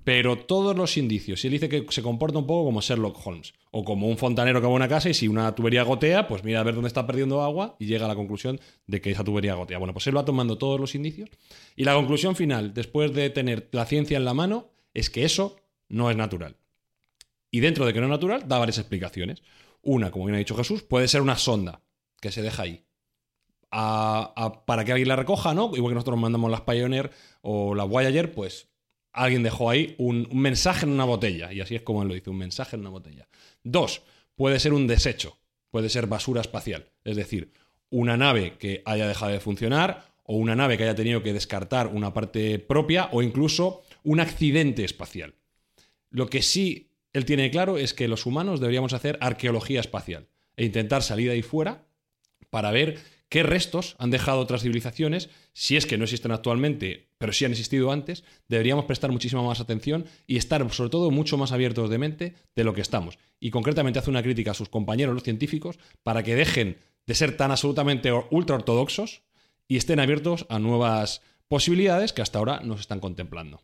Pero 0.04 0.38
todos 0.38 0.76
los 0.76 0.96
indicios, 0.96 1.42
si 1.42 1.48
él 1.48 1.54
dice 1.54 1.68
que 1.68 1.86
se 1.90 2.04
comporta 2.04 2.38
un 2.38 2.46
poco 2.46 2.66
como 2.66 2.82
Sherlock 2.82 3.26
Holmes, 3.26 3.54
o 3.72 3.84
como 3.84 4.08
un 4.08 4.18
fontanero 4.18 4.62
que 4.62 4.68
va 4.68 4.74
a 4.74 4.76
una 4.76 4.88
casa 4.88 5.10
y 5.10 5.14
si 5.14 5.28
una 5.28 5.54
tubería 5.56 5.84
gotea, 5.84 6.28
pues 6.28 6.44
mira 6.44 6.60
a 6.60 6.64
ver 6.64 6.76
dónde 6.76 6.88
está 6.88 7.06
perdiendo 7.06 7.42
agua 7.42 7.76
y 7.80 7.86
llega 7.86 8.06
a 8.06 8.08
la 8.08 8.16
conclusión 8.16 8.60
de 8.88 9.02
que 9.02 9.12
esa 9.12 9.24
tubería 9.24 9.56
gotea. 9.56 9.78
Bueno, 9.78 9.94
pues 9.94 10.08
él 10.08 10.16
va 10.16 10.26
tomando 10.26 10.58
todos 10.58 10.80
los 10.80 10.96
indicios 10.96 11.30
y 11.76 11.84
la 11.84 11.96
conclusión 11.96 12.36
final, 12.36 12.74
después 12.74 13.14
de 13.14 13.30
tener 13.30 13.68
la 13.72 13.86
ciencia 13.86 14.18
en 14.18 14.26
la 14.26 14.34
mano, 14.34 14.70
es 14.94 15.10
que 15.10 15.26
eso 15.26 15.58
no 15.88 16.10
es 16.12 16.18
natural. 16.18 16.56
Y 17.52 17.62
dentro 17.62 17.86
de 17.86 17.94
que 17.94 18.00
no 18.00 18.06
es 18.06 18.12
natural, 18.12 18.48
da 18.48 18.60
varias 18.60 18.78
explicaciones. 18.78 19.42
Una, 19.82 20.12
como 20.12 20.26
bien 20.26 20.36
ha 20.36 20.40
dicho 20.40 20.56
Jesús, 20.56 20.84
puede 20.84 21.08
ser 21.08 21.22
una 21.22 21.38
sonda 21.38 21.82
que 22.22 22.32
se 22.32 22.42
deja 22.42 22.64
ahí. 22.64 22.86
Para 23.70 24.84
que 24.84 24.92
alguien 24.92 25.08
la 25.08 25.16
recoja, 25.16 25.54
¿no? 25.54 25.72
Igual 25.76 25.92
que 25.92 25.96
nosotros 25.96 26.20
mandamos 26.20 26.50
las 26.50 26.62
Pioneer 26.62 27.12
o 27.42 27.76
las 27.76 27.88
Voyager, 27.88 28.32
pues 28.32 28.68
alguien 29.12 29.44
dejó 29.44 29.70
ahí 29.70 29.96
un, 29.98 30.28
un 30.32 30.40
mensaje 30.40 30.86
en 30.86 30.92
una 30.92 31.06
botella. 31.06 31.54
Y 31.54 31.62
así 31.62 31.76
es 31.76 31.82
como 31.82 32.02
él 32.02 32.08
lo 32.08 32.14
dice, 32.14 32.30
un 32.30 32.38
mensaje 32.38 32.76
en 32.76 32.82
una 32.82 32.90
botella. 32.90 33.28
Dos, 33.64 34.02
puede 34.36 34.60
ser 34.60 34.74
un 34.74 34.88
desecho, 34.88 35.38
puede 35.70 35.90
ser 35.90 36.08
basura 36.08 36.42
espacial. 36.42 36.92
Es 37.04 37.16
decir, 37.16 37.52
una 37.90 38.18
nave 38.18 38.58
que 38.58 38.82
haya 38.86 39.08
dejado 39.08 39.32
de 39.32 39.40
funcionar 39.40 40.10
o 40.24 40.36
una 40.36 40.56
nave 40.56 40.78
que 40.78 40.84
haya 40.84 40.96
tenido 40.96 41.24
que 41.24 41.34
descartar 41.34 41.88
una 41.88 42.14
parte 42.14 42.60
propia 42.60 43.10
o 43.12 43.22
incluso 43.22 43.82
un 44.04 44.20
accidente 44.20 44.84
espacial. 44.84 45.36
Lo 46.12 46.28
que 46.28 46.42
sí 46.42 46.89
él 47.14 47.26
tiene 47.26 47.52
claro 47.52 47.78
es 47.78 47.94
que 47.94 48.08
los 48.08 48.26
humanos 48.26 48.60
deberíamos 48.60 48.94
hacer 48.94 49.18
arqueología 49.22 49.80
espacial 49.80 50.28
e 50.58 50.66
intentar 50.66 51.04
salir 51.04 51.32
ahí 51.32 51.42
fuera 51.42 51.88
para 52.50 52.72
ver 52.72 53.00
qué 53.30 53.44
restos 53.44 53.96
han 54.00 54.10
dejado 54.10 54.40
otras 54.40 54.64
civilizaciones, 54.64 55.30
si 55.54 55.78
es 55.78 55.86
que 55.86 55.98
no 55.98 56.04
existen 56.04 56.32
actualmente, 56.32 57.10
pero 57.18 57.32
sí 57.32 57.46
han 57.46 57.52
existido 57.52 57.92
antes, 57.92 58.24
deberíamos 58.48 58.86
prestar 58.86 59.12
muchísima 59.12 59.44
más 59.44 59.60
atención 59.60 60.06
y 60.26 60.38
estar 60.38 60.68
sobre 60.74 60.90
todo 60.90 61.12
mucho 61.12 61.38
más 61.38 61.52
abiertos 61.52 61.90
de 61.90 61.98
mente 61.98 62.36
de 62.56 62.64
lo 62.64 62.74
que 62.74 62.82
estamos. 62.82 63.20
Y 63.40 63.52
concretamente 63.52 64.00
hace 64.00 64.10
una 64.10 64.24
crítica 64.24 64.52
a 64.52 64.56
sus 64.56 64.70
compañeros, 64.70 65.14
los 65.14 65.24
científicos, 65.24 65.80
para 66.04 66.24
que 66.24 66.36
dejen 66.36 66.78
de 67.06 67.16
ser 67.16 67.38
tan 67.38 67.52
absolutamente 67.52 68.12
ultra 68.32 68.56
ortodoxos 68.56 69.22
y 69.68 69.78
estén 69.78 70.00
abiertos 70.00 70.46
a 70.50 70.60
nuevas 70.60 71.22
posibilidades 71.48 72.14
que 72.14 72.22
hasta 72.22 72.40
ahora 72.40 72.62
no 72.64 72.76
se 72.76 72.82
están 72.82 73.00
contemplando. 73.00 73.62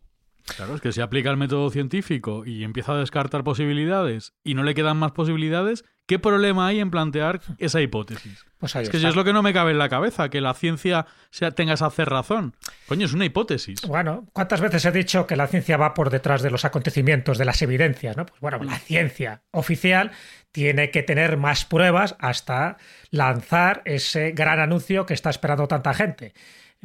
Claro, 0.56 0.76
es 0.76 0.82
que 0.82 0.92
si 0.92 1.02
aplica 1.02 1.32
el 1.32 1.38
método 1.38 1.70
científico 1.72 2.46
y 2.46 2.64
empieza 2.64 2.94
a 2.94 2.98
descartar 2.98 3.44
posibilidades 3.44 4.34
y 4.44 4.54
no 4.54 4.64
le 4.64 4.76
quedan 4.76 4.98
más 4.98 5.12
posibilidades, 5.12 5.84
¿qué 6.06 6.20
problema 6.20 6.68
hay 6.68 6.80
en 6.80 6.92
plantear 6.92 7.42
esa 7.58 7.82
hipótesis? 7.82 8.46
Pues 8.60 8.76
ahí 8.76 8.84
es 8.84 8.90
que 8.90 8.98
está. 8.98 9.10
es 9.10 9.16
lo 9.16 9.24
que 9.24 9.34
no 9.34 9.42
me 9.42 9.54
cabe 9.54 9.72
en 9.72 9.80
la 9.80 9.90
cabeza, 9.90 10.30
que 10.30 10.42
la 10.42 10.54
ciencia 10.54 11.08
sea, 11.32 11.52
tenga 11.52 11.74
esa 11.74 11.90
cerrazón. 11.90 12.56
Coño, 12.88 13.06
es 13.08 13.14
una 13.14 13.26
hipótesis. 13.26 13.82
Bueno, 13.88 14.28
¿cuántas 14.34 14.62
veces 14.62 14.86
he 14.86 14.92
dicho 14.92 15.26
que 15.26 15.36
la 15.36 15.48
ciencia 15.48 15.78
va 15.78 15.96
por 15.96 16.12
detrás 16.12 16.44
de 16.44 16.52
los 16.52 16.64
acontecimientos, 16.64 17.40
de 17.40 17.46
las 17.46 17.62
evidencias? 17.64 18.16
¿no? 18.16 18.28
Pues 18.28 18.40
bueno, 18.40 18.64
la 18.64 18.78
ciencia 18.78 19.42
oficial 19.52 20.12
tiene 20.52 20.92
que 20.92 21.02
tener 21.02 21.38
más 21.38 21.66
pruebas 21.66 22.16
hasta 22.20 22.78
lanzar 23.10 23.82
ese 23.86 24.32
gran 24.32 24.60
anuncio 24.60 25.08
que 25.08 25.16
está 25.16 25.32
esperando 25.32 25.68
tanta 25.68 25.94
gente. 25.94 26.34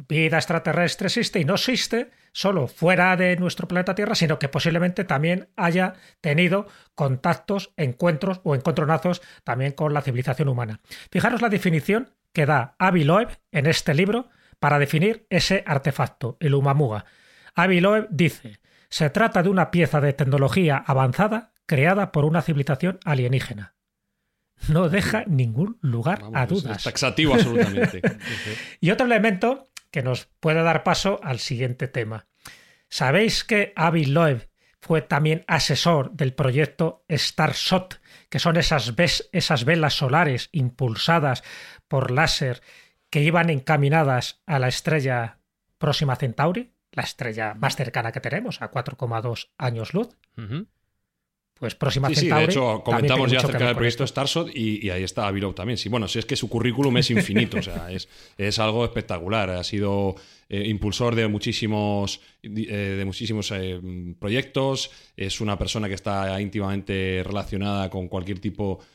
Vida 0.07 0.37
extraterrestre 0.37 1.07
existe 1.07 1.39
y 1.39 1.45
no 1.45 1.53
existe 1.53 2.09
solo 2.31 2.67
fuera 2.67 3.15
de 3.17 3.35
nuestro 3.37 3.67
planeta 3.67 3.95
Tierra, 3.95 4.15
sino 4.15 4.39
que 4.39 4.49
posiblemente 4.49 5.03
también 5.03 5.49
haya 5.55 5.93
tenido 6.21 6.67
contactos, 6.95 7.73
encuentros 7.77 8.41
o 8.43 8.55
encontronazos 8.55 9.21
también 9.43 9.73
con 9.73 9.93
la 9.93 10.01
civilización 10.01 10.47
humana. 10.47 10.79
Fijaros 11.11 11.41
la 11.41 11.49
definición 11.49 12.13
que 12.33 12.45
da 12.45 12.75
Avi 12.79 13.03
Loeb 13.03 13.29
en 13.51 13.65
este 13.65 13.93
libro 13.93 14.29
para 14.59 14.79
definir 14.79 15.25
ese 15.29 15.63
artefacto, 15.65 16.37
el 16.39 16.53
Umamuga. 16.53 17.05
Avi 17.55 17.81
Loeb 17.81 18.07
dice, 18.11 18.59
se 18.89 19.09
trata 19.09 19.43
de 19.43 19.49
una 19.49 19.71
pieza 19.71 19.99
de 19.99 20.13
tecnología 20.13 20.77
avanzada 20.77 21.53
creada 21.65 22.11
por 22.11 22.25
una 22.25 22.41
civilización 22.41 22.99
alienígena. 23.05 23.75
No 24.67 24.89
deja 24.89 25.23
ningún 25.25 25.79
lugar 25.81 26.21
Vamos, 26.21 26.35
a 26.35 26.43
es- 26.43 26.49
dudas. 26.49 26.77
Es 26.77 26.83
taxativo 26.83 27.33
absolutamente. 27.33 28.01
Y 28.79 28.91
otro 28.91 29.07
elemento 29.07 29.70
que 29.91 30.03
nos 30.03 30.25
puede 30.39 30.63
dar 30.63 30.83
paso 30.83 31.19
al 31.23 31.39
siguiente 31.39 31.87
tema. 31.87 32.27
¿Sabéis 32.89 33.43
que 33.43 33.73
Avi 33.75 34.05
Loeb 34.05 34.49
fue 34.81 35.01
también 35.01 35.45
asesor 35.47 36.11
del 36.11 36.33
proyecto 36.33 37.05
Starshot, 37.09 38.01
que 38.29 38.39
son 38.39 38.57
esas, 38.57 38.93
esas 39.31 39.65
velas 39.65 39.93
solares 39.93 40.49
impulsadas 40.51 41.43
por 41.87 42.11
láser 42.11 42.61
que 43.09 43.21
iban 43.21 43.49
encaminadas 43.49 44.41
a 44.47 44.57
la 44.57 44.69
estrella 44.69 45.39
próxima 45.77 46.15
Centauri, 46.15 46.73
la 46.91 47.03
estrella 47.03 47.53
más 47.53 47.75
cercana 47.75 48.11
que 48.11 48.21
tenemos, 48.21 48.61
a 48.61 48.71
4,2 48.71 49.51
años 49.57 49.93
luz? 49.93 50.09
Pues 51.61 51.75
próxima 51.75 52.09
Sí, 52.09 52.15
sí, 52.15 52.27
de 52.27 52.43
hecho, 52.43 52.81
comentamos 52.83 53.31
ya 53.31 53.37
acerca 53.37 53.67
del 53.67 53.75
proyecto. 53.75 54.03
Starshot 54.03 54.49
y, 54.51 54.83
y 54.83 54.89
ahí 54.89 55.03
está 55.03 55.27
Avilov 55.27 55.53
también. 55.53 55.77
Sí, 55.77 55.89
bueno, 55.89 56.07
si 56.07 56.17
es 56.17 56.25
que 56.25 56.35
su 56.35 56.49
currículum 56.49 56.97
es 56.97 57.11
infinito, 57.11 57.59
o 57.59 57.61
sea, 57.61 57.85
es, 57.91 58.09
es 58.35 58.57
algo 58.57 58.83
espectacular. 58.83 59.51
Ha 59.51 59.63
sido 59.63 60.15
eh, 60.49 60.67
impulsor 60.67 61.13
de 61.13 61.27
muchísimos, 61.27 62.19
eh, 62.41 62.49
de 62.97 63.05
muchísimos 63.05 63.51
eh, 63.51 63.79
proyectos, 64.17 64.89
es 65.15 65.39
una 65.39 65.55
persona 65.55 65.87
que 65.87 65.93
está 65.93 66.41
íntimamente 66.41 67.21
relacionada 67.23 67.91
con 67.91 68.07
cualquier 68.07 68.39
tipo 68.39 68.79
de 68.79 68.85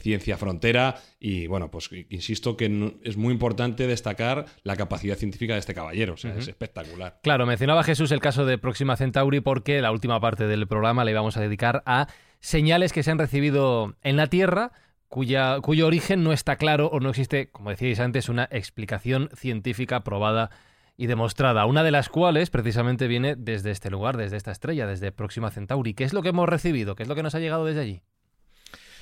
ciencia 0.00 0.36
frontera 0.36 0.96
y 1.18 1.46
bueno, 1.46 1.70
pues 1.70 1.88
insisto 2.10 2.56
que 2.56 2.68
no- 2.68 2.92
es 3.02 3.16
muy 3.16 3.32
importante 3.32 3.86
destacar 3.86 4.46
la 4.62 4.76
capacidad 4.76 5.16
científica 5.16 5.54
de 5.54 5.60
este 5.60 5.74
caballero, 5.74 6.14
o 6.14 6.16
sea, 6.16 6.34
es 6.36 6.48
espectacular. 6.48 7.18
Claro, 7.22 7.46
mencionaba 7.46 7.82
Jesús 7.82 8.12
el 8.12 8.20
caso 8.20 8.44
de 8.44 8.58
Próxima 8.58 8.96
Centauri 8.96 9.40
porque 9.40 9.80
la 9.80 9.90
última 9.92 10.20
parte 10.20 10.46
del 10.46 10.66
programa 10.66 11.04
le 11.04 11.12
íbamos 11.12 11.36
a 11.36 11.40
dedicar 11.40 11.82
a 11.86 12.08
señales 12.40 12.92
que 12.92 13.02
se 13.02 13.10
han 13.10 13.18
recibido 13.18 13.96
en 14.02 14.16
la 14.16 14.26
Tierra 14.26 14.72
cuya, 15.08 15.58
cuyo 15.62 15.86
origen 15.86 16.24
no 16.24 16.32
está 16.32 16.56
claro 16.56 16.88
o 16.88 17.00
no 17.00 17.10
existe, 17.10 17.48
como 17.50 17.70
decíais 17.70 18.00
antes, 18.00 18.28
una 18.28 18.48
explicación 18.50 19.30
científica 19.34 20.04
probada 20.04 20.50
y 20.96 21.06
demostrada, 21.06 21.66
una 21.66 21.82
de 21.82 21.90
las 21.90 22.08
cuales 22.08 22.50
precisamente 22.50 23.06
viene 23.08 23.34
desde 23.36 23.70
este 23.70 23.90
lugar, 23.90 24.16
desde 24.16 24.36
esta 24.36 24.52
estrella, 24.52 24.86
desde 24.86 25.10
Próxima 25.12 25.50
Centauri. 25.50 25.94
¿Qué 25.94 26.04
es 26.04 26.12
lo 26.12 26.22
que 26.22 26.28
hemos 26.28 26.48
recibido? 26.48 26.94
¿Qué 26.96 27.02
es 27.04 27.08
lo 27.08 27.14
que 27.14 27.22
nos 27.22 27.34
ha 27.34 27.40
llegado 27.40 27.64
desde 27.64 27.80
allí? 27.80 28.02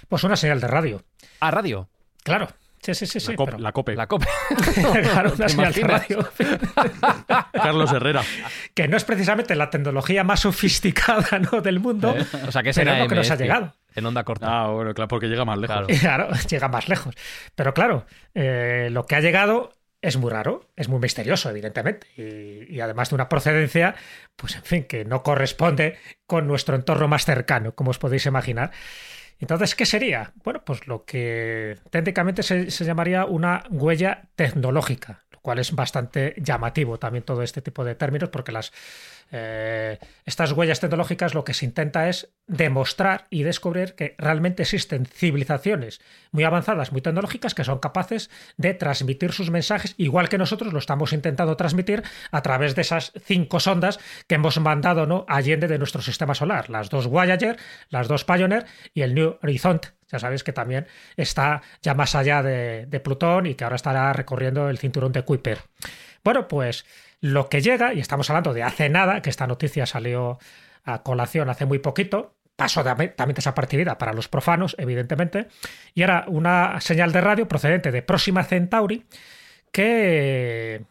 Pues 0.08 0.24
una 0.24 0.36
señal 0.36 0.60
de 0.60 0.66
radio. 0.68 1.02
¿A 1.40 1.50
radio? 1.50 1.88
Claro. 2.22 2.48
Sí, 2.82 2.94
sí, 2.94 3.06
sí, 3.06 3.20
sí. 3.20 3.30
La, 3.30 3.36
cop- 3.36 3.44
pero- 3.46 3.58
la 3.60 3.72
COPE. 3.72 3.94
La 3.96 4.06
COPE. 4.08 4.26
claro, 5.12 5.32
una 5.36 5.46
¿Te 5.46 5.52
señal 5.52 5.72
de 5.72 5.82
radio. 5.82 6.28
Carlos 7.52 7.92
Herrera. 7.92 8.22
que 8.74 8.88
no 8.88 8.96
es 8.96 9.04
precisamente 9.04 9.54
la 9.54 9.70
tecnología 9.70 10.24
más 10.24 10.40
sofisticada 10.40 11.38
¿no? 11.38 11.60
del 11.60 11.78
mundo, 11.80 12.14
¿Eh? 12.16 12.26
O 12.48 12.50
sea, 12.52 12.62
que 12.62 12.70
es 12.70 12.76
pero 12.76 12.90
en 12.90 12.96
es 12.96 13.02
lo 13.04 13.08
que 13.08 13.14
nos 13.14 13.30
ha 13.30 13.36
llegado. 13.36 13.74
En 13.94 14.06
onda 14.06 14.24
corta. 14.24 14.46
Ah, 14.48 14.68
bueno, 14.68 14.94
claro, 14.94 15.08
porque 15.08 15.28
llega 15.28 15.44
más 15.44 15.58
lejos. 15.58 15.86
Claro. 16.00 16.28
Llega 16.48 16.68
más 16.68 16.88
lejos. 16.88 17.14
Pero 17.54 17.72
claro, 17.74 18.04
eh, 18.34 18.88
lo 18.90 19.06
que 19.06 19.14
ha 19.16 19.20
llegado 19.20 19.72
es 20.00 20.16
muy 20.16 20.30
raro, 20.32 20.68
es 20.74 20.88
muy 20.88 20.98
misterioso, 20.98 21.48
evidentemente, 21.50 22.08
y, 22.16 22.74
y 22.74 22.80
además 22.80 23.10
de 23.10 23.14
una 23.14 23.28
procedencia, 23.28 23.94
pues 24.34 24.56
en 24.56 24.64
fin, 24.64 24.84
que 24.84 25.04
no 25.04 25.22
corresponde 25.22 25.96
con 26.26 26.48
nuestro 26.48 26.74
entorno 26.74 27.06
más 27.06 27.24
cercano, 27.24 27.76
como 27.76 27.90
os 27.90 27.98
podéis 28.00 28.26
imaginar. 28.26 28.72
Entonces, 29.42 29.74
¿qué 29.74 29.86
sería? 29.86 30.32
Bueno, 30.44 30.64
pues 30.64 30.86
lo 30.86 31.04
que 31.04 31.76
técnicamente 31.90 32.44
se, 32.44 32.70
se 32.70 32.84
llamaría 32.84 33.24
una 33.24 33.64
huella 33.70 34.28
tecnológica, 34.36 35.24
lo 35.32 35.40
cual 35.40 35.58
es 35.58 35.72
bastante 35.72 36.34
llamativo 36.38 36.98
también 37.00 37.24
todo 37.24 37.42
este 37.42 37.60
tipo 37.60 37.84
de 37.84 37.96
términos, 37.96 38.28
porque 38.28 38.52
las, 38.52 38.72
eh, 39.34 39.98
estas 40.26 40.52
huellas 40.52 40.78
tecnológicas 40.78 41.32
lo 41.32 41.42
que 41.42 41.54
se 41.54 41.64
intenta 41.64 42.08
es 42.10 42.34
demostrar 42.46 43.26
y 43.30 43.44
descubrir 43.44 43.94
que 43.94 44.14
realmente 44.18 44.62
existen 44.62 45.06
civilizaciones 45.06 46.02
muy 46.32 46.44
avanzadas, 46.44 46.92
muy 46.92 47.00
tecnológicas, 47.00 47.54
que 47.54 47.64
son 47.64 47.78
capaces 47.78 48.30
de 48.58 48.74
transmitir 48.74 49.32
sus 49.32 49.50
mensajes, 49.50 49.94
igual 49.96 50.28
que 50.28 50.36
nosotros 50.36 50.74
lo 50.74 50.78
estamos 50.78 51.14
intentando 51.14 51.56
transmitir 51.56 52.02
a 52.30 52.42
través 52.42 52.74
de 52.74 52.82
esas 52.82 53.12
cinco 53.24 53.58
sondas 53.58 53.98
que 54.26 54.34
hemos 54.34 54.60
mandado 54.60 55.06
¿no? 55.06 55.24
allende 55.28 55.66
de 55.66 55.78
nuestro 55.78 56.02
sistema 56.02 56.34
solar, 56.34 56.68
las 56.68 56.90
dos 56.90 57.06
Voyager, 57.06 57.56
las 57.88 58.08
dos 58.08 58.24
Pioneer 58.24 58.66
y 58.92 59.00
el 59.00 59.14
New 59.14 59.38
Horizon. 59.42 59.80
Ya 60.10 60.18
sabéis 60.18 60.44
que 60.44 60.52
también 60.52 60.86
está 61.16 61.62
ya 61.80 61.94
más 61.94 62.14
allá 62.14 62.42
de, 62.42 62.84
de 62.84 63.00
Plutón 63.00 63.46
y 63.46 63.54
que 63.54 63.64
ahora 63.64 63.76
estará 63.76 64.12
recorriendo 64.12 64.68
el 64.68 64.76
cinturón 64.76 65.12
de 65.12 65.22
Kuiper. 65.22 65.60
Bueno, 66.22 66.48
pues 66.48 66.84
lo 67.22 67.48
que 67.48 67.62
llega, 67.62 67.94
y 67.94 68.00
estamos 68.00 68.28
hablando 68.28 68.52
de 68.52 68.62
hace 68.62 68.90
nada, 68.90 69.22
que 69.22 69.30
esta 69.30 69.46
noticia 69.46 69.86
salió 69.86 70.38
a 70.84 71.02
colación 71.02 71.48
hace 71.48 71.64
muy 71.64 71.78
poquito, 71.78 72.36
paso 72.56 72.84
de- 72.84 73.08
también 73.08 73.34
desapercibida 73.36 73.96
para 73.96 74.12
los 74.12 74.28
profanos, 74.28 74.76
evidentemente, 74.78 75.46
y 75.94 76.02
era 76.02 76.26
una 76.28 76.78
señal 76.82 77.12
de 77.12 77.20
radio 77.22 77.48
procedente 77.48 77.90
de 77.90 78.02
Próxima 78.02 78.44
Centauri 78.44 79.06
que, 79.70 80.84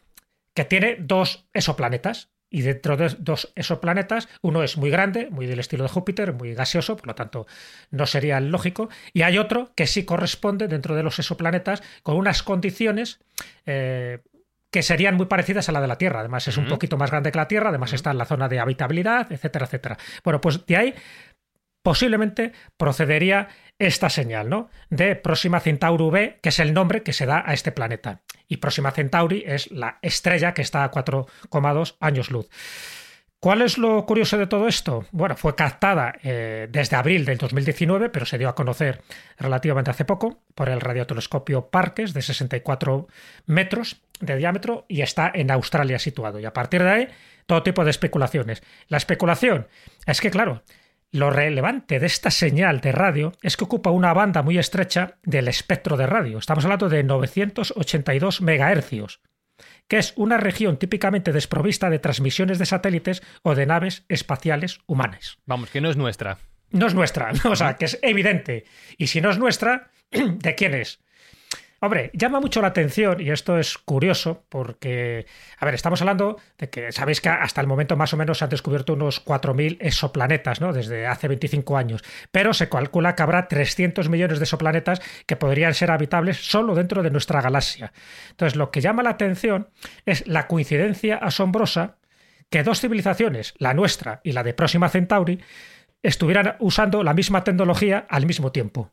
que 0.56 0.66
tiene 0.66 0.98
dos 1.00 1.48
exoplanetas. 1.54 2.30
Y 2.54 2.64
dentro 2.64 2.98
de 2.98 3.16
dos 3.20 3.54
exoplanetas, 3.56 4.28
uno 4.42 4.62
es 4.62 4.76
muy 4.76 4.90
grande, 4.90 5.30
muy 5.30 5.46
del 5.46 5.60
estilo 5.62 5.84
de 5.84 5.90
Júpiter, 5.90 6.34
muy 6.34 6.54
gaseoso, 6.54 6.98
por 6.98 7.08
lo 7.08 7.16
tanto 7.16 7.48
no 7.92 8.06
sería 8.06 8.42
lógico. 8.42 8.90
Y 9.14 9.22
hay 9.22 9.38
otro 9.38 9.72
que 9.74 9.88
sí 9.88 10.04
corresponde 10.04 10.68
dentro 10.68 10.94
de 10.94 11.04
los 11.04 11.18
exoplanetas 11.18 11.82
con 12.04 12.18
unas 12.18 12.44
condiciones 12.44 13.22
eh, 13.66 14.20
que 14.72 14.82
serían 14.82 15.16
muy 15.16 15.26
parecidas 15.26 15.68
a 15.70 15.72
la 15.74 15.82
de 15.82 15.88
la 15.88 15.98
Tierra. 15.98 16.22
Además, 16.22 16.48
es 16.48 16.58
un 16.58 16.68
poquito 16.68 16.98
más 16.98 17.12
grande 17.12 17.32
que 17.32 17.38
la 17.38 17.48
Tierra, 17.48 17.70
además 17.70 17.94
está 17.94 18.12
en 18.12 18.18
la 18.18 18.26
zona 18.26 18.48
de 18.48 18.60
habitabilidad, 18.60 19.32
etcétera, 19.32 19.66
etcétera. 19.66 19.98
Bueno, 20.24 20.40
pues 20.40 20.66
de 20.66 20.78
ahí 20.78 20.96
posiblemente 21.84 22.54
procedería 22.78 23.50
esta 23.78 24.10
señal, 24.10 24.50
¿no? 24.50 24.70
De 24.90 25.16
Próxima 25.16 25.60
Centauri 25.60 26.10
B, 26.10 26.40
que 26.42 26.50
es 26.50 26.60
el 26.60 26.74
nombre 26.74 27.04
que 27.04 27.14
se 27.14 27.26
da 27.26 27.44
a 27.46 27.54
este 27.54 27.72
planeta. 27.72 28.22
Y 28.48 28.58
Próxima 28.58 28.92
Centauri 28.92 29.44
es 29.46 29.72
la 29.72 29.98
estrella 30.02 30.54
que 30.54 30.62
está 30.62 30.84
a 30.84 30.92
4,2 30.92 31.98
años 32.00 32.32
luz. 32.32 32.48
¿Cuál 33.42 33.64
es 33.64 33.80
lo 33.80 34.06
curioso 34.06 34.38
de 34.38 34.46
todo 34.46 34.68
esto? 34.68 35.08
Bueno, 35.12 35.36
fue 35.36 35.56
captada 35.56 36.14
eh, 36.22 36.68
desde 36.70 36.96
abril 36.96 37.26
del 37.26 37.40
2019, 37.40 38.10
pero 38.10 38.24
se 38.24 38.38
dio 38.38 38.48
a 38.48 38.54
conocer 38.54 39.02
relativamente 39.40 39.90
hace 39.90 40.06
poco 40.06 40.44
por 40.54 40.70
el 40.70 40.80
radiotelescopio 40.80 41.72
Parkes 41.72 42.14
de 42.14 42.22
64 42.22 43.08
metros 43.48 44.04
de 44.20 44.38
diámetro 44.38 44.86
y 44.88 45.02
está 45.02 45.32
en 45.34 45.50
Australia 45.50 45.98
situado. 45.98 46.40
Y 46.40 46.46
a 46.46 46.54
partir 46.54 46.84
de 46.84 46.90
ahí, 46.92 47.08
todo 47.48 47.64
tipo 47.64 47.84
de 47.84 47.90
especulaciones. 47.90 48.62
La 48.90 48.98
especulación 48.98 49.68
es 50.06 50.22
que, 50.22 50.30
claro, 50.30 50.62
lo 51.12 51.32
relevante 51.32 52.00
de 52.00 52.06
esta 52.06 52.30
señal 52.30 52.80
de 52.80 52.92
radio 52.92 53.32
es 53.42 53.58
que 53.58 53.64
ocupa 53.64 53.90
una 53.90 54.14
banda 54.14 54.44
muy 54.44 54.60
estrecha 54.60 55.18
del 55.24 55.48
espectro 55.48 55.98
de 55.98 56.06
radio. 56.06 56.38
Estamos 56.38 56.64
hablando 56.66 56.90
de 56.90 57.04
982 57.04 58.42
megahercios 58.42 59.20
que 59.88 59.98
es 59.98 60.14
una 60.16 60.38
región 60.38 60.78
típicamente 60.78 61.32
desprovista 61.32 61.90
de 61.90 62.00
transmisiones 62.00 62.60
de 62.60 62.66
satélites 62.66 63.22
o 63.44 63.56
de 63.56 63.66
naves 63.66 64.06
espaciales 64.10 64.80
humanas. 64.88 65.40
Vamos, 65.46 65.70
que 65.70 65.82
no 65.82 65.90
es 65.90 65.98
nuestra. 65.98 66.38
No 66.72 66.88
es 66.88 66.94
nuestra, 66.94 67.32
o 67.46 67.56
sea, 67.56 67.76
que 67.76 67.86
es 67.86 68.00
evidente. 68.02 68.66
Y 68.98 69.08
si 69.08 69.22
no 69.22 69.30
es 69.30 69.38
nuestra, 69.38 69.92
¿de 70.12 70.56
quién 70.56 70.74
es? 70.74 71.00
Hombre, 71.84 72.12
llama 72.14 72.40
mucho 72.40 72.62
la 72.62 72.68
atención, 72.68 73.20
y 73.20 73.32
esto 73.32 73.58
es 73.58 73.80
curioso, 73.80 74.46
porque, 74.50 75.26
a 75.58 75.66
ver, 75.66 75.74
estamos 75.74 76.00
hablando 76.02 76.38
de 76.60 76.70
que 76.70 76.92
sabéis 76.92 77.22
que 77.22 77.30
hasta 77.30 77.60
el 77.60 77.66
momento 77.66 77.98
más 77.98 78.14
o 78.14 78.18
menos 78.18 78.38
se 78.38 78.44
han 78.44 78.52
descubierto 78.52 78.94
unos 78.94 79.26
4.000 79.26 79.78
exoplanetas, 79.80 80.62
¿no? 80.62 80.74
Desde 80.74 81.08
hace 81.08 81.28
25 81.28 81.76
años. 81.78 82.04
Pero 82.32 82.54
se 82.54 82.70
calcula 82.70 83.16
que 83.16 83.24
habrá 83.24 83.48
300 83.48 84.10
millones 84.10 84.38
de 84.38 84.44
exoplanetas 84.44 85.02
que 85.26 85.38
podrían 85.38 85.74
ser 85.74 85.90
habitables 85.90 86.38
solo 86.38 86.76
dentro 86.76 87.02
de 87.02 87.10
nuestra 87.10 87.42
galaxia. 87.42 87.94
Entonces, 88.30 88.56
lo 88.56 88.70
que 88.70 88.82
llama 88.82 89.02
la 89.02 89.10
atención 89.10 89.72
es 90.06 90.28
la 90.28 90.46
coincidencia 90.46 91.16
asombrosa 91.16 91.98
que 92.52 92.62
dos 92.62 92.80
civilizaciones, 92.80 93.56
la 93.58 93.74
nuestra 93.74 94.22
y 94.24 94.34
la 94.34 94.44
de 94.44 94.54
Próxima 94.54 94.88
Centauri, 94.88 95.42
estuvieran 96.04 96.58
usando 96.60 97.04
la 97.04 97.16
misma 97.16 97.44
tecnología 97.44 98.06
al 98.08 98.28
mismo 98.28 98.52
tiempo. 98.52 98.92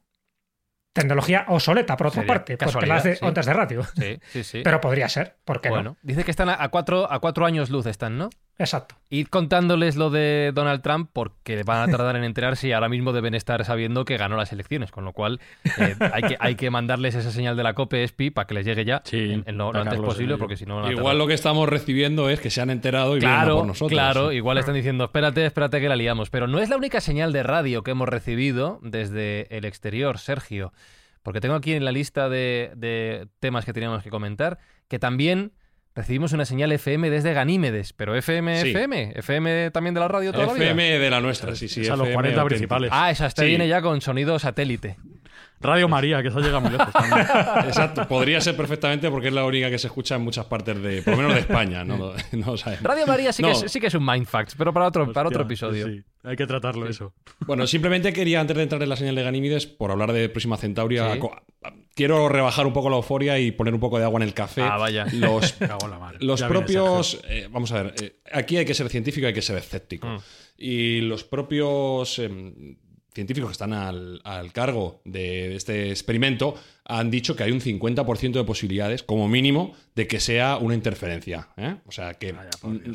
Tecnología 0.92 1.44
obsoleta, 1.48 1.96
por 1.96 2.08
otra 2.08 2.22
Sería 2.22 2.34
parte, 2.34 2.56
porque 2.56 2.86
de 2.86 3.16
sí. 3.16 3.24
ondas 3.24 3.46
de 3.46 3.52
radio. 3.52 3.82
Sí, 3.96 4.20
sí, 4.32 4.44
sí. 4.44 4.60
Pero 4.64 4.80
podría 4.80 5.08
ser, 5.08 5.36
¿por 5.44 5.60
qué 5.60 5.68
bueno, 5.68 5.90
no? 5.90 5.96
dice 6.02 6.24
que 6.24 6.30
están 6.30 6.48
a 6.48 6.62
a 6.62 6.68
cuatro, 6.70 7.10
a 7.10 7.20
cuatro 7.20 7.46
años 7.46 7.70
luz, 7.70 7.86
están, 7.86 8.18
¿no? 8.18 8.30
Exacto. 8.60 8.96
Id 9.08 9.28
contándoles 9.28 9.94
lo 9.96 10.10
de 10.10 10.50
Donald 10.52 10.82
Trump 10.82 11.10
porque 11.12 11.62
van 11.62 11.88
a 11.88 11.92
tardar 11.92 12.16
en 12.16 12.24
enterarse 12.24 12.66
y 12.68 12.72
ahora 12.72 12.88
mismo 12.88 13.12
deben 13.12 13.34
estar 13.34 13.64
sabiendo 13.64 14.04
que 14.04 14.16
ganó 14.16 14.36
las 14.36 14.52
elecciones, 14.52 14.90
con 14.90 15.04
lo 15.04 15.12
cual 15.12 15.40
eh, 15.78 15.94
hay, 16.12 16.22
que, 16.22 16.36
hay 16.40 16.54
que 16.56 16.68
mandarles 16.70 17.14
esa 17.14 17.30
señal 17.30 17.56
de 17.56 17.62
la 17.62 17.74
COPE 17.74 18.02
ESPI 18.02 18.30
para 18.30 18.46
que 18.48 18.54
les 18.54 18.66
llegue 18.66 18.84
ya 18.84 19.00
Sí, 19.04 19.32
en, 19.32 19.44
en 19.46 19.56
lo, 19.58 19.74
antes 19.74 20.00
posible, 20.00 20.24
Herrero. 20.32 20.38
porque 20.38 20.56
si 20.56 20.66
no... 20.66 20.90
Igual 20.90 21.18
lo 21.18 21.26
que 21.28 21.34
estamos 21.34 21.68
recibiendo 21.68 22.28
es 22.30 22.40
que 22.40 22.50
se 22.50 22.60
han 22.60 22.70
enterado 22.70 23.16
y 23.16 23.20
vienen 23.20 23.36
a 23.38 23.42
Claro, 23.42 23.56
por 23.58 23.66
nosotros. 23.68 23.92
claro, 23.92 24.32
igual 24.32 24.58
están 24.58 24.74
diciendo, 24.74 25.04
espérate, 25.04 25.46
espérate 25.46 25.80
que 25.80 25.88
la 25.88 25.94
liamos. 25.96 26.28
Pero 26.30 26.48
no 26.48 26.58
es 26.58 26.68
la 26.68 26.76
única 26.76 27.00
señal 27.00 27.32
de 27.32 27.44
radio 27.44 27.82
que 27.84 27.92
hemos 27.92 28.08
recibido 28.08 28.80
desde 28.82 29.46
el 29.56 29.64
exterior, 29.66 30.18
Sergio. 30.18 30.72
Porque 31.22 31.40
tengo 31.40 31.54
aquí 31.54 31.74
en 31.74 31.84
la 31.84 31.92
lista 31.92 32.28
de, 32.28 32.72
de 32.74 33.28
temas 33.38 33.64
que 33.64 33.72
teníamos 33.72 34.02
que 34.02 34.10
comentar 34.10 34.58
que 34.88 34.98
también 34.98 35.52
recibimos 35.98 36.32
una 36.32 36.44
señal 36.44 36.70
FM 36.72 37.10
desde 37.10 37.32
Ganímedes. 37.34 37.92
Pero 37.92 38.14
FM, 38.14 38.62
Sí. 38.62 38.70
FM, 38.70 39.12
FM 39.16 39.70
también 39.72 39.94
de 39.94 40.00
la 40.00 40.08
radio 40.08 40.32
toda 40.32 40.46
la 40.46 40.52
vida. 40.54 40.64
FM 40.66 40.98
de 40.98 41.10
la 41.10 41.20
nuestra, 41.20 41.54
sí, 41.54 41.68
sí. 41.68 41.82
Es 41.82 41.90
a 41.90 41.96
los 41.96 42.06
FM 42.06 42.14
40 42.14 42.40
auténtico. 42.40 42.48
principales. 42.48 42.90
Ah, 42.92 43.10
esa 43.10 43.26
esta 43.26 43.42
Sí. 43.42 43.48
viene 43.48 43.66
ya 43.68 43.82
con 43.82 44.00
sonido 44.00 44.38
satélite. 44.38 44.96
Radio 45.60 45.88
María, 45.88 46.22
que 46.22 46.28
esa 46.28 46.38
llega 46.40 46.60
muy 46.60 46.70
lejos 46.70 46.92
también. 46.92 47.20
Exacto, 47.66 48.06
podría 48.06 48.40
ser 48.40 48.56
perfectamente 48.56 49.10
porque 49.10 49.28
es 49.28 49.34
la 49.34 49.44
única 49.44 49.68
que 49.70 49.78
se 49.78 49.88
escucha 49.88 50.14
en 50.14 50.22
muchas 50.22 50.44
partes 50.46 50.80
de, 50.80 51.02
por 51.02 51.12
lo 51.14 51.16
menos 51.18 51.34
de 51.34 51.40
España, 51.40 51.84
no, 51.84 52.12
sabemos. 52.56 52.82
Radio 52.84 53.06
María 53.06 53.32
sí, 53.32 53.42
No. 53.42 53.48
que 53.48 53.66
es, 53.66 53.72
sí 53.72 53.80
que 53.80 53.88
es 53.88 53.94
un 53.94 54.06
Mindfacts, 54.06 54.54
pero 54.56 54.72
para 54.72 54.86
otro, 54.86 55.12
para 55.12 55.28
otro 55.28 55.42
episodio. 55.42 55.86
sí, 55.88 56.02
hay 56.22 56.36
que 56.36 56.46
tratarlo 56.46 56.88
eso. 56.88 57.12
Bueno, 57.40 57.66
simplemente 57.66 58.12
quería, 58.12 58.40
antes 58.40 58.56
de 58.56 58.62
entrar 58.62 58.82
en 58.82 58.88
la 58.88 58.96
señal 58.96 59.14
de 59.16 59.22
Ganímides, 59.24 59.66
por 59.66 59.90
hablar 59.90 60.12
de 60.12 60.28
Próxima 60.28 60.56
Centauri, 60.56 60.96
Sí. 60.96 61.02
a- 61.02 61.12
a- 61.14 61.72
quiero 61.94 62.28
rebajar 62.28 62.64
un 62.66 62.72
poco 62.72 62.88
la 62.90 62.96
euforia 62.96 63.38
y 63.40 63.50
poner 63.50 63.74
un 63.74 63.80
poco 63.80 63.98
de 63.98 64.04
agua 64.04 64.18
en 64.20 64.28
el 64.28 64.34
café. 64.34 64.62
Ah, 64.62 64.76
vaya. 64.76 65.06
Los, 65.12 65.54
Cago 65.54 65.84
en 65.86 65.90
la 65.90 65.98
mar. 65.98 66.14
los 66.20 66.40
propios. 66.44 67.20
eh, 67.28 67.48
vamos 67.50 67.72
a 67.72 67.82
ver, 67.82 67.94
eh, 68.00 68.20
aquí 68.32 68.56
hay 68.58 68.64
que 68.64 68.74
ser 68.74 68.88
científico 68.88 69.24
y 69.24 69.28
hay 69.28 69.34
que 69.34 69.42
ser 69.42 69.56
escéptico. 69.58 70.06
Mm. 70.06 70.18
Y 70.58 71.00
los 71.02 71.24
propios 71.24 72.18
em, 72.20 72.76
científicos 73.18 73.50
que 73.50 73.52
están 73.52 73.72
al, 73.72 74.20
al 74.22 74.52
cargo 74.52 75.00
de 75.04 75.56
este 75.56 75.90
experimento 75.90 76.54
han 76.90 77.10
dicho 77.10 77.36
que 77.36 77.42
hay 77.42 77.50
un 77.50 77.60
50% 77.60 78.32
de 78.32 78.44
posibilidades, 78.44 79.02
como 79.02 79.28
mínimo, 79.28 79.74
de 79.94 80.06
que 80.06 80.20
sea 80.20 80.56
una 80.56 80.74
interferencia. 80.74 81.48
¿eh? 81.58 81.74
O 81.86 81.92
sea 81.92 82.14
que, 82.14 82.32
Vaya, 82.32 82.48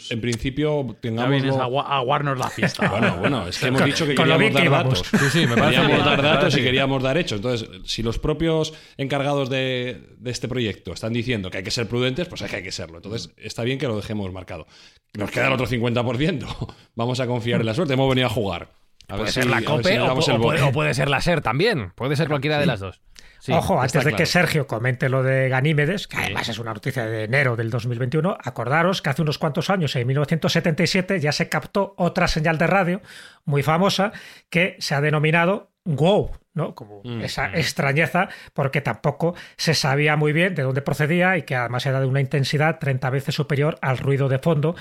en 0.09 0.19
principio, 0.21 0.88
Ya 0.88 0.93
tengamos. 1.01 1.30
vienes 1.30 1.55
a, 1.57 1.67
gua- 1.67 1.86
a 1.86 1.97
aguarnos 1.97 2.38
la 2.39 2.49
fiesta. 2.49 2.89
Bueno, 2.89 3.17
bueno, 3.17 3.47
es 3.47 3.59
que 3.59 3.67
hemos 3.67 3.86
dicho 3.86 4.07
que 4.07 4.15
queríamos 4.15 4.51
dar 4.53 4.63
que 4.63 4.69
datos. 4.69 5.03
Sí, 5.11 5.17
sí, 5.32 5.45
me 5.45 5.55
parece 5.57 5.82
Queríamos 5.82 6.05
dar 6.05 6.21
datos 6.24 6.57
y 6.57 6.61
queríamos 6.63 7.03
dar 7.03 7.17
hechos. 7.17 7.36
Entonces, 7.38 7.69
si 7.86 8.01
los 8.01 8.17
propios 8.17 8.74
encargados 8.97 9.49
de, 9.51 10.01
de 10.17 10.32
este 10.32 10.47
proyecto 10.47 10.91
están 10.93 11.13
diciendo 11.13 11.51
que 11.51 11.57
hay 11.57 11.63
que 11.63 11.69
ser 11.71 11.88
prudentes, 11.88 12.28
pues 12.30 12.41
es 12.41 12.49
que 12.49 12.55
hay 12.55 12.63
que 12.63 12.71
serlo. 12.71 12.97
Entonces, 12.97 13.32
está 13.38 13.63
bien 13.63 13.78
que 13.78 13.88
lo 13.88 13.95
dejemos 13.97 14.32
marcado. 14.34 14.65
Nos 15.13 15.30
queda 15.30 15.47
el 15.47 15.53
otro 15.53 15.67
50%. 15.67 16.74
Vamos 16.95 17.19
a 17.19 17.28
confiar 17.28 17.59
en 17.59 17.67
la 17.67 17.76
suerte. 17.76 17.93
Hemos 17.93 18.09
venido 18.09 18.26
a 18.26 18.32
jugar. 18.32 18.69
A 19.08 19.16
Puede 19.16 19.24
ver 19.24 19.32
ser 19.32 19.43
si- 19.43 19.49
la 19.49 19.62
COPE 19.62 19.84
si 20.22 20.32
o, 20.32 20.39
puede, 20.41 20.62
o 20.62 20.72
puede 20.72 20.93
ser 20.93 21.10
la 21.10 21.20
SER 21.22 21.41
también. 21.41 21.91
Puede 21.95 22.16
ser 22.16 22.28
cualquiera 22.28 22.58
de 22.60 22.66
las 22.66 22.80
dos. 22.80 23.01
Ojo, 23.49 23.82
antes 23.82 24.06
de 24.06 24.14
que 24.14 24.26
Sergio 24.26 24.68
comente 24.68 25.10
lo 25.10 25.22
de 25.22 25.49
Ganímedes, 25.49 26.08
que 26.08 26.16
además 26.16 26.47
es 26.47 26.60
una 26.60 26.74
noticia 26.74 27.06
de 27.06 27.26
enero 27.26 27.58
del 27.58 27.70
2021, 27.70 28.38
acordaros 28.41 29.01
que 29.01 29.10
hace 29.10 29.22
unos 29.22 29.38
cuantos 29.38 29.70
años, 29.70 29.93
en 29.97 30.08
1977, 30.08 31.20
ya 31.20 31.34
se 31.34 31.49
captó 31.49 31.93
otra 31.97 32.30
señal 32.30 32.58
de 32.58 32.68
radio 32.68 33.01
muy 33.43 33.62
famosa 33.62 34.14
que 34.49 34.78
se 34.80 34.95
ha 34.95 35.01
denominado 35.01 35.72
wow, 35.84 36.32
¿no? 36.54 36.76
Como 36.76 37.01
mm, 37.04 37.22
esa 37.22 37.49
mm. 37.49 37.56
extrañeza, 37.56 38.30
porque 38.54 38.82
tampoco 38.82 39.36
se 39.58 39.74
sabía 39.74 40.16
muy 40.16 40.34
bien 40.34 40.56
de 40.56 40.64
dónde 40.64 40.82
procedía 40.82 41.38
y 41.38 41.43
que 41.43 41.56
además 41.56 41.86
era 41.86 41.99
de 41.99 42.06
una 42.06 42.22
intensidad 42.22 42.80
30 42.80 43.10
veces 43.10 43.36
superior 43.36 43.78
al 43.82 43.97
ruido 43.97 44.30
de 44.30 44.39
fondo. 44.39 44.76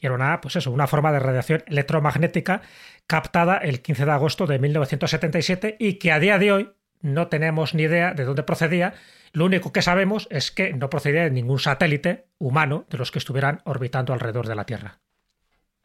Y 0.00 0.06
era 0.06 0.14
una, 0.14 0.40
pues 0.40 0.56
eso, 0.56 0.70
una 0.70 0.86
forma 0.86 1.12
de 1.12 1.18
radiación 1.18 1.62
electromagnética 1.66 2.62
captada 3.06 3.58
el 3.58 3.80
15 3.80 4.04
de 4.04 4.10
agosto 4.10 4.46
de 4.46 4.58
1977 4.58 5.76
y 5.78 5.94
que 5.94 6.12
a 6.12 6.18
día 6.18 6.38
de 6.38 6.52
hoy 6.52 6.70
no 7.00 7.28
tenemos 7.28 7.74
ni 7.74 7.84
idea 7.84 8.12
de 8.14 8.24
dónde 8.24 8.42
procedía. 8.42 8.94
Lo 9.32 9.44
único 9.44 9.72
que 9.72 9.82
sabemos 9.82 10.26
es 10.30 10.50
que 10.50 10.72
no 10.72 10.90
procedía 10.90 11.24
de 11.24 11.30
ningún 11.30 11.58
satélite 11.58 12.26
humano 12.38 12.86
de 12.90 12.98
los 12.98 13.10
que 13.10 13.18
estuvieran 13.18 13.60
orbitando 13.64 14.12
alrededor 14.12 14.48
de 14.48 14.54
la 14.54 14.64
Tierra. 14.64 15.00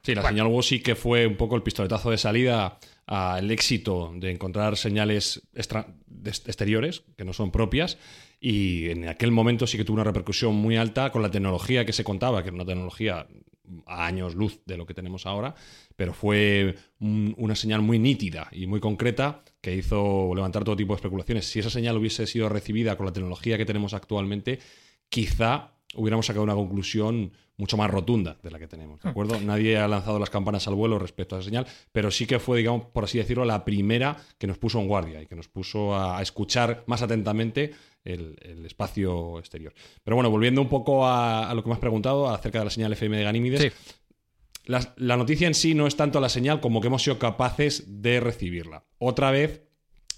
Sí, 0.02 0.16
la 0.16 0.22
señal 0.22 0.48
WOS 0.48 0.68
sí 0.68 0.82
que 0.82 0.96
fue 0.96 1.26
un 1.28 1.38
poco 1.38 1.56
el 1.56 1.64
pistoletazo 1.64 2.12
de 2.12 2.18
salida 2.18 2.78
al 3.06 3.52
éxito 3.52 4.14
de 4.16 4.32
encontrar 4.32 4.78
señales 4.78 5.42
exteriores 5.54 7.04
que 7.18 7.26
no 7.26 7.34
son 7.34 7.52
propias 7.52 7.98
y 8.40 8.90
en 8.90 9.08
aquel 9.08 9.32
momento 9.32 9.68
sí 9.68 9.78
que 9.78 9.86
tuvo 9.86 9.96
una 9.96 10.04
repercusión 10.04 10.56
muy 10.56 10.78
alta 10.78 11.12
con 11.12 11.22
la 11.22 11.32
tecnología 11.32 11.86
que 11.86 11.94
se 11.94 12.04
contaba, 12.04 12.42
que 12.42 12.50
era 12.50 12.56
una 12.56 12.66
tecnología 12.66 13.28
a 13.86 14.06
años 14.06 14.36
luz 14.36 14.60
de 14.66 14.78
lo 14.78 14.86
que 14.86 14.94
tenemos 14.94 15.26
ahora, 15.26 15.56
pero 15.96 16.14
fue 16.14 16.76
una 17.00 17.56
señal 17.56 17.82
muy 17.82 18.00
nítida 18.00 18.50
y 18.52 18.68
muy 18.68 18.80
concreta 18.80 19.44
que 19.62 19.76
hizo 19.76 20.34
levantar 20.36 20.64
todo 20.64 20.76
tipo 20.76 20.94
de 20.94 20.98
especulaciones. 20.98 21.46
Si 21.46 21.60
esa 21.60 21.70
señal 21.70 21.98
hubiese 21.98 22.28
sido 22.28 22.50
recibida 22.50 22.98
con 22.98 23.06
la 23.06 23.14
tecnología 23.14 23.58
que 23.58 23.66
tenemos 23.66 23.94
actualmente, 23.94 24.60
quizá 25.10 25.72
hubiéramos 25.96 26.26
sacado 26.26 26.44
una 26.44 26.56
conclusión 26.56 27.32
mucho 27.58 27.78
más 27.78 27.90
rotunda 27.90 28.38
de 28.42 28.52
la 28.52 28.60
que 28.60 28.68
tenemos, 28.68 29.02
¿de 29.02 29.08
hmm. 29.08 29.12
acuerdo? 29.12 29.40
Nadie 29.42 29.78
ha 29.78 29.88
lanzado 29.88 30.20
las 30.20 30.30
campanas 30.30 30.68
al 30.68 30.76
vuelo 30.76 30.98
respecto 31.00 31.36
a 31.36 31.40
esa 31.40 31.46
señal, 31.46 31.68
pero 31.92 32.12
sí 32.12 32.26
que 32.26 32.40
fue, 32.40 32.58
digamos, 32.58 32.86
por 32.86 33.04
así 33.04 33.18
decirlo, 33.18 33.46
la 33.46 33.64
primera 33.64 34.18
que 34.38 34.48
nos 34.48 34.58
puso 34.58 34.80
en 34.80 34.88
guardia 34.88 35.22
y 35.22 35.28
que 35.28 35.36
nos 35.36 35.48
puso 35.48 35.96
a, 35.96 36.22
escuchar 36.22 36.84
más 36.88 37.02
atentamente 37.02 37.74
el, 38.04 38.66
espacio 38.66 39.40
exterior. 39.40 39.74
Pero 40.04 40.16
bueno, 40.16 40.30
volviendo 40.30 40.62
un 40.62 40.70
poco 40.70 41.06
a, 41.08 41.54
lo 41.54 41.64
que 41.64 41.70
me 41.70 41.74
has 41.74 41.80
preguntado 41.80 42.30
acerca 42.30 42.60
de 42.60 42.66
la 42.66 42.72
señal 42.72 42.94
FM 42.94 43.18
de 43.18 43.24
Ganímides, 43.24 43.74
la, 44.66 44.94
la 44.98 45.18
noticia 45.18 45.48
en 45.48 45.54
sí 45.54 45.76
no 45.76 45.88
es 45.88 45.96
tanto 45.96 46.20
la 46.22 46.30
señal 46.30 46.62
como 46.62 46.82
que 46.82 46.88
hemos 46.88 47.04
sido 47.04 47.20
capaces 47.20 48.02
de 48.02 48.20
recibirla. 48.20 48.86
Otra 48.98 49.32
vez, 49.32 49.64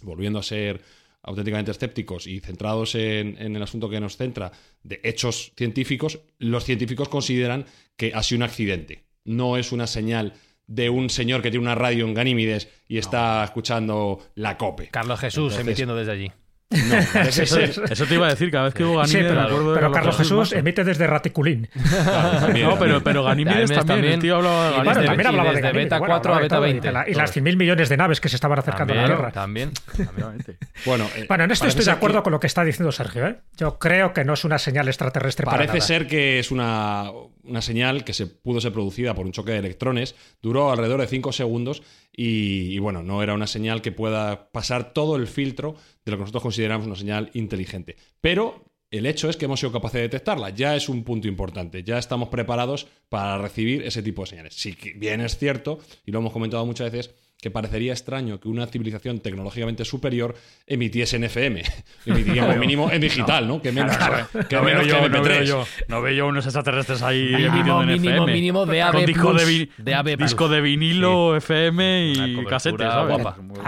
volviendo 0.02 0.40
a 0.40 0.44
ser 0.44 0.82
auténticamente 1.26 1.72
escépticos 1.72 2.28
y 2.28 2.40
centrados 2.40 2.96
en, 2.96 3.38
el 3.38 3.62
asunto 3.62 3.90
que 3.90 4.00
nos 4.00 4.16
centra 4.16 4.52
de 4.84 5.02
hechos 5.04 5.52
científicos, 5.58 6.20
los 6.38 6.64
científicos 6.64 7.10
consideran 7.10 7.66
que 7.98 8.14
ha 8.14 8.24
sido 8.24 8.40
un 8.40 8.44
accidente. 8.44 9.04
No 9.26 9.58
es 9.58 9.72
una 9.72 9.88
señal 9.88 10.34
de 10.68 10.90
un 10.90 11.10
señor 11.10 11.42
que 11.42 11.50
tiene 11.50 11.64
una 11.64 11.76
radio 11.76 12.06
en 12.06 12.14
Ganímides 12.14 12.70
y 12.88 12.98
está 12.98 13.44
escuchando 13.44 14.20
la 14.36 14.58
COPE. 14.58 14.90
Carlos 14.90 15.20
Jesús 15.20 15.58
emitiendo 15.58 15.96
desde 15.96 16.12
allí. 16.12 16.32
No, 16.72 16.98
eso, 17.20 18.06
te 18.06 18.16
iba 18.16 18.26
a 18.26 18.30
decir, 18.32 18.50
cada 18.50 18.66
vez 18.66 18.74
que 18.74 18.84
hubo 18.84 18.98
Ganímedes 18.98 19.28
pero, 19.28 19.42
acuerdo 19.42 19.74
pero 19.76 19.92
Carlos 19.92 20.18
Jesús, 20.18 20.52
emite 20.52 20.84
desde 20.84 21.06
Raticulín. 21.06 21.70
no, 22.60 22.80
pero, 22.80 23.04
pero 23.04 23.24
Ganímedes 23.24 23.72
también, 23.72 24.06
el 24.06 24.20
tío 24.20 24.38
hablaba 24.38 24.72
de 24.72 24.84
Bueno, 24.84 25.04
también 25.04 25.28
hablaba 25.28 25.54
de, 25.54 25.72
beta 25.72 26.00
4 26.00 26.34
a 26.34 26.40
beta 26.40 26.60
20. 26.60 26.88
y, 27.08 27.14
las 27.14 27.36
100.000 27.36 27.56
millones 27.56 27.88
de 27.90 27.98
naves 27.98 28.20
que 28.20 28.30
se 28.30 28.36
estaban 28.36 28.58
acercando 28.58 28.94
a 28.94 28.98
la 28.98 29.06
Tierra. 29.06 29.32
También, 29.32 29.72
bueno, 30.86 31.08
eh, 31.16 31.26
bueno, 31.28 31.44
en 31.44 31.52
esto 31.52 31.68
estoy 31.68 31.86
de 31.86 31.92
acuerdo 31.92 32.24
con 32.24 32.34
lo 32.34 32.40
que 32.40 32.48
está 32.48 32.64
diciendo 32.64 32.92
Sergio. 32.92 33.28
¿eh? 33.28 33.38
Yo 33.58 33.78
creo 33.78 34.12
que 34.12 34.26
no 34.26 34.34
es 34.34 34.44
una 34.44 34.58
señal 34.58 34.88
extraterrestre 34.88 35.46
Parece 35.46 35.68
para 35.68 35.78
nada. 35.78 35.88
ser 35.88 36.08
que 36.08 36.40
es 36.40 36.50
una, 36.50 37.12
una 37.44 37.62
señal 37.62 38.04
que 38.04 38.14
se 38.14 38.26
pudo 38.26 38.60
ser 38.60 38.74
producida 38.74 39.14
por 39.14 39.26
un 39.26 39.32
choque 39.32 39.52
de 39.52 39.60
electrones, 39.60 40.16
duró 40.42 40.72
alrededor 40.72 41.02
de 41.02 41.08
5 41.08 41.32
segundos 41.32 41.84
y, 42.18 42.80
bueno, 42.80 43.04
no 43.04 43.22
era 43.22 43.34
una 43.34 43.48
señal 43.48 43.82
que 43.82 43.92
pueda 43.92 44.52
pasar 44.52 44.94
todo 44.94 45.16
el 45.16 45.28
filtro 45.28 45.76
de 46.06 46.12
lo 46.12 46.18
que 46.18 46.22
nosotros 46.22 46.44
consideramos 46.44 46.88
una 46.88 46.96
señal 46.96 47.30
inteligente. 47.34 47.98
Pero 48.22 48.64
el 48.92 49.06
hecho 49.06 49.30
es 49.30 49.36
que 49.36 49.46
hemos 49.46 49.60
sido 49.60 49.72
capaces 49.72 49.96
de 49.96 50.04
detectarla. 50.04 50.52
Ya 50.52 50.76
es 50.76 50.88
un 50.88 51.04
punto 51.04 51.28
importante. 51.28 51.84
Ya 51.84 51.98
estamos 51.98 52.30
preparados 52.30 52.88
para 53.10 53.38
recibir 53.38 53.84
ese 53.84 54.02
tipo 54.02 54.22
de 54.22 54.28
señales. 54.28 54.54
Si 54.54 54.78
bien 54.96 55.22
es 55.22 55.38
cierto, 55.38 55.80
y 56.06 56.12
lo 56.12 56.20
hemos 56.20 56.32
comentado 56.32 56.66
muchas 56.66 56.92
veces, 56.92 57.14
que 57.42 57.52
parecería 57.52 57.94
extraño 57.94 58.40
que 58.40 58.48
una 58.48 58.66
civilización 58.66 59.20
tecnológicamente 59.20 59.86
superior 59.86 60.36
emitiese 60.66 61.18
en 61.18 61.26
FM. 61.26 61.64
Emitiría 62.06 62.48
como 62.48 62.58
mínimo 62.58 62.92
en 62.92 63.02
digital, 63.02 63.48
¿no? 63.48 63.62
Que 63.62 63.72
menos, 63.72 63.96
que, 64.50 64.60
menos 64.62 64.88
yo, 64.88 65.02
que 65.02 65.10
MP3. 65.10 65.10
No, 65.10 65.22
veo 65.24 65.44
yo, 65.44 65.66
no 65.88 66.02
veo 66.02 66.14
yo 66.14 66.28
unos 66.28 66.46
extraterrestres 66.46 67.02
ahí 67.04 67.34
mínimo, 67.52 67.82
en 67.82 67.88
mínimo, 67.88 68.10
FM. 68.10 68.34
Mínimo 68.34 68.66
de 68.66 68.82
AB 68.82 69.06
disco 69.06 69.34
de, 69.34 69.70
de 69.78 70.18
disco 70.18 70.50
de 70.50 70.62
vinilo, 70.62 71.36
FM 71.36 72.14
y 72.14 72.46
casetes. 72.46 72.88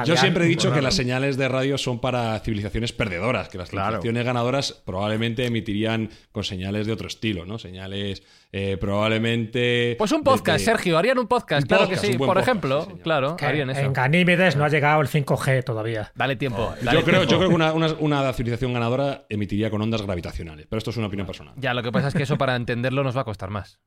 Yo 0.05 0.17
siempre 0.17 0.45
he 0.45 0.47
dicho 0.47 0.73
que 0.73 0.81
las 0.81 0.95
señales 0.95 1.37
de 1.37 1.47
radio 1.47 1.77
son 1.77 1.99
para 1.99 2.39
civilizaciones 2.39 2.93
perdedoras, 2.93 3.49
que 3.49 3.57
las 3.57 3.69
civilizaciones 3.69 4.25
ganadoras 4.25 4.81
probablemente 4.85 5.45
emitirían 5.45 6.09
con 6.31 6.43
señales 6.43 6.87
de 6.87 6.93
otro 6.93 7.07
estilo, 7.07 7.45
¿no? 7.45 7.59
Señales 7.59 8.23
eh, 8.51 8.77
probablemente. 8.79 9.95
Pues 9.97 10.11
un 10.13 10.23
podcast, 10.23 10.63
Sergio, 10.63 10.97
harían 10.97 11.19
un 11.19 11.27
podcast, 11.27 11.67
claro 11.67 11.89
que 11.89 11.97
sí. 11.97 12.17
Por 12.17 12.37
ejemplo, 12.37 12.87
claro, 13.03 13.35
eso. 13.61 13.79
En 13.79 13.93
Ganímedes 13.93 14.55
no 14.55 14.63
ha 14.65 14.69
llegado 14.69 15.01
el 15.01 15.07
5G 15.07 15.63
todavía. 15.63 16.11
Dale 16.15 16.35
tiempo. 16.35 16.73
yo, 16.81 17.03
creo, 17.03 17.23
yo 17.23 17.37
creo 17.37 17.49
que 17.49 17.55
una, 17.55 17.73
una, 17.73 18.33
civilización 18.33 18.73
ganadora 18.73 19.25
emitiría 19.29 19.69
con 19.69 19.81
ondas 19.81 20.01
gravitacionales, 20.01 20.67
pero 20.69 20.77
esto 20.77 20.91
es 20.91 20.97
una 20.97 21.07
opinión 21.07 21.25
personal. 21.25 21.53
Ya, 21.57 21.73
lo 21.73 21.83
que 21.83 21.91
pasa 21.91 22.09
es 22.09 22.13
que 22.13 22.23
eso 22.23 22.37
para 22.37 22.55
entenderlo 22.55 23.03
nos 23.03 23.15
va 23.15 23.21
a 23.21 23.25
costar 23.25 23.49
más. 23.49 23.79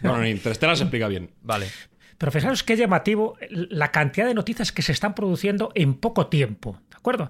Bueno, 0.00 0.22
en 0.22 0.30
Interstellar 0.30 0.76
se 0.76 0.84
explica 0.84 1.08
bien. 1.08 1.30
Vale. 1.42 1.66
Pero 2.18 2.32
fijaros 2.32 2.62
qué 2.62 2.76
llamativo 2.76 3.36
la 3.50 3.90
cantidad 3.90 4.26
de 4.26 4.34
noticias 4.34 4.72
que 4.72 4.82
se 4.82 4.92
están 4.92 5.14
produciendo 5.14 5.70
en 5.74 5.94
poco 5.94 6.28
tiempo, 6.28 6.78
¿de 6.90 6.96
acuerdo? 6.96 7.28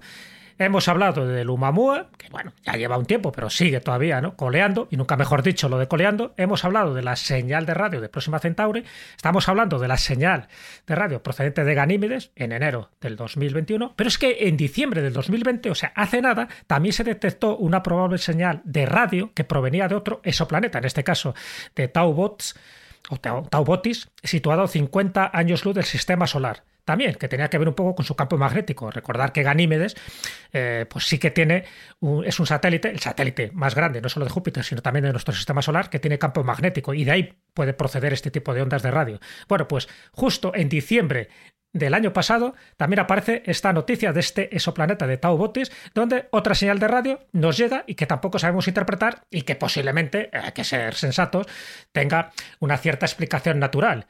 Hemos 0.59 0.87
hablado 0.87 1.27
del 1.27 1.51
Umamua, 1.51 2.07
que 2.17 2.29
bueno, 2.29 2.51
ya 2.65 2.73
lleva 2.73 2.97
un 2.97 3.05
tiempo, 3.05 3.31
pero 3.31 3.47
sigue 3.49 3.79
todavía, 3.79 4.21
¿no? 4.21 4.35
Coleando, 4.35 4.87
y 4.89 4.97
nunca 4.97 5.15
mejor 5.15 5.43
dicho 5.43 5.69
lo 5.69 5.77
de 5.77 5.87
coleando. 5.87 6.33
Hemos 6.35 6.65
hablado 6.65 6.95
de 6.95 7.03
la 7.03 7.15
señal 7.15 7.67
de 7.67 7.75
radio 7.75 8.01
de 8.01 8.09
Próxima 8.09 8.39
Centauri. 8.39 8.83
Estamos 9.15 9.47
hablando 9.49 9.77
de 9.77 9.87
la 9.87 9.97
señal 9.97 10.47
de 10.87 10.95
radio 10.95 11.21
procedente 11.21 11.63
de 11.63 11.75
Ganímedes 11.75 12.31
en 12.35 12.53
enero 12.53 12.89
del 12.99 13.15
2021. 13.17 13.93
Pero 13.95 14.07
es 14.07 14.17
que 14.17 14.47
en 14.47 14.57
diciembre 14.57 15.03
del 15.03 15.13
2020, 15.13 15.69
o 15.69 15.75
sea, 15.75 15.93
hace 15.95 16.23
nada, 16.23 16.47
también 16.65 16.93
se 16.93 17.03
detectó 17.03 17.55
una 17.57 17.83
probable 17.83 18.17
señal 18.17 18.61
de 18.63 18.87
radio 18.87 19.31
que 19.35 19.43
provenía 19.43 19.87
de 19.87 19.93
otro 19.93 20.21
exoplaneta, 20.23 20.79
en 20.79 20.85
este 20.85 21.03
caso 21.03 21.35
de 21.75 21.87
Tau 21.87 22.13
Bots 22.13 22.55
o 23.09 23.17
Tau 23.17 23.63
Botis, 23.63 24.09
situado 24.23 24.63
a 24.63 24.67
50 24.67 25.29
años 25.33 25.65
luz 25.65 25.75
del 25.75 25.85
sistema 25.85 26.25
solar 26.25 26.63
también, 26.87 27.15
que 27.15 27.27
tenía 27.27 27.49
que 27.49 27.57
ver 27.57 27.67
un 27.67 27.73
poco 27.73 27.95
con 27.95 28.05
su 28.05 28.15
campo 28.15 28.37
magnético. 28.37 28.89
Recordar 28.89 29.33
que 29.33 29.43
Ganímedes, 29.43 29.93
eh, 30.53 30.85
pues 30.89 31.05
sí 31.05 31.19
que 31.19 31.31
tiene, 31.31 31.65
es 32.23 32.39
un 32.39 32.45
satélite, 32.47 32.89
el 32.89 32.99
satélite 32.99 33.51
más 33.53 33.75
grande, 33.75 33.99
no 33.99 34.07
solo 34.07 34.25
de 34.25 34.31
Júpiter, 34.31 34.63
sino 34.63 34.81
también 34.81 35.03
de 35.03 35.11
nuestro 35.11 35.35
sistema 35.35 35.61
solar, 35.61 35.89
que 35.89 35.99
tiene 35.99 36.17
campo 36.17 36.45
magnético 36.45 36.93
y 36.93 37.03
de 37.03 37.11
ahí 37.11 37.33
puede 37.53 37.73
proceder 37.73 38.13
este 38.13 38.31
tipo 38.31 38.53
de 38.53 38.61
ondas 38.61 38.83
de 38.83 38.91
radio. 38.91 39.19
Bueno, 39.49 39.67
pues 39.67 39.89
justo 40.13 40.53
en 40.55 40.69
diciembre 40.69 41.27
del 41.73 41.93
año 41.93 42.13
pasado 42.13 42.55
también 42.77 43.01
aparece 43.01 43.43
esta 43.45 43.73
noticia 43.73 44.13
de 44.13 44.21
este 44.21 44.55
exoplaneta 44.55 45.07
de 45.07 45.17
Tau 45.17 45.35
Botis, 45.35 45.69
donde 45.93 46.29
otra 46.31 46.55
señal 46.55 46.79
de 46.79 46.87
radio 46.87 47.19
nos 47.33 47.57
llega 47.57 47.83
y 47.85 47.95
que 47.95 48.05
tampoco 48.05 48.39
sabemos 48.39 48.69
interpretar 48.69 49.25
y 49.29 49.41
que 49.41 49.55
posiblemente, 49.55 50.29
hay 50.31 50.53
que 50.53 50.63
ser 50.63 50.95
sensatos, 50.95 51.47
tenga 51.91 52.31
una 52.61 52.77
cierta 52.77 53.05
explicación 53.05 53.59
natural. 53.59 54.07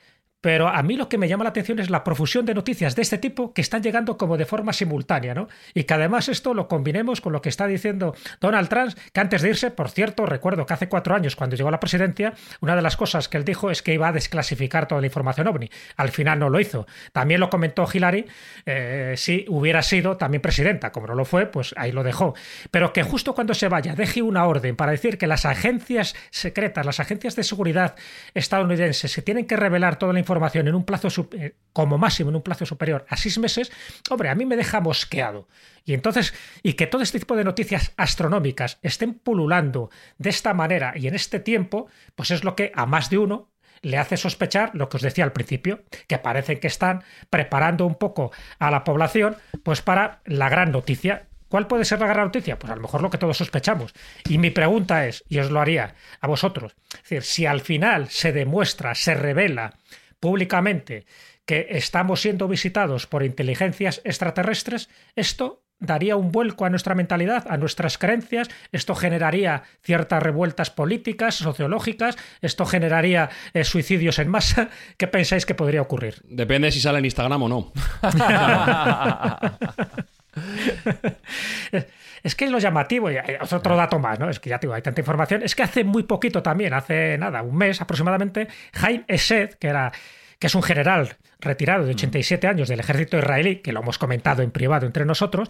Pero 0.47 0.69
a 0.69 0.81
mí 0.81 0.95
lo 0.95 1.09
que 1.09 1.17
me 1.17 1.27
llama 1.27 1.43
la 1.43 1.49
atención 1.49 1.77
es 1.79 1.89
la 1.89 2.05
profusión 2.05 2.45
de 2.45 2.53
noticias 2.53 2.95
de 2.95 3.01
este 3.01 3.17
tipo 3.17 3.53
que 3.53 3.59
están 3.59 3.83
llegando 3.83 4.17
como 4.17 4.37
de 4.37 4.45
forma 4.45 4.71
simultánea, 4.71 5.33
¿no? 5.33 5.49
Y 5.73 5.83
que 5.83 5.93
además 5.93 6.29
esto 6.29 6.53
lo 6.53 6.69
combinemos 6.69 7.19
con 7.19 7.33
lo 7.33 7.41
que 7.41 7.49
está 7.49 7.67
diciendo 7.67 8.15
Donald 8.39 8.69
Trump, 8.69 8.93
que 9.11 9.19
antes 9.19 9.41
de 9.41 9.49
irse, 9.49 9.71
por 9.71 9.89
cierto, 9.89 10.25
recuerdo 10.25 10.65
que 10.65 10.73
hace 10.73 10.87
cuatro 10.87 11.15
años, 11.15 11.35
cuando 11.35 11.57
llegó 11.57 11.67
a 11.67 11.73
la 11.73 11.81
presidencia, 11.81 12.33
una 12.61 12.77
de 12.77 12.81
las 12.81 12.95
cosas 12.95 13.27
que 13.27 13.35
él 13.35 13.43
dijo 13.43 13.71
es 13.71 13.81
que 13.81 13.93
iba 13.93 14.07
a 14.07 14.13
desclasificar 14.13 14.87
toda 14.87 15.01
la 15.01 15.07
información 15.07 15.49
ovni. 15.49 15.69
Al 15.97 16.11
final 16.11 16.39
no 16.39 16.47
lo 16.49 16.61
hizo. 16.61 16.87
También 17.11 17.41
lo 17.41 17.49
comentó 17.49 17.85
Hillary, 17.93 18.25
eh, 18.65 19.15
si 19.17 19.43
hubiera 19.49 19.81
sido 19.81 20.15
también 20.15 20.41
presidenta. 20.41 20.93
Como 20.93 21.07
no 21.07 21.15
lo 21.15 21.25
fue, 21.25 21.47
pues 21.47 21.75
ahí 21.75 21.91
lo 21.91 22.03
dejó. 22.03 22.35
Pero 22.71 22.93
que 22.93 23.03
justo 23.03 23.35
cuando 23.35 23.53
se 23.53 23.67
vaya 23.67 23.95
deje 23.95 24.21
una 24.21 24.45
orden 24.45 24.77
para 24.77 24.93
decir 24.93 25.17
que 25.17 25.27
las 25.27 25.43
agencias 25.43 26.15
secretas, 26.29 26.85
las 26.85 27.01
agencias 27.01 27.35
de 27.35 27.43
seguridad 27.43 27.95
estadounidenses 28.33 29.11
se 29.11 29.21
tienen 29.21 29.45
que 29.45 29.57
revelar 29.57 29.99
toda 29.99 30.13
la 30.13 30.19
información 30.19 30.36
información 30.37 30.67
en 30.67 30.75
un 30.75 30.83
plazo, 30.83 31.09
eh, 31.33 31.55
como 31.73 31.97
máximo 31.97 32.29
en 32.29 32.35
un 32.35 32.41
plazo 32.41 32.65
superior 32.65 33.05
a 33.09 33.17
seis 33.17 33.37
meses, 33.39 33.71
hombre, 34.09 34.29
a 34.29 34.35
mí 34.35 34.45
me 34.45 34.55
deja 34.55 34.79
mosqueado. 34.79 35.47
Y 35.83 35.93
entonces, 35.93 36.33
y 36.63 36.73
que 36.73 36.87
todo 36.87 37.01
este 37.01 37.19
tipo 37.19 37.35
de 37.35 37.43
noticias 37.43 37.93
astronómicas 37.97 38.77
estén 38.81 39.15
pululando 39.15 39.89
de 40.17 40.29
esta 40.29 40.53
manera 40.53 40.93
y 40.95 41.07
en 41.07 41.15
este 41.15 41.39
tiempo, 41.39 41.87
pues 42.15 42.31
es 42.31 42.43
lo 42.43 42.55
que 42.55 42.71
a 42.75 42.85
más 42.85 43.09
de 43.09 43.17
uno 43.17 43.49
le 43.81 43.97
hace 43.97 44.17
sospechar 44.17 44.71
lo 44.73 44.89
que 44.89 44.97
os 44.97 45.03
decía 45.03 45.23
al 45.23 45.33
principio, 45.33 45.83
que 46.07 46.17
parece 46.17 46.59
que 46.59 46.67
están 46.67 47.03
preparando 47.29 47.85
un 47.85 47.95
poco 47.95 48.31
a 48.59 48.71
la 48.71 48.83
población 48.83 49.37
pues 49.63 49.81
para 49.81 50.21
la 50.25 50.49
gran 50.49 50.71
noticia 50.71 51.27
¿Cuál 51.49 51.67
puede 51.67 51.85
ser 51.85 51.99
la 51.99 52.07
gran 52.07 52.25
noticia? 52.25 52.59
Pues 52.59 52.71
a 52.71 52.75
lo 52.75 52.81
mejor 52.81 53.01
lo 53.01 53.09
que 53.09 53.17
todos 53.17 53.37
sospechamos. 53.37 53.93
Y 54.27 54.37
mi 54.37 54.49
pregunta 54.49 55.07
es, 55.07 55.23
y 55.29 55.39
os 55.39 55.49
lo 55.49 55.61
haría 55.61 55.95
a 56.19 56.27
vosotros, 56.27 56.75
es 56.93 57.01
decir, 57.03 57.23
si 57.23 57.45
al 57.45 57.61
final 57.61 58.09
se 58.09 58.33
demuestra, 58.33 58.95
se 58.95 59.15
revela 59.15 59.75
públicamente 60.19 61.05
que 61.45 61.67
estamos 61.71 62.21
siendo 62.21 62.47
visitados 62.47 63.07
por 63.07 63.23
inteligencias 63.23 64.01
extraterrestres, 64.03 64.89
esto 65.15 65.63
daría 65.79 66.15
un 66.15 66.31
vuelco 66.31 66.65
a 66.65 66.69
nuestra 66.69 66.95
mentalidad, 66.95 67.45
a 67.49 67.57
nuestras 67.57 67.97
creencias, 67.97 68.49
esto 68.71 68.95
generaría 68.95 69.63
ciertas 69.81 70.21
revueltas 70.21 70.71
políticas, 70.71 71.35
sociológicas, 71.35 72.17
esto 72.41 72.65
generaría 72.65 73.29
eh, 73.53 73.63
suicidios 73.63 74.19
en 74.19 74.29
masa. 74.29 74.69
¿Qué 74.97 75.07
pensáis 75.07 75.45
que 75.45 75.55
podría 75.55 75.81
ocurrir? 75.81 76.21
Depende 76.25 76.71
si 76.71 76.81
sale 76.81 76.99
en 76.99 77.05
Instagram 77.05 77.43
o 77.43 77.49
no. 77.49 77.71
Es 82.23 82.35
que 82.35 82.45
es 82.45 82.51
lo 82.51 82.59
llamativo, 82.59 83.09
y 83.09 83.15
es 83.15 83.53
otro 83.53 83.77
dato 83.77 83.99
más, 83.99 84.19
¿no? 84.19 84.29
Es 84.29 84.39
que 84.39 84.49
ya 84.49 84.57
digo, 84.57 84.73
hay 84.73 84.81
tanta 84.81 84.99
información. 84.99 85.43
Es 85.43 85.55
que 85.55 85.63
hace 85.63 85.83
muy 85.83 86.03
poquito 86.03 86.43
también, 86.43 86.73
hace 86.73 87.17
nada, 87.17 87.41
un 87.41 87.55
mes 87.55 87.79
aproximadamente, 87.79 88.47
Jaime 88.73 89.05
Esed, 89.07 89.51
que 89.53 89.67
era 89.67 89.93
que 90.39 90.47
es 90.47 90.55
un 90.55 90.63
general 90.63 91.15
retirado 91.39 91.85
de 91.85 91.91
87 91.91 92.47
años 92.47 92.67
del 92.67 92.79
ejército 92.79 93.17
israelí, 93.17 93.57
que 93.57 93.71
lo 93.71 93.81
hemos 93.81 93.97
comentado 93.97 94.43
en 94.43 94.51
privado 94.51 94.85
entre 94.85 95.05
nosotros, 95.05 95.49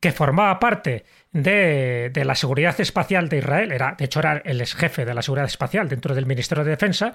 que 0.00 0.12
formaba 0.12 0.58
parte 0.58 1.04
de, 1.32 2.10
la 2.14 2.34
seguridad 2.34 2.78
espacial 2.80 3.28
de 3.28 3.38
Israel, 3.38 3.72
era, 3.72 3.94
de 3.98 4.04
hecho 4.04 4.20
era 4.20 4.42
el 4.44 4.60
ex 4.60 4.74
jefe 4.74 5.04
de 5.04 5.14
la 5.14 5.22
seguridad 5.22 5.46
espacial 5.46 5.88
dentro 5.88 6.14
del 6.14 6.26
Ministerio 6.26 6.64
de 6.64 6.70
Defensa, 6.70 7.12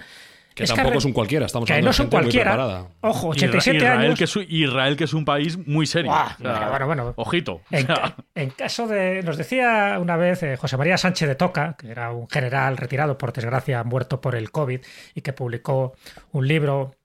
que 0.58 0.66
tampoco 0.66 0.98
es 0.98 1.06
un 1.06 1.14
cualquiera, 1.14 1.46
estamos 1.46 1.70
hablando 1.70 1.90
no 1.90 1.94
son 1.94 2.08
cualquiera. 2.08 2.88
Ojo, 3.02 3.28
87 3.30 3.78
Israel, 3.78 4.00
años. 4.00 4.18
Que 4.18 4.24
es, 4.24 4.36
Israel, 4.50 4.98
que 4.98 5.04
es 5.04 5.14
un 5.14 5.24
país 5.24 5.56
muy 5.68 5.86
serio. 5.86 6.12
bueno, 6.40 6.88
bueno, 6.88 7.14
Ojito. 7.16 7.62
En, 7.70 8.50
caso 8.50 8.88
de. 8.88 9.22
Nos 9.22 9.38
decía 9.38 9.98
una 10.02 10.18
vez 10.18 10.42
eh, 10.42 10.58
José 10.58 10.78
María 10.78 10.98
Sánchez 10.98 11.28
de 11.28 11.36
Toca, 11.36 11.76
que 11.78 11.92
era 11.92 12.12
un 12.12 12.28
general 12.28 12.78
retirado, 12.78 13.18
por 13.18 13.34
desgracia, 13.34 13.84
muerto 13.84 14.20
por 14.20 14.36
el 14.36 14.50
COVID, 14.50 14.80
y 15.14 15.22
que 15.22 15.34
publicó 15.34 15.94
un 16.32 16.48
libro 16.48 16.96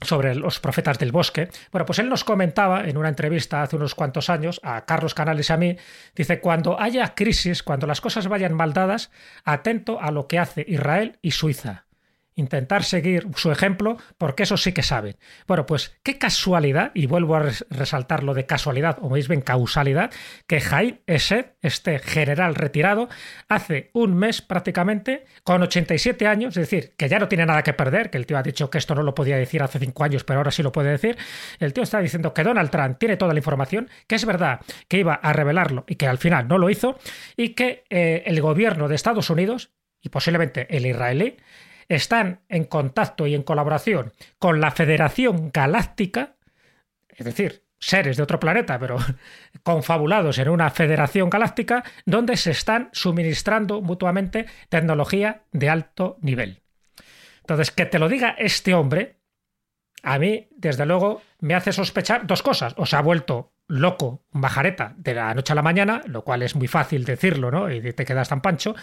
sobre 0.00 0.34
los 0.34 0.58
profetas 0.60 0.98
del 0.98 1.12
bosque. 1.12 1.48
Bueno, 1.70 1.84
pues 1.84 1.98
él 1.98 2.08
nos 2.08 2.24
comentaba 2.24 2.84
en 2.88 2.96
una 2.96 3.10
entrevista 3.10 3.62
hace 3.62 3.76
unos 3.76 3.94
cuantos 3.94 4.30
años 4.30 4.60
a 4.62 4.86
Carlos 4.86 5.14
Canales 5.14 5.50
y 5.50 5.52
a 5.52 5.56
mí, 5.58 5.76
dice, 6.16 6.40
cuando 6.40 6.80
haya 6.80 7.14
crisis, 7.14 7.62
cuando 7.62 7.86
las 7.86 8.00
cosas 8.00 8.28
vayan 8.28 8.54
mal 8.54 8.72
dadas, 8.72 9.10
atento 9.44 10.00
a 10.00 10.10
lo 10.10 10.26
que 10.26 10.38
hace 10.38 10.64
Israel 10.66 11.18
y 11.20 11.32
Suiza 11.32 11.83
intentar 12.36 12.84
seguir 12.84 13.28
su 13.36 13.50
ejemplo, 13.50 13.96
porque 14.18 14.42
eso 14.42 14.56
sí 14.56 14.72
que 14.72 14.82
saben. 14.82 15.16
Bueno, 15.46 15.66
pues 15.66 15.96
qué 16.02 16.18
casualidad, 16.18 16.90
y 16.94 17.06
vuelvo 17.06 17.36
a 17.36 17.50
resaltar 17.70 18.24
lo 18.24 18.34
de 18.34 18.46
casualidad, 18.46 18.98
o 19.00 19.08
veis 19.08 19.28
bien 19.28 19.40
causalidad, 19.40 20.10
que 20.46 20.60
Jaime 20.60 21.02
Esed, 21.06 21.46
este 21.62 21.98
general 21.98 22.54
retirado, 22.54 23.08
hace 23.48 23.90
un 23.92 24.16
mes 24.16 24.42
prácticamente, 24.42 25.24
con 25.44 25.62
87 25.62 26.26
años, 26.26 26.56
es 26.56 26.68
decir, 26.68 26.94
que 26.96 27.08
ya 27.08 27.18
no 27.18 27.28
tiene 27.28 27.46
nada 27.46 27.62
que 27.62 27.72
perder, 27.72 28.10
que 28.10 28.18
el 28.18 28.26
tío 28.26 28.38
ha 28.38 28.42
dicho 28.42 28.70
que 28.70 28.78
esto 28.78 28.94
no 28.94 29.02
lo 29.02 29.14
podía 29.14 29.36
decir 29.36 29.62
hace 29.62 29.78
cinco 29.78 30.04
años, 30.04 30.24
pero 30.24 30.40
ahora 30.40 30.50
sí 30.50 30.62
lo 30.62 30.72
puede 30.72 30.90
decir, 30.90 31.16
el 31.60 31.72
tío 31.72 31.82
está 31.82 32.00
diciendo 32.00 32.34
que 32.34 32.42
Donald 32.42 32.70
Trump 32.70 32.98
tiene 32.98 33.16
toda 33.16 33.32
la 33.32 33.38
información, 33.38 33.88
que 34.06 34.16
es 34.16 34.24
verdad 34.24 34.60
que 34.88 34.98
iba 34.98 35.14
a 35.14 35.32
revelarlo 35.32 35.84
y 35.86 35.96
que 35.96 36.06
al 36.06 36.18
final 36.18 36.48
no 36.48 36.58
lo 36.58 36.70
hizo, 36.70 36.98
y 37.36 37.50
que 37.50 37.84
eh, 37.90 38.24
el 38.26 38.40
gobierno 38.40 38.88
de 38.88 38.94
Estados 38.94 39.30
Unidos, 39.30 39.70
y 40.02 40.08
posiblemente 40.08 40.66
el 40.76 40.86
israelí, 40.86 41.36
están 41.88 42.40
en 42.48 42.64
contacto 42.64 43.26
y 43.26 43.34
en 43.34 43.42
colaboración 43.42 44.12
con 44.38 44.60
la 44.60 44.70
Federación 44.70 45.50
Galáctica, 45.52 46.36
es 47.08 47.24
decir, 47.24 47.64
seres 47.78 48.16
de 48.16 48.22
otro 48.22 48.40
planeta, 48.40 48.78
pero 48.78 48.96
confabulados 49.62 50.38
en 50.38 50.48
una 50.48 50.70
federación 50.70 51.30
galáctica, 51.30 51.84
donde 52.06 52.36
se 52.36 52.50
están 52.50 52.88
suministrando 52.92 53.82
mutuamente 53.82 54.46
tecnología 54.68 55.42
de 55.52 55.68
alto 55.68 56.16
nivel. 56.20 56.62
Entonces, 57.40 57.70
que 57.70 57.84
te 57.84 57.98
lo 57.98 58.08
diga 58.08 58.34
este 58.38 58.74
hombre, 58.74 59.20
a 60.02 60.18
mí, 60.18 60.48
desde 60.50 60.86
luego, 60.86 61.22
me 61.40 61.54
hace 61.54 61.72
sospechar 61.72 62.26
dos 62.26 62.42
cosas. 62.42 62.74
O 62.76 62.86
se 62.86 62.96
ha 62.96 63.02
vuelto 63.02 63.53
loco, 63.66 64.24
un 64.32 64.40
bajareta, 64.40 64.94
de 64.96 65.14
la 65.14 65.34
noche 65.34 65.52
a 65.52 65.56
la 65.56 65.62
mañana, 65.62 66.02
lo 66.06 66.22
cual 66.22 66.42
es 66.42 66.54
muy 66.54 66.68
fácil 66.68 67.04
decirlo, 67.04 67.50
¿no? 67.50 67.70
Y 67.70 67.80
te 67.92 68.04
quedas 68.04 68.28
tan 68.28 68.42
pancho. 68.42 68.74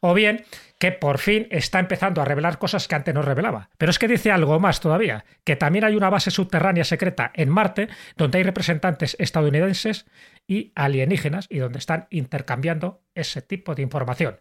O 0.00 0.14
bien 0.14 0.44
que 0.78 0.92
por 0.92 1.18
fin 1.18 1.46
está 1.50 1.78
empezando 1.78 2.22
a 2.22 2.24
revelar 2.24 2.58
cosas 2.58 2.88
que 2.88 2.94
antes 2.94 3.14
no 3.14 3.22
revelaba. 3.22 3.68
Pero 3.76 3.90
es 3.90 3.98
que 3.98 4.08
dice 4.08 4.30
algo 4.30 4.58
más 4.58 4.80
todavía, 4.80 5.24
que 5.44 5.56
también 5.56 5.84
hay 5.84 5.94
una 5.94 6.10
base 6.10 6.30
subterránea 6.30 6.84
secreta 6.84 7.30
en 7.34 7.50
Marte, 7.50 7.88
donde 8.16 8.38
hay 8.38 8.44
representantes 8.44 9.16
estadounidenses 9.18 10.06
y 10.46 10.72
alienígenas, 10.74 11.46
y 11.50 11.58
donde 11.58 11.78
están 11.78 12.06
intercambiando 12.10 13.02
ese 13.14 13.42
tipo 13.42 13.74
de 13.74 13.82
información. 13.82 14.38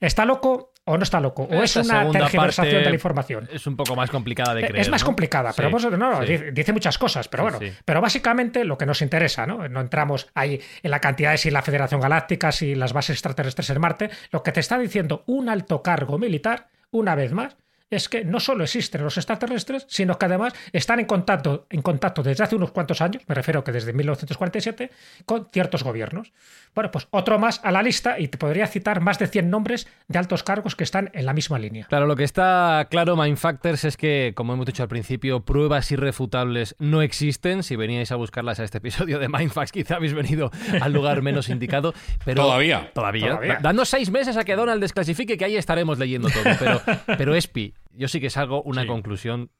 ¿Está 0.00 0.26
loco? 0.26 0.73
O 0.86 0.96
no 0.98 1.02
está 1.02 1.18
loco, 1.20 1.48
o 1.50 1.62
es 1.62 1.76
una 1.76 2.10
tergiversación 2.10 2.82
de 2.82 2.88
la 2.88 2.94
información. 2.94 3.48
Es 3.52 3.66
un 3.66 3.76
poco 3.76 3.96
más 3.96 4.10
complicada 4.10 4.54
de 4.54 4.66
creer. 4.66 4.80
Es 4.80 4.90
más 4.90 5.02
complicada, 5.02 5.52
pero 5.56 5.70
no, 5.70 6.20
dice, 6.20 6.72
muchas 6.72 6.98
cosas, 6.98 7.28
pero 7.28 7.44
bueno, 7.44 7.58
pero 7.84 8.00
básicamente 8.00 8.64
lo 8.64 8.76
que 8.76 8.86
nos 8.86 9.00
interesa, 9.00 9.46
¿no? 9.46 9.68
No 9.68 9.80
entramos 9.80 10.28
ahí 10.34 10.60
en 10.82 10.90
la 10.90 11.00
cantidad 11.00 11.30
de 11.30 11.38
si 11.38 11.50
la 11.50 11.62
Federación 11.62 12.00
Galáctica, 12.00 12.52
si 12.52 12.74
las 12.74 12.92
bases 12.92 13.16
extraterrestres 13.16 13.70
en 13.70 13.80
Marte, 13.80 14.10
lo 14.30 14.42
que 14.42 14.52
te 14.52 14.60
está 14.60 14.78
diciendo 14.78 15.24
un 15.26 15.48
alto 15.48 15.82
cargo 15.82 16.18
militar, 16.18 16.68
una 16.90 17.14
vez 17.14 17.32
más, 17.32 17.56
es 17.90 18.08
que 18.08 18.24
no 18.24 18.40
solo 18.40 18.64
existen 18.64 19.02
los 19.02 19.16
extraterrestres, 19.16 19.86
sino 19.88 20.18
que 20.18 20.26
además 20.26 20.52
están 20.72 21.00
en 21.00 21.06
contacto, 21.06 21.66
en 21.70 21.82
contacto 21.82 22.22
desde 22.22 22.44
hace 22.44 22.56
unos 22.56 22.72
cuantos 22.72 23.00
años, 23.00 23.22
me 23.26 23.34
refiero 23.34 23.62
que 23.62 23.72
desde 23.72 23.92
1947, 23.92 24.90
con 25.24 25.48
ciertos 25.52 25.82
gobiernos. 25.82 26.32
Bueno, 26.74 26.90
pues 26.90 27.06
otro 27.10 27.38
más 27.38 27.60
a 27.62 27.70
la 27.70 27.82
lista 27.82 28.18
y 28.18 28.28
te 28.28 28.38
podría 28.38 28.66
citar 28.66 29.00
más 29.00 29.18
de 29.18 29.28
100 29.28 29.48
nombres 29.48 29.86
de 30.08 30.18
altos 30.18 30.42
cargos 30.42 30.74
que 30.74 30.84
están 30.84 31.10
en 31.14 31.26
la 31.26 31.32
misma 31.32 31.58
línea. 31.58 31.86
Claro, 31.86 32.06
lo 32.06 32.16
que 32.16 32.24
está 32.24 32.88
claro, 32.90 33.16
Mindfactors, 33.16 33.84
es 33.84 33.96
que, 33.96 34.32
como 34.34 34.54
hemos 34.54 34.66
dicho 34.66 34.82
al 34.82 34.88
principio, 34.88 35.44
pruebas 35.44 35.90
irrefutables 35.92 36.74
no 36.78 37.02
existen. 37.02 37.62
Si 37.62 37.76
veníais 37.76 38.10
a 38.10 38.16
buscarlas 38.16 38.58
a 38.58 38.64
este 38.64 38.78
episodio 38.78 39.18
de 39.18 39.28
Mindfacts, 39.28 39.72
quizá 39.72 39.96
habéis 39.96 40.14
venido 40.14 40.50
al 40.80 40.92
lugar 40.92 41.22
menos 41.22 41.48
indicado. 41.48 41.94
Pero 42.24 42.42
todavía. 42.42 42.90
Todavía. 42.92 43.38
Dando 43.62 43.84
seis 43.84 44.10
meses 44.10 44.36
a 44.36 44.44
que 44.44 44.56
Donald 44.56 44.80
desclasifique, 44.80 45.36
que 45.36 45.44
ahí 45.44 45.56
estaremos 45.56 45.98
leyendo 45.98 46.28
todo. 46.28 46.42
Pero, 46.58 46.80
pero 47.18 47.34
Espi, 47.34 47.74
yo 47.96 48.08
sí 48.08 48.20
que 48.20 48.30
salgo 48.30 48.62
una 48.62 48.86
conclusión 48.86 49.50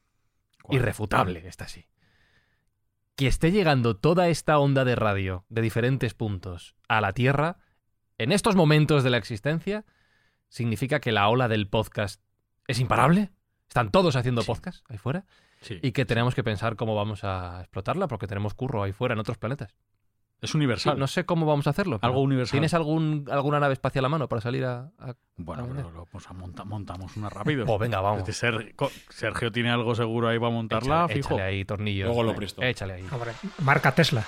irrefutable, 0.69 1.47
esta 1.47 1.67
sí. 1.67 1.87
Que 3.15 3.27
esté 3.27 3.51
llegando 3.51 3.95
toda 3.95 4.27
esta 4.27 4.59
onda 4.59 4.83
de 4.83 4.95
radio 4.95 5.45
de 5.49 5.61
diferentes 5.61 6.13
puntos 6.13 6.75
a 6.87 7.01
la 7.01 7.13
Tierra, 7.13 7.59
en 8.17 8.31
estos 8.31 8.55
momentos 8.55 9.03
de 9.03 9.09
la 9.09 9.17
existencia, 9.17 9.85
significa 10.49 10.99
que 10.99 11.11
la 11.11 11.27
ola 11.27 11.47
del 11.47 11.67
podcast 11.67 12.21
es 12.67 12.79
imparable. 12.79 13.31
Están 13.67 13.91
todos 13.91 14.15
haciendo 14.15 14.43
podcast 14.43 14.89
ahí 14.89 14.97
fuera. 14.97 15.25
Y 15.81 15.93
que 15.93 16.05
tenemos 16.05 16.35
que 16.35 16.43
pensar 16.43 16.75
cómo 16.75 16.95
vamos 16.95 17.23
a 17.23 17.61
explotarla, 17.61 18.07
porque 18.07 18.27
tenemos 18.27 18.53
curro 18.53 18.83
ahí 18.83 18.91
fuera 18.91 19.13
en 19.13 19.19
otros 19.19 19.37
planetas. 19.37 19.75
Es 20.41 20.53
universal. 20.53 20.99
no 20.99 21.07
sé 21.07 21.25
cómo 21.25 21.45
vamos 21.45 21.67
a 21.67 21.71
hacerlo. 21.71 21.99
Algo 22.01 22.21
universal. 22.21 22.51
¿Tienes 22.51 22.73
algún, 22.73 23.27
alguna 23.31 23.59
nave 23.59 23.73
espacial 23.73 24.05
a 24.05 24.09
mano 24.09 24.27
para 24.27 24.41
salir 24.41 24.65
a.? 24.65 24.91
bueno, 25.37 25.67
pues 26.11 26.25
montamos 26.31 27.17
una 27.17 27.29
rápido. 27.29 27.65
Pues 27.75 27.79
venga, 27.79 28.01
vamos. 28.01 28.23
Sergio, 29.09 29.51
tiene 29.51 29.71
algo 29.71 29.95
seguro 29.95 30.27
ahí 30.29 30.39
para 30.39 30.51
montarla, 30.51 31.07
fijo. 31.07 31.35
Échale 31.35 31.41
ahí 31.41 31.65
tornillos. 31.65 32.07
Luego 32.07 32.23
lo 32.23 32.35
presto. 32.35 32.61
Échale 32.61 32.93
ahí. 32.93 33.05
marca 33.59 33.93
Tesla. 33.93 34.25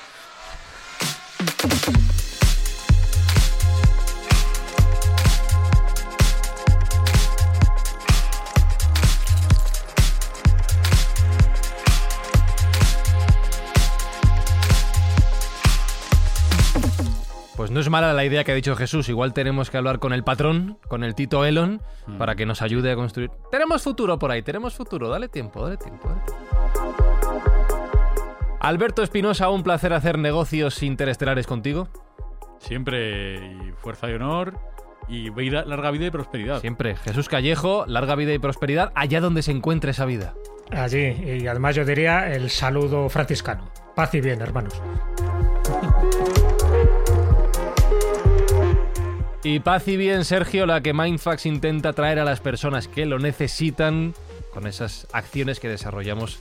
Pues 17.58 17.72
no 17.72 17.80
es 17.80 17.90
mala 17.90 18.14
la 18.14 18.24
idea 18.24 18.44
que 18.44 18.52
ha 18.52 18.56
dicho 18.56 18.76
Jesús. 18.76 19.10
Igual 19.10 19.34
tenemos 19.34 19.72
que 19.72 19.78
hablar 19.78 19.98
con 19.98 20.14
el 20.14 20.24
patrón, 20.24 20.78
con 20.88 21.04
el 21.04 21.16
Tito 21.16 21.44
Elon, 21.44 21.82
mm. 22.06 22.20
para 22.20 22.36
que 22.36 22.46
nos 22.46 22.62
ayude 22.62 22.92
a 22.92 22.96
construir. 22.96 23.32
Tenemos 23.50 23.82
futuro 23.82 24.20
por 24.20 24.30
ahí, 24.30 24.44
tenemos 24.44 24.76
futuro. 24.76 25.10
Dale 25.10 25.28
tiempo, 25.28 25.64
dale 25.64 25.78
tiempo. 25.78 26.08
Alberto 28.60 29.02
Espinosa, 29.02 29.50
un 29.50 29.64
placer 29.64 29.92
hacer 29.94 30.20
negocios 30.20 30.84
interestelares 30.84 31.48
contigo. 31.48 31.88
Siempre 32.60 33.74
fuerza 33.78 34.08
y 34.12 34.14
honor 34.14 34.60
y 35.08 35.32
vida, 35.32 35.66
larga 35.66 35.90
vida 35.90 36.06
y 36.06 36.12
prosperidad. 36.12 36.62
Siempre. 36.62 36.96
Jesús 36.98 37.28
Callejo, 37.28 37.86
larga 37.88 38.14
vida 38.14 38.34
y 38.34 38.40
prosperidad 38.40 38.92
allá 38.94 39.20
donde 39.20 39.42
se 39.42 39.52
encuentre 39.52 39.92
esa 39.92 40.06
vida. 40.06 40.36
Allí. 40.70 41.08
Y 41.42 41.48
además 41.48 41.76
yo 41.76 41.86
diría 41.86 42.32
el 42.32 42.52
saludo 42.52 43.10
franciscano. 43.10 43.72
Paz 43.96 44.14
y 44.14 44.22
bien, 44.22 44.42
hermanos. 44.42 44.80
Y 49.50 49.62
paz 49.62 49.88
y 49.88 49.96
bien, 49.96 50.26
Sergio, 50.26 50.66
la 50.66 50.82
que 50.84 50.92
Mindfax 50.92 51.46
intenta 51.46 51.94
traer 51.94 52.20
a 52.20 52.26
las 52.26 52.42
personas 52.42 52.90
que 52.90 53.06
lo 53.06 53.18
necesitan 53.18 54.14
con 54.54 54.68
esas 54.68 55.08
acciones 55.14 55.62
que 55.62 55.70
desarrollamos 55.70 56.40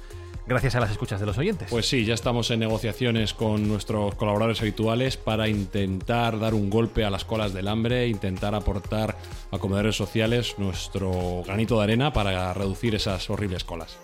gracias 0.49 0.75
a 0.75 0.81
las 0.81 0.91
escuchas 0.91 1.21
de 1.21 1.27
los 1.27 1.39
oyentes. 1.39 1.69
Pues 1.71 1.89
sí, 1.89 2.05
ya 2.05 2.15
estamos 2.15 2.51
en 2.51 2.59
negociaciones 2.59 3.33
con 3.33 3.69
nuestros 3.69 4.17
colaboradores 4.17 4.61
habituales 4.61 5.17
para 5.17 5.47
intentar 5.47 6.41
dar 6.41 6.53
un 6.53 6.69
golpe 6.69 7.05
a 7.05 7.11
las 7.11 7.25
colas 7.25 7.55
del 7.55 7.69
hambre, 7.69 8.09
intentar 8.09 8.57
aportar 8.57 9.17
a 9.53 9.59
comedores 9.59 9.95
sociales 9.95 10.57
nuestro 10.59 11.45
granito 11.47 11.79
de 11.79 11.85
arena 11.85 12.13
para 12.13 12.53
reducir 12.55 12.97
esas 12.97 13.31
horribles 13.31 13.63
colas. 13.63 13.99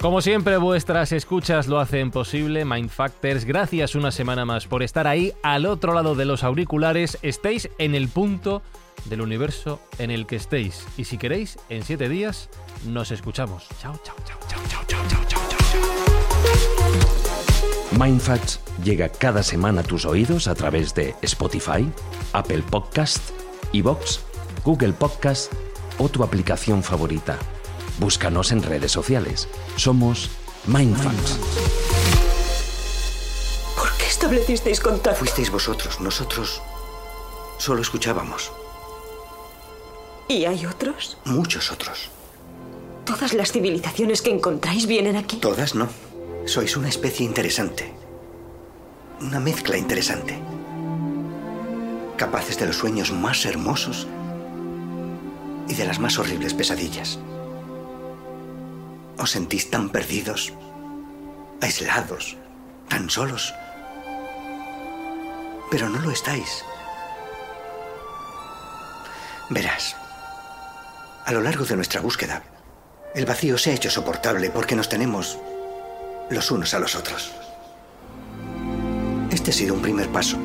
Como 0.00 0.20
siempre, 0.20 0.56
vuestras 0.58 1.10
escuchas 1.12 1.66
lo 1.68 1.80
hacen 1.80 2.10
posible. 2.10 2.64
Mindfactors, 2.64 3.44
gracias 3.44 3.94
una 3.94 4.12
semana 4.12 4.44
más 4.44 4.66
por 4.66 4.82
estar 4.82 5.06
ahí 5.06 5.32
al 5.42 5.66
otro 5.66 5.94
lado 5.94 6.14
de 6.14 6.26
los 6.26 6.44
auriculares. 6.44 7.18
Estéis 7.22 7.70
en 7.78 7.94
el 7.94 8.08
punto 8.08 8.62
del 9.06 9.20
universo 9.20 9.80
en 9.98 10.10
el 10.10 10.26
que 10.26 10.36
estéis. 10.36 10.86
Y 10.96 11.04
si 11.04 11.18
queréis, 11.18 11.58
en 11.70 11.82
siete 11.82 12.08
días 12.08 12.50
nos 12.86 13.10
escuchamos. 13.10 13.66
Chao, 13.80 13.98
chao, 14.04 14.16
chao, 14.24 14.38
chao, 14.48 14.60
chao, 14.68 14.84
chao, 14.86 15.02
chao, 15.08 15.24
chao, 15.28 15.40
chao. 15.48 15.66
Mindfacts 17.98 18.60
llega 18.84 19.08
cada 19.08 19.42
semana 19.42 19.80
a 19.80 19.84
tus 19.84 20.04
oídos 20.04 20.48
a 20.48 20.54
través 20.54 20.94
de 20.94 21.14
Spotify, 21.22 21.90
Apple 22.32 22.62
Podcast, 22.70 23.30
Evox, 23.72 24.20
Google 24.64 24.92
Podcast 24.92 25.52
o 25.98 26.08
tu 26.08 26.22
aplicación 26.22 26.82
favorita. 26.82 27.38
Búscanos 27.98 28.52
en 28.52 28.62
redes 28.62 28.92
sociales. 28.92 29.48
Somos 29.76 30.30
Mindfacts. 30.66 31.38
¿Por 33.76 33.90
qué 33.96 34.06
establecisteis 34.06 34.80
contacto? 34.80 35.18
Fuisteis 35.18 35.50
vosotros, 35.50 36.00
nosotros 36.00 36.60
solo 37.58 37.80
escuchábamos. 37.82 38.52
¿Y 40.28 40.44
hay 40.44 40.66
otros? 40.66 41.16
Muchos 41.24 41.70
otros. 41.70 42.10
¿Todas 43.04 43.32
las 43.32 43.52
civilizaciones 43.52 44.22
que 44.22 44.30
encontráis 44.30 44.86
vienen 44.86 45.16
aquí? 45.16 45.36
Todas 45.36 45.74
no. 45.74 45.88
Sois 46.46 46.76
una 46.76 46.88
especie 46.88 47.24
interesante. 47.24 47.92
Una 49.20 49.40
mezcla 49.40 49.78
interesante. 49.78 50.38
Capaces 52.16 52.58
de 52.58 52.66
los 52.66 52.76
sueños 52.76 53.12
más 53.12 53.44
hermosos 53.46 54.06
y 55.68 55.74
de 55.74 55.84
las 55.84 55.98
más 55.98 56.18
horribles 56.18 56.54
pesadillas. 56.54 57.18
Os 59.18 59.30
sentís 59.30 59.70
tan 59.70 59.88
perdidos, 59.88 60.52
aislados, 61.60 62.36
tan 62.88 63.08
solos. 63.08 63.54
Pero 65.70 65.88
no 65.88 66.00
lo 66.00 66.10
estáis. 66.10 66.64
Verás, 69.48 69.96
a 71.24 71.32
lo 71.32 71.40
largo 71.40 71.64
de 71.64 71.76
nuestra 71.76 72.00
búsqueda, 72.00 72.42
el 73.14 73.26
vacío 73.26 73.56
se 73.58 73.70
ha 73.70 73.74
hecho 73.74 73.90
soportable 73.90 74.50
porque 74.50 74.76
nos 74.76 74.88
tenemos 74.88 75.38
los 76.30 76.50
unos 76.50 76.74
a 76.74 76.78
los 76.78 76.94
otros. 76.94 77.32
Este 79.30 79.50
ha 79.50 79.54
sido 79.54 79.74
un 79.74 79.82
primer 79.82 80.08
paso. 80.08 80.36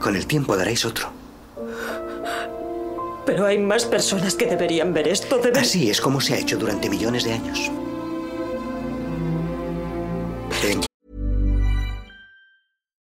Con 0.00 0.16
el 0.16 0.26
tiempo 0.26 0.56
daréis 0.56 0.84
otro. 0.84 1.21
Pero 3.24 3.46
hay 3.46 3.58
más 3.58 3.84
personas 3.84 4.34
que 4.34 4.46
deberían 4.46 4.92
ver 4.92 5.08
esto. 5.08 5.40
Así 5.54 5.90
es 5.90 6.00
como 6.00 6.20
se 6.20 6.34
ha 6.34 6.38
hecho 6.38 6.58
durante 6.58 6.90
millones 6.90 7.24
de 7.24 7.32
años. 7.32 7.70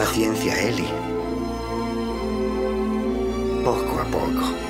Paciencia, 0.00 0.58
Eli. 0.58 0.88
Poco 3.62 4.00
a 4.00 4.04
poco. 4.04 4.69